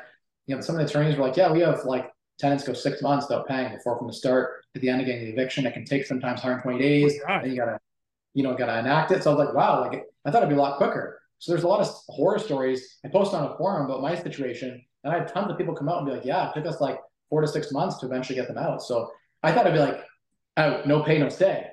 you 0.46 0.54
know, 0.54 0.62
some 0.62 0.76
of 0.76 0.78
the 0.78 0.86
attorneys 0.86 1.16
were 1.16 1.26
like, 1.26 1.36
yeah, 1.36 1.52
we 1.52 1.60
have 1.60 1.84
like 1.84 2.10
tenants 2.38 2.64
go 2.64 2.72
six 2.72 3.02
months 3.02 3.26
without 3.28 3.48
paying 3.48 3.72
before 3.72 3.98
from 3.98 4.06
the 4.06 4.12
start 4.12 4.64
to 4.74 4.80
the 4.80 4.88
end 4.88 5.00
of 5.00 5.06
getting 5.06 5.24
the 5.24 5.32
eviction. 5.32 5.66
It 5.66 5.72
can 5.72 5.84
take 5.84 6.04
sometimes 6.06 6.42
120 6.42 6.78
days. 6.78 7.18
Oh 7.28 7.34
and 7.34 7.50
you 7.50 7.56
gotta, 7.56 7.78
you 8.34 8.42
know, 8.42 8.54
gotta 8.54 8.78
enact 8.78 9.10
it. 9.12 9.22
So 9.22 9.30
I 9.32 9.34
was 9.34 9.46
like, 9.46 9.54
wow, 9.54 9.80
like 9.80 10.04
I 10.24 10.30
thought 10.30 10.42
it'd 10.42 10.50
be 10.50 10.56
a 10.56 10.60
lot 10.60 10.76
quicker. 10.76 11.20
So 11.38 11.52
there's 11.52 11.64
a 11.64 11.68
lot 11.68 11.80
of 11.80 11.88
horror 12.08 12.38
stories. 12.38 12.98
I 13.04 13.08
post 13.08 13.34
on 13.34 13.50
a 13.50 13.56
forum 13.56 13.86
about 13.86 14.02
my 14.02 14.14
situation, 14.14 14.82
and 15.04 15.12
I 15.12 15.18
had 15.18 15.28
tons 15.28 15.50
of 15.50 15.58
people 15.58 15.74
come 15.74 15.88
out 15.88 15.98
and 15.98 16.06
be 16.06 16.12
like, 16.12 16.24
yeah, 16.24 16.48
it 16.48 16.54
took 16.54 16.66
us 16.66 16.80
like 16.80 16.98
four 17.28 17.40
to 17.40 17.48
six 17.48 17.72
months 17.72 17.98
to 17.98 18.06
eventually 18.06 18.36
get 18.36 18.48
them 18.48 18.58
out. 18.58 18.82
So 18.82 19.10
I 19.42 19.52
thought 19.52 19.66
it'd 19.66 19.78
be 19.78 19.80
like, 19.80 20.04
out, 20.56 20.86
no 20.86 21.02
pay, 21.02 21.18
no 21.18 21.28
stay. 21.28 21.66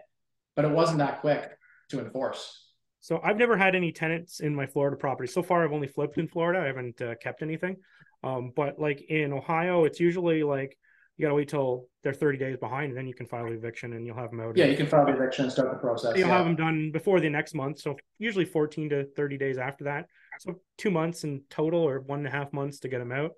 But 0.56 0.66
it 0.66 0.72
wasn't 0.72 1.00
that 1.00 1.22
quick 1.22 1.50
to 1.90 2.00
enforce. 2.00 2.63
So 3.04 3.20
I've 3.22 3.36
never 3.36 3.58
had 3.58 3.76
any 3.76 3.92
tenants 3.92 4.40
in 4.40 4.56
my 4.56 4.66
Florida 4.66 4.96
property. 4.96 5.28
So 5.28 5.44
far, 5.44 5.66
I've 5.66 5.74
only 5.74 5.88
flipped 5.88 6.18
in 6.18 6.26
Florida. 6.26 6.62
I 6.62 6.68
haven't 6.68 7.02
uh, 7.02 7.16
kept 7.16 7.42
anything. 7.42 7.76
Um, 8.24 8.54
but 8.56 8.80
like 8.80 9.02
in 9.10 9.34
Ohio, 9.34 9.84
it's 9.84 10.00
usually 10.00 10.42
like 10.42 10.78
you 11.18 11.24
gotta 11.24 11.36
wait 11.36 11.50
till 11.50 11.88
they're 12.02 12.14
30 12.14 12.38
days 12.38 12.56
behind, 12.56 12.92
and 12.92 12.98
then 12.98 13.06
you 13.06 13.14
can 13.14 13.26
file 13.26 13.46
the 13.46 13.52
eviction, 13.52 13.92
and 13.92 14.08
you'll 14.08 14.16
have 14.16 14.32
them 14.32 14.40
out. 14.40 14.56
Yeah, 14.56 14.68
you 14.68 14.78
can 14.78 14.88
file 14.88 15.06
the 15.06 15.12
eviction 15.12 15.44
and 15.44 15.52
start 15.52 15.70
the 15.70 15.78
process. 15.80 16.14
You'll 16.16 16.30
yeah. 16.30 16.38
have 16.38 16.46
them 16.46 16.56
done 16.56 16.92
before 16.94 17.20
the 17.20 17.30
next 17.30 17.54
month, 17.54 17.80
so 17.80 17.98
usually 18.20 18.46
14 18.46 18.90
to 18.92 19.06
30 19.18 19.38
days 19.38 19.58
after 19.58 19.84
that. 19.84 20.08
So 20.40 20.62
two 20.78 20.90
months 20.90 21.26
in 21.26 21.42
total, 21.50 21.82
or 21.82 22.00
one 22.00 22.20
and 22.20 22.28
a 22.30 22.32
half 22.32 22.54
months 22.54 22.80
to 22.80 22.88
get 22.88 23.00
them 23.00 23.12
out. 23.12 23.32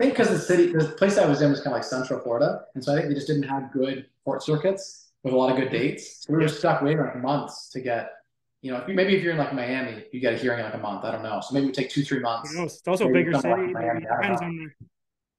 I 0.00 0.04
think 0.04 0.16
because 0.16 0.30
the 0.30 0.38
city, 0.38 0.72
the 0.72 0.94
place 0.96 1.18
I 1.18 1.26
was 1.26 1.42
in 1.42 1.50
was 1.50 1.60
kind 1.60 1.74
of 1.74 1.74
like 1.74 1.84
Central 1.84 2.20
Florida, 2.20 2.62
and 2.74 2.82
so 2.82 2.94
I 2.94 2.96
think 2.96 3.08
they 3.08 3.14
just 3.14 3.26
didn't 3.26 3.42
have 3.42 3.70
good 3.70 4.06
court 4.24 4.42
circuits 4.42 5.12
with 5.22 5.34
a 5.34 5.36
lot 5.36 5.50
of 5.50 5.58
good 5.58 5.70
dates. 5.70 6.24
So 6.24 6.32
we 6.32 6.38
were 6.38 6.48
stuck 6.48 6.80
waiting 6.80 7.00
like 7.00 7.20
months 7.20 7.68
to 7.72 7.82
get 7.82 8.12
you 8.62 8.70
know, 8.70 8.78
if 8.78 8.88
you, 8.88 8.94
maybe 8.94 9.16
if 9.16 9.22
you're 9.22 9.32
in 9.32 9.38
like 9.38 9.54
Miami, 9.54 10.04
you 10.12 10.20
get 10.20 10.34
a 10.34 10.36
hearing 10.36 10.58
in 10.58 10.64
like 10.64 10.74
a 10.74 10.78
month. 10.78 11.04
I 11.04 11.12
don't 11.12 11.22
know. 11.22 11.40
So 11.40 11.54
maybe 11.54 11.68
it 11.68 11.74
take 11.74 11.88
two, 11.88 12.02
three 12.02 12.20
months. 12.20 12.52
It's 12.54 12.86
also 12.86 13.08
a 13.08 13.12
bigger 13.12 13.32
city. 13.32 13.48
Like 13.48 13.72
Miami, 13.72 14.00
depends 14.00 14.42
on 14.42 14.72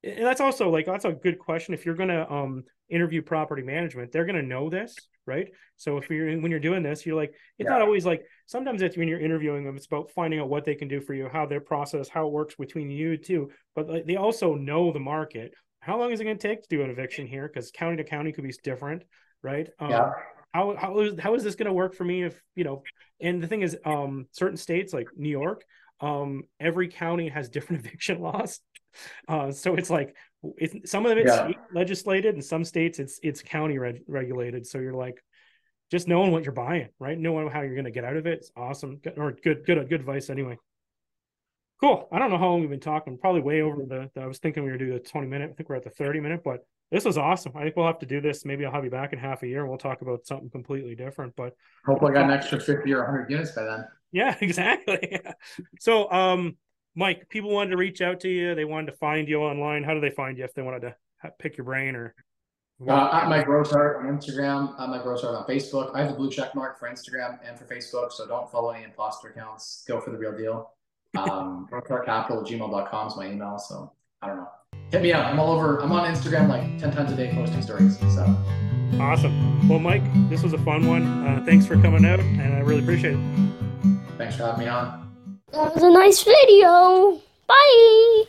and 0.04 0.26
that's 0.26 0.40
also 0.40 0.68
like 0.68 0.86
that's 0.86 1.04
a 1.04 1.12
good 1.12 1.38
question. 1.38 1.74
If 1.74 1.86
you're 1.86 1.94
gonna 1.94 2.26
um 2.28 2.64
interview 2.88 3.22
property 3.22 3.62
management, 3.62 4.10
they're 4.10 4.24
gonna 4.24 4.42
know 4.42 4.68
this, 4.68 4.96
right? 5.26 5.48
So 5.76 5.98
if 5.98 6.10
you're 6.10 6.26
when 6.40 6.50
you're 6.50 6.60
doing 6.60 6.82
this, 6.82 7.06
you're 7.06 7.16
like, 7.16 7.30
it's 7.58 7.66
yeah. 7.66 7.70
not 7.70 7.82
always 7.82 8.04
like 8.04 8.24
sometimes 8.46 8.82
it's 8.82 8.96
when 8.96 9.06
you're 9.06 9.20
interviewing 9.20 9.64
them, 9.64 9.76
it's 9.76 9.86
about 9.86 10.10
finding 10.10 10.40
out 10.40 10.48
what 10.48 10.64
they 10.64 10.74
can 10.74 10.88
do 10.88 11.00
for 11.00 11.14
you, 11.14 11.28
how 11.32 11.46
their 11.46 11.60
process, 11.60 12.08
how 12.08 12.26
it 12.26 12.32
works 12.32 12.56
between 12.56 12.90
you 12.90 13.16
two. 13.16 13.50
But 13.76 13.88
like, 13.88 14.06
they 14.06 14.16
also 14.16 14.54
know 14.54 14.92
the 14.92 15.00
market. 15.00 15.54
How 15.80 15.98
long 15.98 16.10
is 16.10 16.20
it 16.20 16.24
gonna 16.24 16.36
take 16.36 16.62
to 16.62 16.68
do 16.68 16.82
an 16.82 16.90
eviction 16.90 17.26
here? 17.26 17.48
Because 17.52 17.70
county 17.70 17.96
to 17.98 18.04
county 18.04 18.32
could 18.32 18.44
be 18.44 18.54
different, 18.64 19.04
right? 19.42 19.68
Um, 19.78 19.90
yeah 19.90 20.10
how 20.52 20.76
how 20.76 20.98
is 21.00 21.18
how 21.18 21.34
is 21.34 21.42
this 21.42 21.54
going 21.54 21.66
to 21.66 21.72
work 21.72 21.94
for 21.94 22.04
me 22.04 22.24
if 22.24 22.40
you 22.54 22.64
know 22.64 22.82
and 23.20 23.42
the 23.42 23.46
thing 23.46 23.62
is 23.62 23.76
um 23.84 24.26
certain 24.32 24.56
states 24.56 24.92
like 24.92 25.08
new 25.16 25.30
york 25.30 25.64
um 26.02 26.42
every 26.60 26.88
county 26.88 27.28
has 27.28 27.48
different 27.48 27.84
eviction 27.86 28.20
laws. 28.20 28.60
Uh 29.28 29.50
so 29.52 29.74
it's 29.76 29.88
like 29.88 30.14
it's 30.58 30.90
some 30.90 31.06
of 31.06 31.16
it's 31.16 31.28
yeah. 31.28 31.52
legislated 31.72 32.34
and 32.34 32.44
some 32.44 32.64
states 32.64 32.98
it's 32.98 33.18
it's 33.22 33.40
county 33.40 33.78
reg- 33.78 34.02
regulated. 34.06 34.66
So 34.66 34.78
you're 34.78 34.92
like 34.92 35.22
just 35.90 36.08
knowing 36.08 36.32
what 36.32 36.44
you're 36.44 36.52
buying 36.52 36.88
right? 36.98 37.18
Knowing 37.18 37.48
how 37.48 37.62
you're 37.62 37.74
going 37.74 37.84
to 37.84 37.90
get 37.90 38.04
out 38.04 38.16
of 38.16 38.26
it 38.26 38.38
it's 38.38 38.50
awesome. 38.56 39.00
Or 39.16 39.32
good 39.32 39.64
good 39.64 39.88
good 39.88 40.00
advice 40.00 40.28
anyway 40.28 40.58
cool 41.82 42.08
i 42.12 42.18
don't 42.18 42.30
know 42.30 42.38
how 42.38 42.48
long 42.48 42.60
we've 42.60 42.70
been 42.70 42.80
talking 42.80 43.18
probably 43.18 43.42
way 43.42 43.60
over 43.60 43.84
the, 43.84 44.08
the 44.14 44.20
i 44.20 44.26
was 44.26 44.38
thinking 44.38 44.64
we 44.64 44.70
were 44.70 44.78
doing 44.78 44.92
the 44.92 45.00
20 45.00 45.26
minute 45.26 45.50
i 45.50 45.54
think 45.54 45.68
we're 45.68 45.76
at 45.76 45.84
the 45.84 45.90
30 45.90 46.20
minute 46.20 46.40
but 46.44 46.64
this 46.92 47.06
was 47.06 47.16
awesome. 47.16 47.52
I 47.56 47.62
think 47.62 47.74
we'll 47.74 47.86
have 47.86 47.98
to 48.00 48.06
do 48.06 48.20
this. 48.20 48.44
Maybe 48.44 48.66
I'll 48.66 48.72
have 48.72 48.84
you 48.84 48.90
back 48.90 49.14
in 49.14 49.18
half 49.18 49.42
a 49.42 49.46
year 49.46 49.60
and 49.60 49.68
we'll 49.70 49.78
talk 49.78 50.02
about 50.02 50.26
something 50.26 50.50
completely 50.50 50.94
different. 50.94 51.34
But 51.36 51.56
hopefully 51.86 52.10
I 52.10 52.14
got 52.14 52.24
an 52.24 52.30
extra 52.30 52.60
50 52.60 52.92
or 52.92 52.98
100 52.98 53.30
units 53.30 53.52
by 53.52 53.64
then. 53.64 53.86
Yeah, 54.12 54.36
exactly. 54.42 55.18
so, 55.80 56.12
um, 56.12 56.58
Mike, 56.94 57.30
people 57.30 57.50
wanted 57.50 57.70
to 57.70 57.78
reach 57.78 58.02
out 58.02 58.20
to 58.20 58.28
you. 58.28 58.54
They 58.54 58.66
wanted 58.66 58.92
to 58.92 58.98
find 58.98 59.26
you 59.26 59.40
online. 59.40 59.84
How 59.84 59.94
do 59.94 60.00
they 60.00 60.10
find 60.10 60.36
you 60.36 60.44
if 60.44 60.52
they 60.52 60.60
wanted 60.60 60.82
to 60.82 61.32
pick 61.38 61.56
your 61.56 61.64
brain 61.64 61.96
or 61.96 62.14
Uh, 62.86 63.08
at 63.10 63.28
Mike 63.30 63.46
Rosehart 63.46 64.00
on 64.00 64.14
Instagram, 64.14 64.78
at 64.78 64.90
Mike 64.90 65.04
Rosehart 65.04 65.34
on 65.34 65.46
Facebook. 65.46 65.94
I 65.94 66.00
have 66.00 66.10
the 66.10 66.16
blue 66.16 66.30
check 66.30 66.54
mark 66.54 66.78
for 66.78 66.90
Instagram 66.90 67.38
and 67.48 67.58
for 67.58 67.64
Facebook, 67.64 68.12
so 68.12 68.26
don't 68.26 68.50
follow 68.50 68.70
any 68.70 68.84
imposter 68.84 69.28
accounts. 69.28 69.82
Go 69.88 69.98
for 69.98 70.10
the 70.10 70.18
real 70.18 70.36
deal. 70.36 70.74
Um, 71.16 71.68
Capital 72.06 72.42
gmail.com 72.42 73.08
is 73.08 73.16
my 73.16 73.26
email, 73.26 73.58
so 73.58 73.92
I 74.20 74.28
don't 74.28 74.36
know. 74.36 74.48
Hit 74.90 75.02
me 75.02 75.12
up. 75.12 75.26
I'm 75.26 75.40
all 75.40 75.52
over. 75.52 75.78
I'm 75.78 75.92
on 75.92 76.12
Instagram 76.12 76.48
like 76.48 76.78
10 76.78 76.92
times 76.92 77.12
a 77.12 77.16
day 77.16 77.30
posting 77.32 77.62
stories. 77.62 77.98
So 77.98 78.36
awesome. 79.00 79.68
Well, 79.68 79.78
Mike, 79.78 80.02
this 80.28 80.42
was 80.42 80.52
a 80.52 80.58
fun 80.58 80.86
one. 80.86 81.26
Uh, 81.26 81.42
thanks 81.44 81.66
for 81.66 81.74
coming 81.80 82.04
out, 82.04 82.20
and 82.20 82.54
I 82.54 82.60
really 82.60 82.82
appreciate 82.82 83.14
it. 83.14 83.98
Thanks 84.18 84.36
for 84.36 84.44
having 84.44 84.60
me 84.60 84.68
on. 84.68 85.10
That 85.52 85.74
was 85.74 85.82
a 85.82 85.90
nice 85.90 86.22
video. 86.22 87.20
Bye. 87.46 88.24